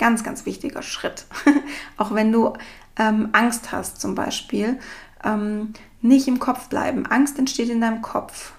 Ganz, 0.00 0.24
ganz 0.24 0.46
wichtiger 0.46 0.82
Schritt. 0.82 1.26
Auch 1.96 2.12
wenn 2.12 2.32
du 2.32 2.54
ähm, 2.98 3.28
Angst 3.30 3.70
hast 3.70 4.00
zum 4.00 4.16
Beispiel, 4.16 4.80
ähm, 5.22 5.74
nicht 6.00 6.26
im 6.26 6.40
Kopf 6.40 6.68
bleiben. 6.68 7.06
Angst 7.06 7.38
entsteht 7.38 7.68
in 7.68 7.80
deinem 7.80 8.02
Kopf 8.02 8.52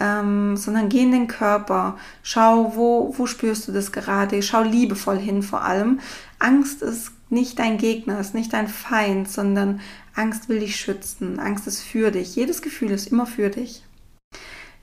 ähm, 0.00 0.56
sondern 0.56 0.88
geh 0.88 1.02
in 1.02 1.12
den 1.12 1.28
Körper, 1.28 1.98
schau, 2.22 2.74
wo, 2.74 3.14
wo 3.16 3.26
spürst 3.26 3.68
du 3.68 3.72
das 3.72 3.92
gerade, 3.92 4.42
schau 4.42 4.62
liebevoll 4.62 5.18
hin 5.18 5.42
vor 5.42 5.62
allem. 5.62 6.00
Angst 6.38 6.82
ist 6.82 7.12
nicht 7.28 7.58
dein 7.58 7.76
Gegner, 7.76 8.18
ist 8.18 8.34
nicht 8.34 8.52
dein 8.52 8.66
Feind, 8.66 9.30
sondern 9.30 9.80
Angst 10.14 10.48
will 10.48 10.60
dich 10.60 10.76
schützen, 10.76 11.38
Angst 11.38 11.66
ist 11.66 11.82
für 11.82 12.10
dich. 12.10 12.34
Jedes 12.34 12.62
Gefühl 12.62 12.90
ist 12.90 13.08
immer 13.08 13.26
für 13.26 13.50
dich. 13.50 13.84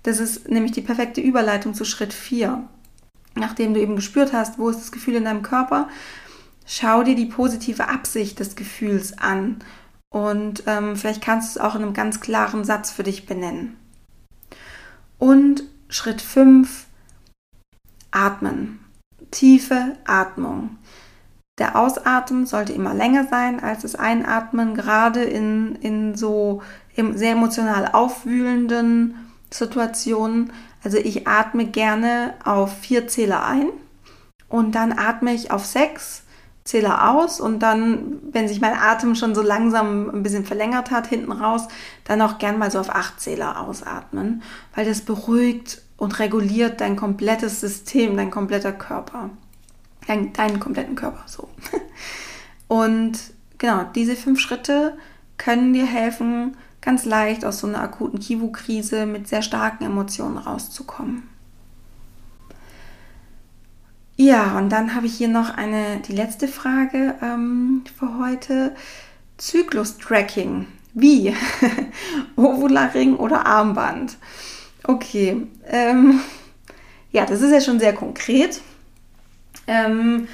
Das 0.03 0.19
ist 0.19 0.47
nämlich 0.47 0.71
die 0.71 0.81
perfekte 0.81 1.19
Überleitung 1.19 1.73
zu 1.73 1.83
Schritt 1.83 2.13
4. 2.13 2.63
Nachdem 3.39 3.73
du 3.73 3.79
eben 3.79 3.95
gespürt 3.95 4.33
hast, 4.33 4.59
wo 4.59 4.69
ist 4.69 4.79
das 4.79 4.91
Gefühl 4.91 5.15
in 5.15 5.25
deinem 5.25 5.43
Körper, 5.43 5.89
schau 6.65 7.03
dir 7.03 7.15
die 7.15 7.25
positive 7.25 7.89
Absicht 7.89 8.39
des 8.39 8.55
Gefühls 8.55 9.17
an 9.17 9.59
und 10.09 10.63
ähm, 10.67 10.95
vielleicht 10.95 11.21
kannst 11.21 11.55
du 11.55 11.59
es 11.59 11.65
auch 11.65 11.75
in 11.75 11.83
einem 11.83 11.93
ganz 11.93 12.19
klaren 12.19 12.63
Satz 12.63 12.91
für 12.91 13.03
dich 13.03 13.25
benennen. 13.25 13.77
Und 15.17 15.63
Schritt 15.89 16.21
5, 16.21 16.85
atmen. 18.11 18.79
Tiefe 19.31 19.97
Atmung. 20.05 20.77
Der 21.59 21.75
Ausatmen 21.75 22.45
sollte 22.45 22.73
immer 22.73 22.93
länger 22.93 23.27
sein 23.27 23.59
als 23.61 23.81
das 23.81 23.95
Einatmen, 23.95 24.75
gerade 24.75 25.23
in, 25.23 25.75
in 25.75 26.15
so 26.15 26.61
sehr 26.95 27.31
emotional 27.31 27.89
aufwühlenden 27.91 29.15
Situationen. 29.51 30.51
Also 30.87 30.99
ich 30.99 31.27
atme 31.27 31.65
gerne 31.65 32.35
auf 32.45 32.77
vier 32.77 33.09
Zähler 33.09 33.45
ein 33.45 33.67
und 34.47 34.73
dann 34.73 34.97
atme 34.97 35.33
ich 35.33 35.51
auf 35.51 35.65
sechs 35.65 36.23
zähle 36.63 37.09
aus 37.09 37.41
und 37.41 37.59
dann, 37.59 38.19
wenn 38.31 38.47
sich 38.47 38.61
mein 38.61 38.73
Atem 38.73 39.13
schon 39.13 39.35
so 39.35 39.41
langsam 39.41 40.09
ein 40.09 40.23
bisschen 40.23 40.45
verlängert 40.45 40.89
hat, 40.89 41.05
hinten 41.07 41.33
raus, 41.33 41.67
dann 42.05 42.21
auch 42.21 42.37
gern 42.37 42.57
mal 42.57 42.71
so 42.71 42.79
auf 42.79 42.89
acht 42.89 43.19
Zähler 43.19 43.59
ausatmen, 43.59 44.43
weil 44.75 44.85
das 44.85 45.01
beruhigt 45.01 45.81
und 45.97 46.19
reguliert 46.19 46.79
dein 46.79 46.95
komplettes 46.95 47.59
System, 47.59 48.15
dein 48.15 48.31
kompletter 48.31 48.71
Körper. 48.71 49.31
Dein, 50.07 50.31
deinen 50.31 50.61
kompletten 50.61 50.95
Körper 50.95 51.23
so. 51.25 51.49
Und 52.69 53.19
genau, 53.57 53.83
diese 53.93 54.15
fünf 54.15 54.39
Schritte 54.39 54.97
können 55.37 55.73
dir 55.73 55.85
helfen, 55.85 56.55
ganz 56.87 57.03
leicht 57.03 57.43
aus 57.43 57.59
so 57.59 57.67
einer 57.67 57.81
akuten 57.81 58.17
Kivu-Krise 58.17 59.05
mit 59.05 59.27
sehr 59.27 59.41
starken 59.41 59.83
Emotionen 59.83 60.37
rauszukommen. 60.37 61.23
Ja, 64.15 64.57
und 64.57 64.69
dann 64.69 64.95
habe 64.95 65.05
ich 65.05 65.17
hier 65.17 65.27
noch 65.27 65.49
eine, 65.49 65.99
die 66.07 66.13
letzte 66.13 66.47
Frage 66.47 67.15
ähm, 67.21 67.83
für 67.99 68.17
heute. 68.17 68.73
Zyklus-Tracking. 69.35 70.65
Wie? 70.93 71.35
Ovularing 72.37 73.17
oder 73.17 73.45
Armband? 73.45 74.15
Okay. 74.85 75.45
Ähm, 75.65 76.21
ja, 77.11 77.25
das 77.25 77.41
ist 77.41 77.51
ja 77.51 77.59
schon 77.59 77.79
sehr 77.79 77.93
konkret. 77.93 78.61
Ähm, 79.67 80.29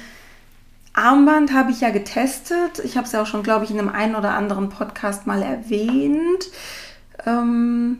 Armband 0.94 1.52
habe 1.52 1.72
ich 1.72 1.80
ja 1.80 1.90
getestet. 1.90 2.80
Ich 2.84 2.96
habe 2.96 3.06
es 3.06 3.12
ja 3.12 3.22
auch 3.22 3.26
schon, 3.26 3.42
glaube 3.42 3.64
ich, 3.64 3.70
in 3.70 3.78
einem 3.78 3.88
einen 3.88 4.14
oder 4.14 4.34
anderen 4.34 4.68
Podcast 4.70 5.26
mal 5.26 5.42
erwähnt. 5.42 6.48
Ähm, 7.26 7.98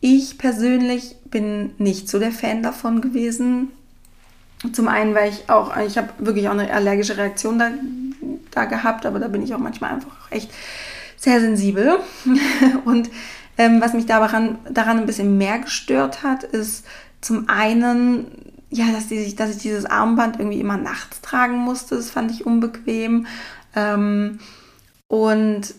ich 0.00 0.36
persönlich 0.36 1.16
bin 1.24 1.72
nicht 1.78 2.08
so 2.08 2.18
der 2.18 2.32
Fan 2.32 2.62
davon 2.62 3.00
gewesen. 3.00 3.68
Zum 4.72 4.88
einen, 4.88 5.14
weil 5.14 5.30
ich 5.30 5.48
auch, 5.48 5.74
ich 5.76 5.96
habe 5.96 6.08
wirklich 6.18 6.48
auch 6.48 6.52
eine 6.52 6.72
allergische 6.72 7.16
Reaktion 7.16 7.58
da, 7.58 7.70
da 8.50 8.64
gehabt, 8.64 9.06
aber 9.06 9.18
da 9.18 9.28
bin 9.28 9.42
ich 9.42 9.54
auch 9.54 9.58
manchmal 9.58 9.92
einfach 9.92 10.30
echt 10.30 10.50
sehr 11.16 11.40
sensibel. 11.40 11.98
Und 12.84 13.10
ähm, 13.58 13.80
was 13.80 13.92
mich 13.92 14.06
daran, 14.06 14.58
daran 14.68 14.98
ein 14.98 15.06
bisschen 15.06 15.38
mehr 15.38 15.60
gestört 15.60 16.22
hat, 16.22 16.42
ist 16.42 16.84
zum 17.20 17.48
einen, 17.48 18.49
ja, 18.70 18.92
dass, 18.92 19.08
die, 19.08 19.34
dass 19.34 19.50
ich 19.50 19.58
dieses 19.58 19.84
Armband 19.84 20.38
irgendwie 20.38 20.60
immer 20.60 20.76
nachts 20.76 21.20
tragen 21.20 21.58
musste. 21.58 21.96
Das 21.96 22.10
fand 22.10 22.30
ich 22.30 22.46
unbequem. 22.46 23.26
Ähm, 23.74 24.38
und 25.08 25.74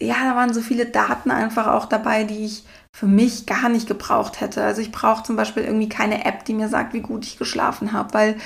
ja, 0.00 0.16
da 0.24 0.36
waren 0.36 0.52
so 0.52 0.60
viele 0.60 0.86
Daten 0.86 1.30
einfach 1.30 1.68
auch 1.68 1.86
dabei, 1.86 2.24
die 2.24 2.44
ich 2.44 2.64
für 2.94 3.06
mich 3.06 3.46
gar 3.46 3.68
nicht 3.68 3.86
gebraucht 3.86 4.40
hätte. 4.40 4.64
Also 4.64 4.82
ich 4.82 4.90
brauche 4.90 5.22
zum 5.22 5.36
Beispiel 5.36 5.62
irgendwie 5.62 5.88
keine 5.88 6.24
App, 6.24 6.44
die 6.44 6.54
mir 6.54 6.68
sagt, 6.68 6.92
wie 6.92 7.00
gut 7.00 7.24
ich 7.24 7.38
geschlafen 7.38 7.92
habe, 7.92 8.12
weil 8.12 8.36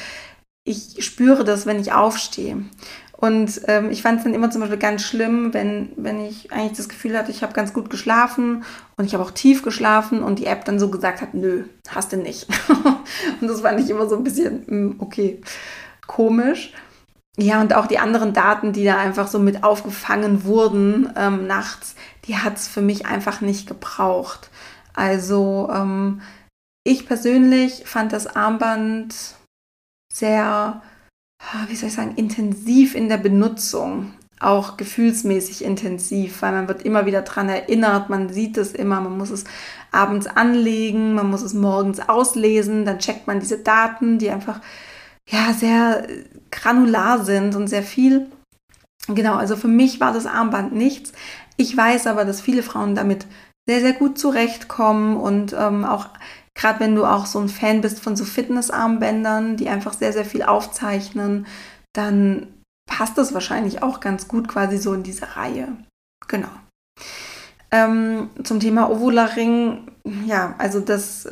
ich 0.65 1.05
spüre 1.05 1.45
das, 1.45 1.65
wenn 1.65 1.81
ich 1.81 1.93
aufstehe. 1.93 2.65
Und 3.17 3.63
ähm, 3.67 3.91
ich 3.91 4.03
fand 4.03 4.19
es 4.19 4.25
dann 4.25 4.35
immer 4.35 4.51
zum 4.51 4.61
Beispiel 4.61 4.79
ganz 4.79 5.03
schlimm, 5.03 5.55
wenn, 5.55 5.91
wenn 5.97 6.21
ich 6.21 6.53
eigentlich 6.53 6.77
das 6.77 6.89
Gefühl 6.89 7.17
hatte, 7.17 7.31
ich 7.31 7.43
habe 7.43 7.55
ganz 7.55 7.73
gut 7.73 7.89
geschlafen 7.89 8.63
und 8.97 9.07
ich 9.07 9.15
habe 9.15 9.25
auch 9.25 9.31
tief 9.31 9.63
geschlafen 9.63 10.23
und 10.23 10.39
die 10.39 10.47
App 10.47 10.67
dann 10.67 10.79
so 10.79 10.91
gesagt 10.91 11.23
hat, 11.23 11.33
nö, 11.33 11.65
hast 11.89 12.13
du 12.13 12.19
nicht. 12.19 12.47
und 13.41 13.49
das 13.49 13.63
fand 13.63 13.81
ich 13.81 13.89
immer 13.89 14.07
so 14.07 14.17
ein 14.17 14.25
bisschen, 14.25 14.67
hm, 14.67 14.97
okay, 14.99 15.41
komisch. 16.07 16.73
Ja, 17.39 17.61
und 17.61 17.75
auch 17.75 17.87
die 17.87 17.99
anderen 17.99 18.33
Daten, 18.33 18.73
die 18.73 18.85
da 18.85 18.99
einfach 18.99 19.29
so 19.29 19.39
mit 19.39 19.63
aufgefangen 19.63 20.45
wurden 20.45 21.11
ähm, 21.17 21.47
nachts, 21.47 21.95
die 22.27 22.37
hat 22.37 22.57
es 22.57 22.69
für 22.69 22.81
mich 22.81 23.07
einfach 23.07 23.41
nicht 23.41 23.67
gebraucht. 23.67 24.51
Also 24.95 25.71
ähm, 25.73 26.21
ich 26.85 27.07
persönlich 27.07 27.83
fand 27.85 28.13
das 28.13 28.27
Armband 28.27 29.15
sehr 30.13 30.83
wie 31.69 31.77
soll 31.77 31.89
ich 31.89 31.95
sagen, 31.95 32.15
intensiv 32.17 32.95
in 32.95 33.09
der 33.09 33.19
Benutzung 33.19 34.13
auch 34.39 34.77
gefühlsmäßig 34.77 35.65
intensiv, 35.65 36.43
weil 36.43 36.53
man 36.53 36.69
wird 36.69 36.83
immer 36.83 37.07
wieder 37.07 37.23
dran 37.23 37.49
erinnert, 37.49 38.11
man 38.11 38.29
sieht 38.29 38.59
es 38.59 38.73
immer, 38.73 39.01
man 39.01 39.17
muss 39.17 39.31
es 39.31 39.45
abends 39.93 40.27
anlegen, 40.27 41.15
man 41.15 41.31
muss 41.31 41.43
es 41.43 41.55
morgens 41.55 42.07
auslesen, 42.07 42.85
dann 42.85 42.99
checkt 42.99 43.27
man 43.27 43.41
diese 43.41 43.59
Daten, 43.59 44.19
die 44.19 44.31
einfach 44.31 44.61
ja 45.29 45.55
sehr 45.55 46.07
granular 46.51 47.25
sind 47.25 47.57
und 47.57 47.69
sehr 47.69 47.83
viel. 47.83 48.31
Genau, 49.09 49.37
also 49.37 49.57
für 49.57 49.69
mich 49.69 50.01
war 50.01 50.13
das 50.13 50.27
Armband 50.27 50.75
nichts. 50.75 51.13
Ich 51.57 51.75
weiß 51.75 52.07
aber, 52.07 52.25
dass 52.25 52.41
viele 52.41 52.63
Frauen 52.63 52.95
damit 52.95 53.27
sehr, 53.67 53.81
sehr 53.81 53.95
gut 53.95 54.19
zurechtkommen 54.19 55.17
und 55.17 55.55
ähm, 55.59 55.85
auch 55.85 56.09
gerade 56.57 56.81
wenn 56.81 56.97
du 56.97 57.05
auch 57.05 57.27
so 57.27 57.39
ein 57.39 57.49
Fan 57.49 57.83
bist 57.83 58.01
von 58.01 58.17
so 58.17 58.25
Fitnessarmbändern, 58.25 59.57
die 59.57 59.69
einfach 59.69 59.93
sehr, 59.93 60.13
sehr 60.13 60.25
viel 60.25 60.43
aufzeichnen, 60.43 61.47
dann 61.93 62.49
passt 62.91 63.17
das 63.19 63.35
wahrscheinlich 63.35 63.83
auch 63.83 64.01
ganz 64.01 64.27
gut 64.27 64.49
quasi 64.49 64.79
so 64.79 64.93
in 64.95 65.03
diese 65.03 65.37
Reihe. 65.37 65.69
Genau. 66.27 66.49
Ähm, 67.71 68.31
zum 68.43 68.59
Thema 68.61 68.91
Ovularing, 68.91 69.89
ja, 70.25 70.55
also 70.59 70.81
das 70.81 71.29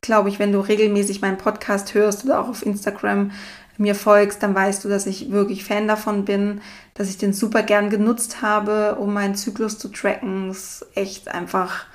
glaube 0.00 0.28
ich, 0.28 0.38
wenn 0.38 0.52
du 0.52 0.60
regelmäßig 0.60 1.20
meinen 1.20 1.38
Podcast 1.38 1.94
hörst 1.94 2.24
oder 2.24 2.40
auch 2.40 2.48
auf 2.48 2.64
Instagram 2.64 3.32
mir 3.76 3.94
folgst, 3.94 4.42
dann 4.42 4.54
weißt 4.54 4.84
du, 4.84 4.88
dass 4.88 5.06
ich 5.06 5.30
wirklich 5.30 5.64
Fan 5.64 5.88
davon 5.88 6.24
bin, 6.24 6.60
dass 6.94 7.08
ich 7.08 7.18
den 7.18 7.32
super 7.32 7.62
gern 7.62 7.90
genutzt 7.90 8.40
habe, 8.40 8.96
um 8.96 9.12
meinen 9.12 9.34
Zyklus 9.34 9.78
zu 9.78 9.88
tracken. 9.88 10.48
Das 10.48 10.82
ist 10.82 10.86
echt 10.94 11.28
einfach, 11.28 11.86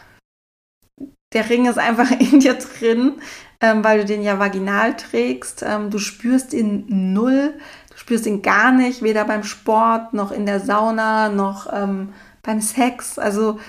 der 1.34 1.49
Ring 1.49 1.65
ist 1.67 1.77
einfach 1.77 2.11
in 2.19 2.39
dir 2.39 2.55
drin, 2.55 3.13
ähm, 3.61 3.84
weil 3.84 3.99
du 3.99 4.05
den 4.05 4.23
ja 4.23 4.39
vaginal 4.39 4.95
trägst. 4.95 5.63
Ähm, 5.67 5.89
du 5.89 5.99
spürst 5.99 6.53
ihn 6.53 6.86
null 6.88 7.53
spürst 7.99 8.25
ihn 8.25 8.41
gar 8.41 8.71
nicht, 8.71 9.01
weder 9.01 9.25
beim 9.25 9.43
Sport 9.43 10.13
noch 10.13 10.32
in 10.32 10.45
der 10.45 10.61
Sauna 10.61 11.27
noch 11.27 11.67
ähm, 11.71 12.13
beim 12.41 12.61
Sex. 12.61 13.19
Also 13.19 13.59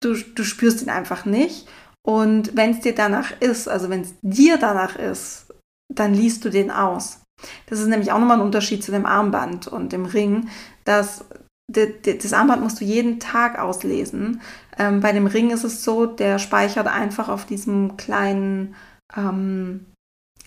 du, 0.00 0.14
du 0.14 0.44
spürst 0.44 0.80
ihn 0.80 0.90
einfach 0.90 1.24
nicht. 1.24 1.66
Und 2.06 2.56
wenn 2.56 2.70
es 2.70 2.80
dir 2.80 2.94
danach 2.94 3.32
ist, 3.40 3.68
also 3.68 3.90
wenn 3.90 4.02
es 4.02 4.14
dir 4.22 4.58
danach 4.58 4.96
ist, 4.96 5.52
dann 5.92 6.14
liest 6.14 6.44
du 6.44 6.50
den 6.50 6.70
aus. 6.70 7.22
Das 7.66 7.80
ist 7.80 7.88
nämlich 7.88 8.12
auch 8.12 8.20
nochmal 8.20 8.38
ein 8.38 8.46
Unterschied 8.46 8.84
zu 8.84 8.92
dem 8.92 9.06
Armband 9.06 9.66
und 9.66 9.92
dem 9.92 10.06
Ring, 10.06 10.48
dass 10.84 11.24
das 11.66 12.32
Armband 12.32 12.62
musst 12.62 12.80
du 12.80 12.84
jeden 12.84 13.20
Tag 13.20 13.58
auslesen. 13.58 14.40
Ähm, 14.78 15.00
bei 15.00 15.12
dem 15.12 15.26
Ring 15.26 15.50
ist 15.50 15.64
es 15.64 15.82
so, 15.82 16.06
der 16.06 16.38
speichert 16.38 16.86
einfach 16.86 17.28
auf 17.28 17.46
diesem 17.46 17.96
kleinen 17.96 18.74
ähm, 19.16 19.86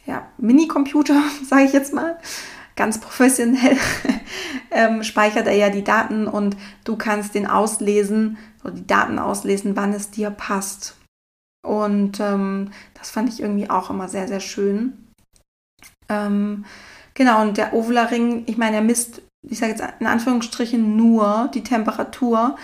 ja, 0.05 0.27
Mini-Computer, 0.37 1.21
sage 1.43 1.63
ich 1.63 1.73
jetzt 1.73 1.93
mal, 1.93 2.17
ganz 2.75 2.99
professionell 2.99 3.77
ähm, 4.71 5.03
speichert 5.03 5.47
er 5.47 5.55
ja 5.55 5.69
die 5.69 5.83
Daten 5.83 6.27
und 6.27 6.55
du 6.83 6.95
kannst 6.95 7.35
den 7.35 7.47
auslesen 7.47 8.37
oder 8.63 8.73
die 8.73 8.87
Daten 8.87 9.19
auslesen, 9.19 9.75
wann 9.75 9.93
es 9.93 10.11
dir 10.11 10.29
passt. 10.29 10.95
Und 11.65 12.19
ähm, 12.19 12.71
das 12.93 13.09
fand 13.09 13.29
ich 13.29 13.41
irgendwie 13.41 13.69
auch 13.69 13.89
immer 13.89 14.07
sehr, 14.07 14.27
sehr 14.27 14.39
schön. 14.39 15.07
Ähm, 16.07 16.65
genau, 17.13 17.41
und 17.41 17.57
der 17.57 17.73
Ovula-Ring, 17.73 18.43
ich 18.45 18.57
meine, 18.57 18.77
er 18.77 18.81
misst, 18.81 19.21
ich 19.49 19.59
sage 19.59 19.71
jetzt 19.71 19.83
in 19.99 20.07
Anführungsstrichen 20.07 20.95
nur 20.95 21.49
die 21.53 21.63
Temperatur, 21.63 22.55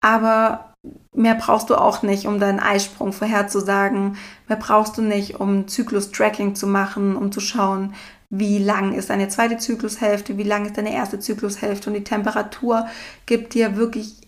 aber 0.00 0.74
mehr 1.14 1.34
brauchst 1.34 1.70
du 1.70 1.76
auch 1.76 2.02
nicht, 2.02 2.26
um 2.26 2.40
deinen 2.40 2.60
Eisprung 2.60 3.12
vorherzusagen. 3.12 4.16
Mehr 4.48 4.58
brauchst 4.58 4.98
du 4.98 5.02
nicht, 5.02 5.38
um 5.40 5.68
Zyklus-Tracking 5.68 6.54
zu 6.54 6.66
machen, 6.66 7.16
um 7.16 7.30
zu 7.30 7.40
schauen, 7.40 7.94
wie 8.30 8.58
lang 8.58 8.94
ist 8.94 9.10
deine 9.10 9.28
zweite 9.28 9.58
Zyklushälfte, 9.58 10.38
wie 10.38 10.42
lang 10.42 10.64
ist 10.64 10.78
deine 10.78 10.94
erste 10.94 11.20
Zyklushälfte 11.20 11.90
und 11.90 11.94
die 11.94 12.04
Temperatur 12.04 12.86
gibt 13.26 13.52
dir 13.52 13.76
wirklich, 13.76 14.26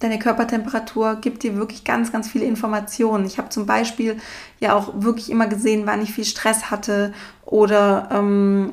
deine 0.00 0.20
Körpertemperatur 0.20 1.16
gibt 1.16 1.42
dir 1.42 1.56
wirklich 1.56 1.82
ganz, 1.82 2.12
ganz 2.12 2.28
viele 2.28 2.44
Informationen. 2.44 3.26
Ich 3.26 3.38
habe 3.38 3.48
zum 3.48 3.66
Beispiel 3.66 4.16
ja 4.60 4.74
auch 4.74 4.92
wirklich 5.02 5.28
immer 5.28 5.48
gesehen, 5.48 5.86
wann 5.86 6.02
ich 6.02 6.12
viel 6.12 6.24
Stress 6.24 6.70
hatte 6.70 7.12
oder 7.44 8.08
ähm, 8.12 8.70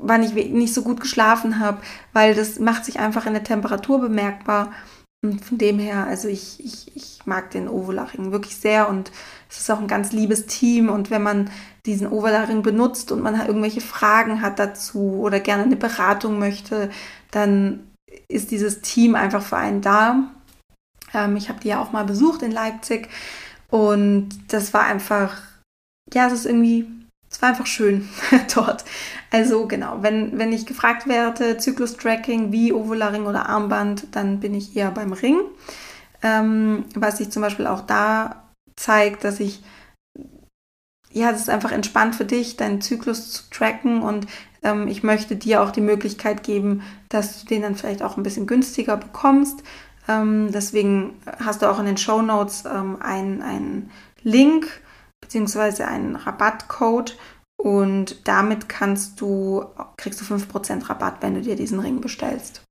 wann 0.00 0.22
ich 0.22 0.34
nicht 0.34 0.74
so 0.74 0.82
gut 0.82 1.00
geschlafen 1.00 1.58
habe, 1.58 1.78
weil 2.12 2.34
das 2.34 2.58
macht 2.58 2.84
sich 2.84 2.98
einfach 2.98 3.26
in 3.26 3.34
der 3.34 3.44
Temperatur 3.44 4.00
bemerkbar. 4.00 4.72
Und 5.22 5.44
von 5.44 5.58
dem 5.58 5.78
her, 5.78 6.06
also 6.06 6.28
ich, 6.28 6.64
ich, 6.64 6.96
ich 6.96 7.26
mag 7.26 7.50
den 7.50 7.68
Ovularing 7.68 8.32
wirklich 8.32 8.56
sehr 8.56 8.88
und 8.88 9.12
es 9.50 9.58
ist 9.58 9.70
auch 9.70 9.78
ein 9.78 9.88
ganz 9.88 10.12
liebes 10.12 10.46
Team. 10.46 10.88
Und 10.88 11.10
wenn 11.10 11.22
man 11.22 11.50
diesen 11.84 12.06
Ovularing 12.06 12.62
benutzt 12.62 13.12
und 13.12 13.20
man 13.20 13.38
irgendwelche 13.46 13.82
Fragen 13.82 14.40
hat 14.40 14.58
dazu 14.58 15.20
oder 15.20 15.40
gerne 15.40 15.64
eine 15.64 15.76
Beratung 15.76 16.38
möchte, 16.38 16.90
dann 17.30 17.86
ist 18.28 18.50
dieses 18.50 18.80
Team 18.80 19.14
einfach 19.14 19.42
für 19.42 19.58
einen 19.58 19.82
da. 19.82 20.30
Ähm, 21.12 21.36
ich 21.36 21.48
habe 21.48 21.60
die 21.60 21.68
ja 21.68 21.82
auch 21.82 21.92
mal 21.92 22.04
besucht 22.04 22.42
in 22.42 22.50
Leipzig 22.50 23.08
und 23.68 24.30
das 24.48 24.72
war 24.74 24.84
einfach, 24.84 25.36
ja, 26.12 26.26
es 26.26 26.32
ist 26.32 26.46
irgendwie, 26.46 26.86
es 27.30 27.40
war 27.40 27.50
einfach 27.50 27.66
schön 27.66 28.08
dort. 28.54 28.84
Also 29.30 29.66
genau, 29.66 29.98
wenn, 30.02 30.38
wenn 30.38 30.52
ich 30.52 30.66
gefragt 30.66 31.06
werde, 31.06 31.56
Zyklus-Tracking 31.56 32.50
wie 32.50 32.72
Ovularing 32.72 33.26
oder 33.26 33.48
Armband, 33.48 34.08
dann 34.12 34.40
bin 34.40 34.54
ich 34.54 34.76
eher 34.76 34.90
beim 34.90 35.12
Ring. 35.12 35.38
Ähm, 36.22 36.84
was 36.94 37.18
sich 37.18 37.30
zum 37.30 37.42
Beispiel 37.42 37.66
auch 37.66 37.82
da 37.82 38.42
zeigt, 38.76 39.24
dass 39.24 39.40
ich, 39.40 39.62
ja, 41.12 41.30
es 41.30 41.40
ist 41.40 41.50
einfach 41.50 41.72
entspannt 41.72 42.16
für 42.16 42.24
dich, 42.24 42.56
deinen 42.56 42.80
Zyklus 42.80 43.30
zu 43.30 43.44
tracken 43.50 44.02
und 44.02 44.26
ähm, 44.62 44.88
ich 44.88 45.02
möchte 45.02 45.36
dir 45.36 45.62
auch 45.62 45.70
die 45.70 45.80
Möglichkeit 45.80 46.42
geben, 46.42 46.82
dass 47.08 47.40
du 47.40 47.46
den 47.46 47.62
dann 47.62 47.76
vielleicht 47.76 48.02
auch 48.02 48.16
ein 48.16 48.22
bisschen 48.22 48.46
günstiger 48.46 48.96
bekommst. 48.96 49.62
Ähm, 50.08 50.50
deswegen 50.52 51.14
hast 51.38 51.62
du 51.62 51.70
auch 51.70 51.78
in 51.78 51.86
den 51.86 51.96
Show 51.96 52.20
Notes 52.20 52.64
ähm, 52.66 53.00
einen 53.00 53.90
Link 54.22 54.82
bzw. 55.30 55.84
einen 55.84 56.16
Rabattcode 56.16 57.16
und 57.60 58.26
damit 58.26 58.68
kannst 58.68 59.20
du, 59.20 59.64
kriegst 59.96 60.20
du 60.20 60.24
5% 60.24 60.88
Rabatt, 60.88 61.16
wenn 61.20 61.34
du 61.34 61.42
dir 61.42 61.56
diesen 61.56 61.80
Ring 61.80 62.00
bestellst. 62.00 62.62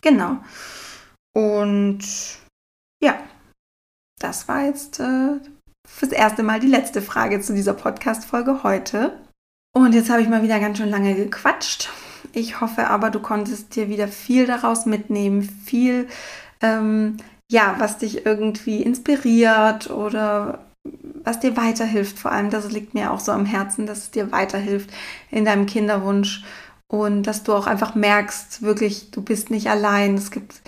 Genau. 0.00 0.38
Und 1.36 2.02
ja, 3.02 3.18
das 4.20 4.46
war 4.48 4.64
jetzt 4.64 5.00
äh, 5.00 5.40
fürs 5.86 6.12
erste 6.12 6.42
Mal 6.42 6.60
die 6.60 6.68
letzte 6.68 7.02
Frage 7.02 7.40
zu 7.40 7.52
dieser 7.54 7.74
Podcast-Folge 7.74 8.62
heute. 8.62 9.20
Und 9.76 9.92
jetzt 9.92 10.08
habe 10.08 10.22
ich 10.22 10.28
mal 10.28 10.42
wieder 10.42 10.60
ganz 10.60 10.78
schön 10.78 10.90
lange 10.90 11.16
gequatscht. 11.16 11.90
Ich 12.32 12.60
hoffe 12.60 12.86
aber, 12.86 13.10
du 13.10 13.20
konntest 13.20 13.74
dir 13.74 13.88
wieder 13.88 14.06
viel 14.06 14.46
daraus 14.46 14.86
mitnehmen, 14.86 15.42
viel, 15.42 16.06
ähm, 16.62 17.16
ja, 17.50 17.74
was 17.78 17.98
dich 17.98 18.24
irgendwie 18.24 18.82
inspiriert 18.82 19.90
oder 19.90 20.64
was 21.24 21.40
dir 21.40 21.56
weiterhilft. 21.56 22.18
Vor 22.18 22.32
allem, 22.32 22.50
das 22.50 22.70
liegt 22.70 22.94
mir 22.94 23.12
auch 23.12 23.20
so 23.20 23.32
am 23.32 23.46
Herzen, 23.46 23.86
dass 23.86 23.98
es 23.98 24.10
dir 24.10 24.32
weiterhilft 24.32 24.90
in 25.30 25.44
deinem 25.44 25.66
Kinderwunsch 25.66 26.44
und 26.88 27.24
dass 27.24 27.42
du 27.42 27.54
auch 27.54 27.66
einfach 27.66 27.94
merkst, 27.94 28.62
wirklich, 28.62 29.10
du 29.10 29.22
bist 29.22 29.50
nicht 29.50 29.68
allein. 29.68 30.14
Es 30.14 30.30
gibt 30.30 30.60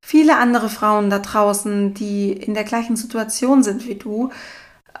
viele 0.00 0.36
andere 0.36 0.68
Frauen 0.68 1.10
da 1.10 1.18
draußen, 1.18 1.94
die 1.94 2.32
in 2.32 2.54
der 2.54 2.64
gleichen 2.64 2.96
Situation 2.96 3.62
sind 3.62 3.86
wie 3.86 3.94
du. 3.94 4.30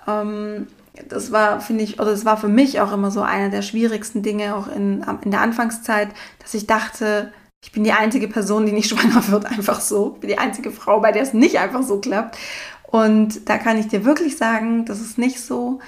Ähm, 0.06 0.66
das 1.08 1.32
war, 1.32 1.60
finde 1.60 1.84
ich, 1.84 2.00
oder 2.00 2.10
das 2.10 2.24
war 2.24 2.36
für 2.36 2.48
mich 2.48 2.80
auch 2.80 2.92
immer 2.92 3.10
so 3.10 3.22
einer 3.22 3.48
der 3.48 3.62
schwierigsten 3.62 4.22
Dinge, 4.22 4.54
auch 4.56 4.68
in, 4.68 5.04
in 5.22 5.30
der 5.30 5.40
Anfangszeit, 5.40 6.08
dass 6.38 6.54
ich 6.54 6.66
dachte, 6.66 7.32
ich 7.64 7.72
bin 7.72 7.84
die 7.84 7.92
einzige 7.92 8.28
Person, 8.28 8.66
die 8.66 8.72
nicht 8.72 8.88
schwanger 8.90 9.28
wird, 9.28 9.46
einfach 9.46 9.80
so. 9.80 10.12
Ich 10.14 10.20
bin 10.20 10.28
die 10.28 10.38
einzige 10.38 10.70
Frau, 10.70 11.00
bei 11.00 11.12
der 11.12 11.22
es 11.22 11.32
nicht 11.32 11.58
einfach 11.58 11.82
so 11.82 12.00
klappt. 12.00 12.36
Und 12.92 13.48
da 13.48 13.56
kann 13.56 13.78
ich 13.78 13.88
dir 13.88 14.04
wirklich 14.04 14.36
sagen, 14.36 14.84
das 14.84 15.00
ist 15.00 15.16
nicht 15.16 15.40
so. 15.40 15.80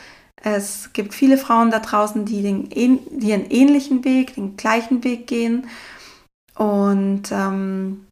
Es 0.43 0.91
gibt 0.95 1.13
viele 1.13 1.37
Frauen 1.37 1.71
da 1.71 1.79
draußen, 1.79 2.25
die, 2.25 2.43
den, 2.43 2.71
die 2.71 3.33
einen 3.35 3.51
ähnlichen 3.51 4.05
Weg, 4.05 4.35
den 4.37 4.57
gleichen 4.57 5.05
Weg 5.05 5.27
gehen. 5.27 5.67
Und 6.55 7.31
ähm, 7.31 8.07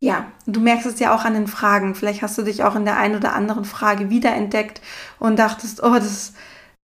ja, 0.00 0.26
du 0.44 0.58
merkst 0.58 0.86
es 0.86 0.98
ja 0.98 1.14
auch 1.14 1.24
an 1.24 1.34
den 1.34 1.46
Fragen. 1.46 1.94
Vielleicht 1.94 2.22
hast 2.22 2.36
du 2.36 2.42
dich 2.42 2.64
auch 2.64 2.74
in 2.74 2.84
der 2.84 2.98
einen 2.98 3.14
oder 3.14 3.32
anderen 3.32 3.64
Frage 3.64 4.10
wiederentdeckt 4.10 4.80
und 5.20 5.38
dachtest, 5.38 5.84
oh, 5.84 5.94
das, 5.94 6.34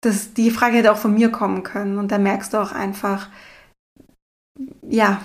das, 0.01 0.33
die 0.33 0.51
Frage 0.51 0.75
hätte 0.75 0.91
auch 0.91 0.97
von 0.97 1.13
mir 1.13 1.31
kommen 1.31 1.63
können. 1.63 1.99
Und 1.99 2.11
da 2.11 2.17
merkst 2.17 2.53
du 2.53 2.57
auch 2.57 2.73
einfach, 2.73 3.29
ja, 4.81 5.21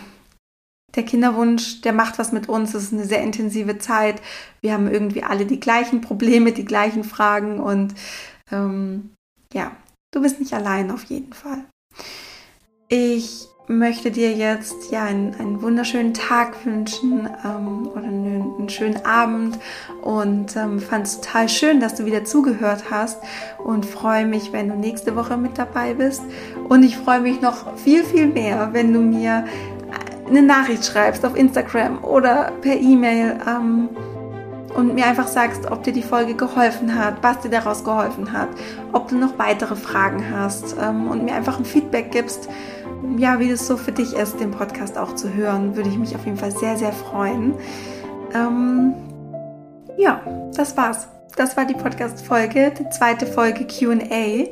der 0.96 1.04
Kinderwunsch, 1.04 1.80
der 1.80 1.92
macht 1.92 2.18
was 2.18 2.32
mit 2.32 2.48
uns. 2.48 2.74
Es 2.74 2.84
ist 2.84 2.92
eine 2.92 3.04
sehr 3.04 3.22
intensive 3.22 3.78
Zeit. 3.78 4.22
Wir 4.60 4.72
haben 4.72 4.90
irgendwie 4.90 5.22
alle 5.22 5.46
die 5.46 5.60
gleichen 5.60 6.00
Probleme, 6.00 6.52
die 6.52 6.64
gleichen 6.64 7.04
Fragen 7.04 7.60
und 7.60 7.94
ähm, 8.50 9.10
ja, 9.52 9.72
du 10.12 10.20
bist 10.20 10.40
nicht 10.40 10.54
allein 10.54 10.90
auf 10.90 11.04
jeden 11.04 11.32
Fall. 11.32 11.64
Ich 12.88 13.48
möchte 13.66 14.10
dir 14.10 14.32
jetzt 14.32 14.90
ja 14.90 15.04
einen, 15.04 15.34
einen 15.36 15.62
wunderschönen 15.62 16.12
Tag 16.12 16.66
wünschen 16.66 17.28
ähm, 17.44 17.88
oder 17.88 18.02
einen, 18.02 18.54
einen, 18.58 18.68
schönen 18.68 19.04
Abend 19.06 19.58
und 20.02 20.54
ähm, 20.56 20.80
fand 20.80 21.06
es 21.06 21.20
total 21.20 21.48
schön, 21.48 21.80
dass 21.80 21.94
du 21.94 22.04
wieder 22.04 22.24
zugehört 22.24 22.90
hast 22.90 23.22
und 23.64 23.86
freue 23.86 24.26
mich, 24.26 24.52
wenn 24.52 24.68
du 24.68 24.74
nächste 24.74 25.16
Woche 25.16 25.38
mit 25.38 25.56
dabei 25.56 25.94
bist 25.94 26.22
Und 26.68 26.82
ich 26.82 26.98
freue 26.98 27.20
mich 27.20 27.40
noch 27.40 27.76
viel, 27.78 28.04
viel 28.04 28.26
mehr, 28.26 28.70
wenn 28.72 28.92
du 28.92 29.00
mir 29.00 29.46
eine 30.28 30.42
Nachricht 30.42 30.84
schreibst 30.84 31.24
auf 31.24 31.36
Instagram 31.36 32.02
oder 32.02 32.52
per 32.60 32.76
E-Mail 32.76 33.38
ähm, 33.46 33.88
und 34.74 34.94
mir 34.94 35.06
einfach 35.06 35.28
sagst, 35.28 35.70
ob 35.70 35.82
dir 35.82 35.92
die 35.92 36.02
Folge 36.02 36.34
geholfen 36.34 36.98
hat, 36.98 37.22
was 37.22 37.40
dir 37.40 37.50
daraus 37.50 37.84
geholfen 37.84 38.32
hat, 38.32 38.48
ob 38.92 39.08
du 39.08 39.16
noch 39.16 39.38
weitere 39.38 39.76
Fragen 39.76 40.24
hast 40.30 40.76
ähm, 40.80 41.08
und 41.08 41.24
mir 41.24 41.34
einfach 41.34 41.58
ein 41.58 41.64
Feedback 41.64 42.10
gibst, 42.10 42.48
ja, 43.16 43.38
wie 43.38 43.50
das 43.50 43.66
so 43.66 43.76
für 43.76 43.92
dich 43.92 44.14
ist, 44.14 44.40
den 44.40 44.50
Podcast 44.50 44.98
auch 44.98 45.14
zu 45.14 45.32
hören, 45.32 45.76
würde 45.76 45.88
ich 45.88 45.98
mich 45.98 46.14
auf 46.14 46.24
jeden 46.24 46.36
Fall 46.36 46.50
sehr, 46.50 46.76
sehr 46.76 46.92
freuen. 46.92 47.54
Ähm, 48.34 48.94
ja, 49.96 50.20
das 50.56 50.76
war's. 50.76 51.08
Das 51.36 51.56
war 51.56 51.64
die 51.64 51.74
Podcast-Folge, 51.74 52.72
die 52.78 52.88
zweite 52.90 53.26
Folge 53.26 53.66
QA. 53.66 54.46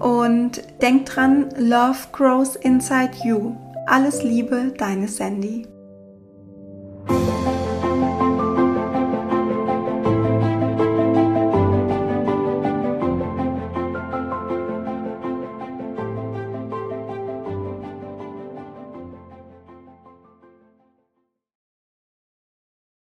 Und 0.00 0.62
denk 0.80 1.06
dran, 1.06 1.50
Love 1.58 1.98
grows 2.12 2.56
inside 2.56 3.12
you. 3.22 3.54
Alles 3.86 4.22
Liebe, 4.22 4.72
deine 4.78 5.08
Sandy. 5.08 5.66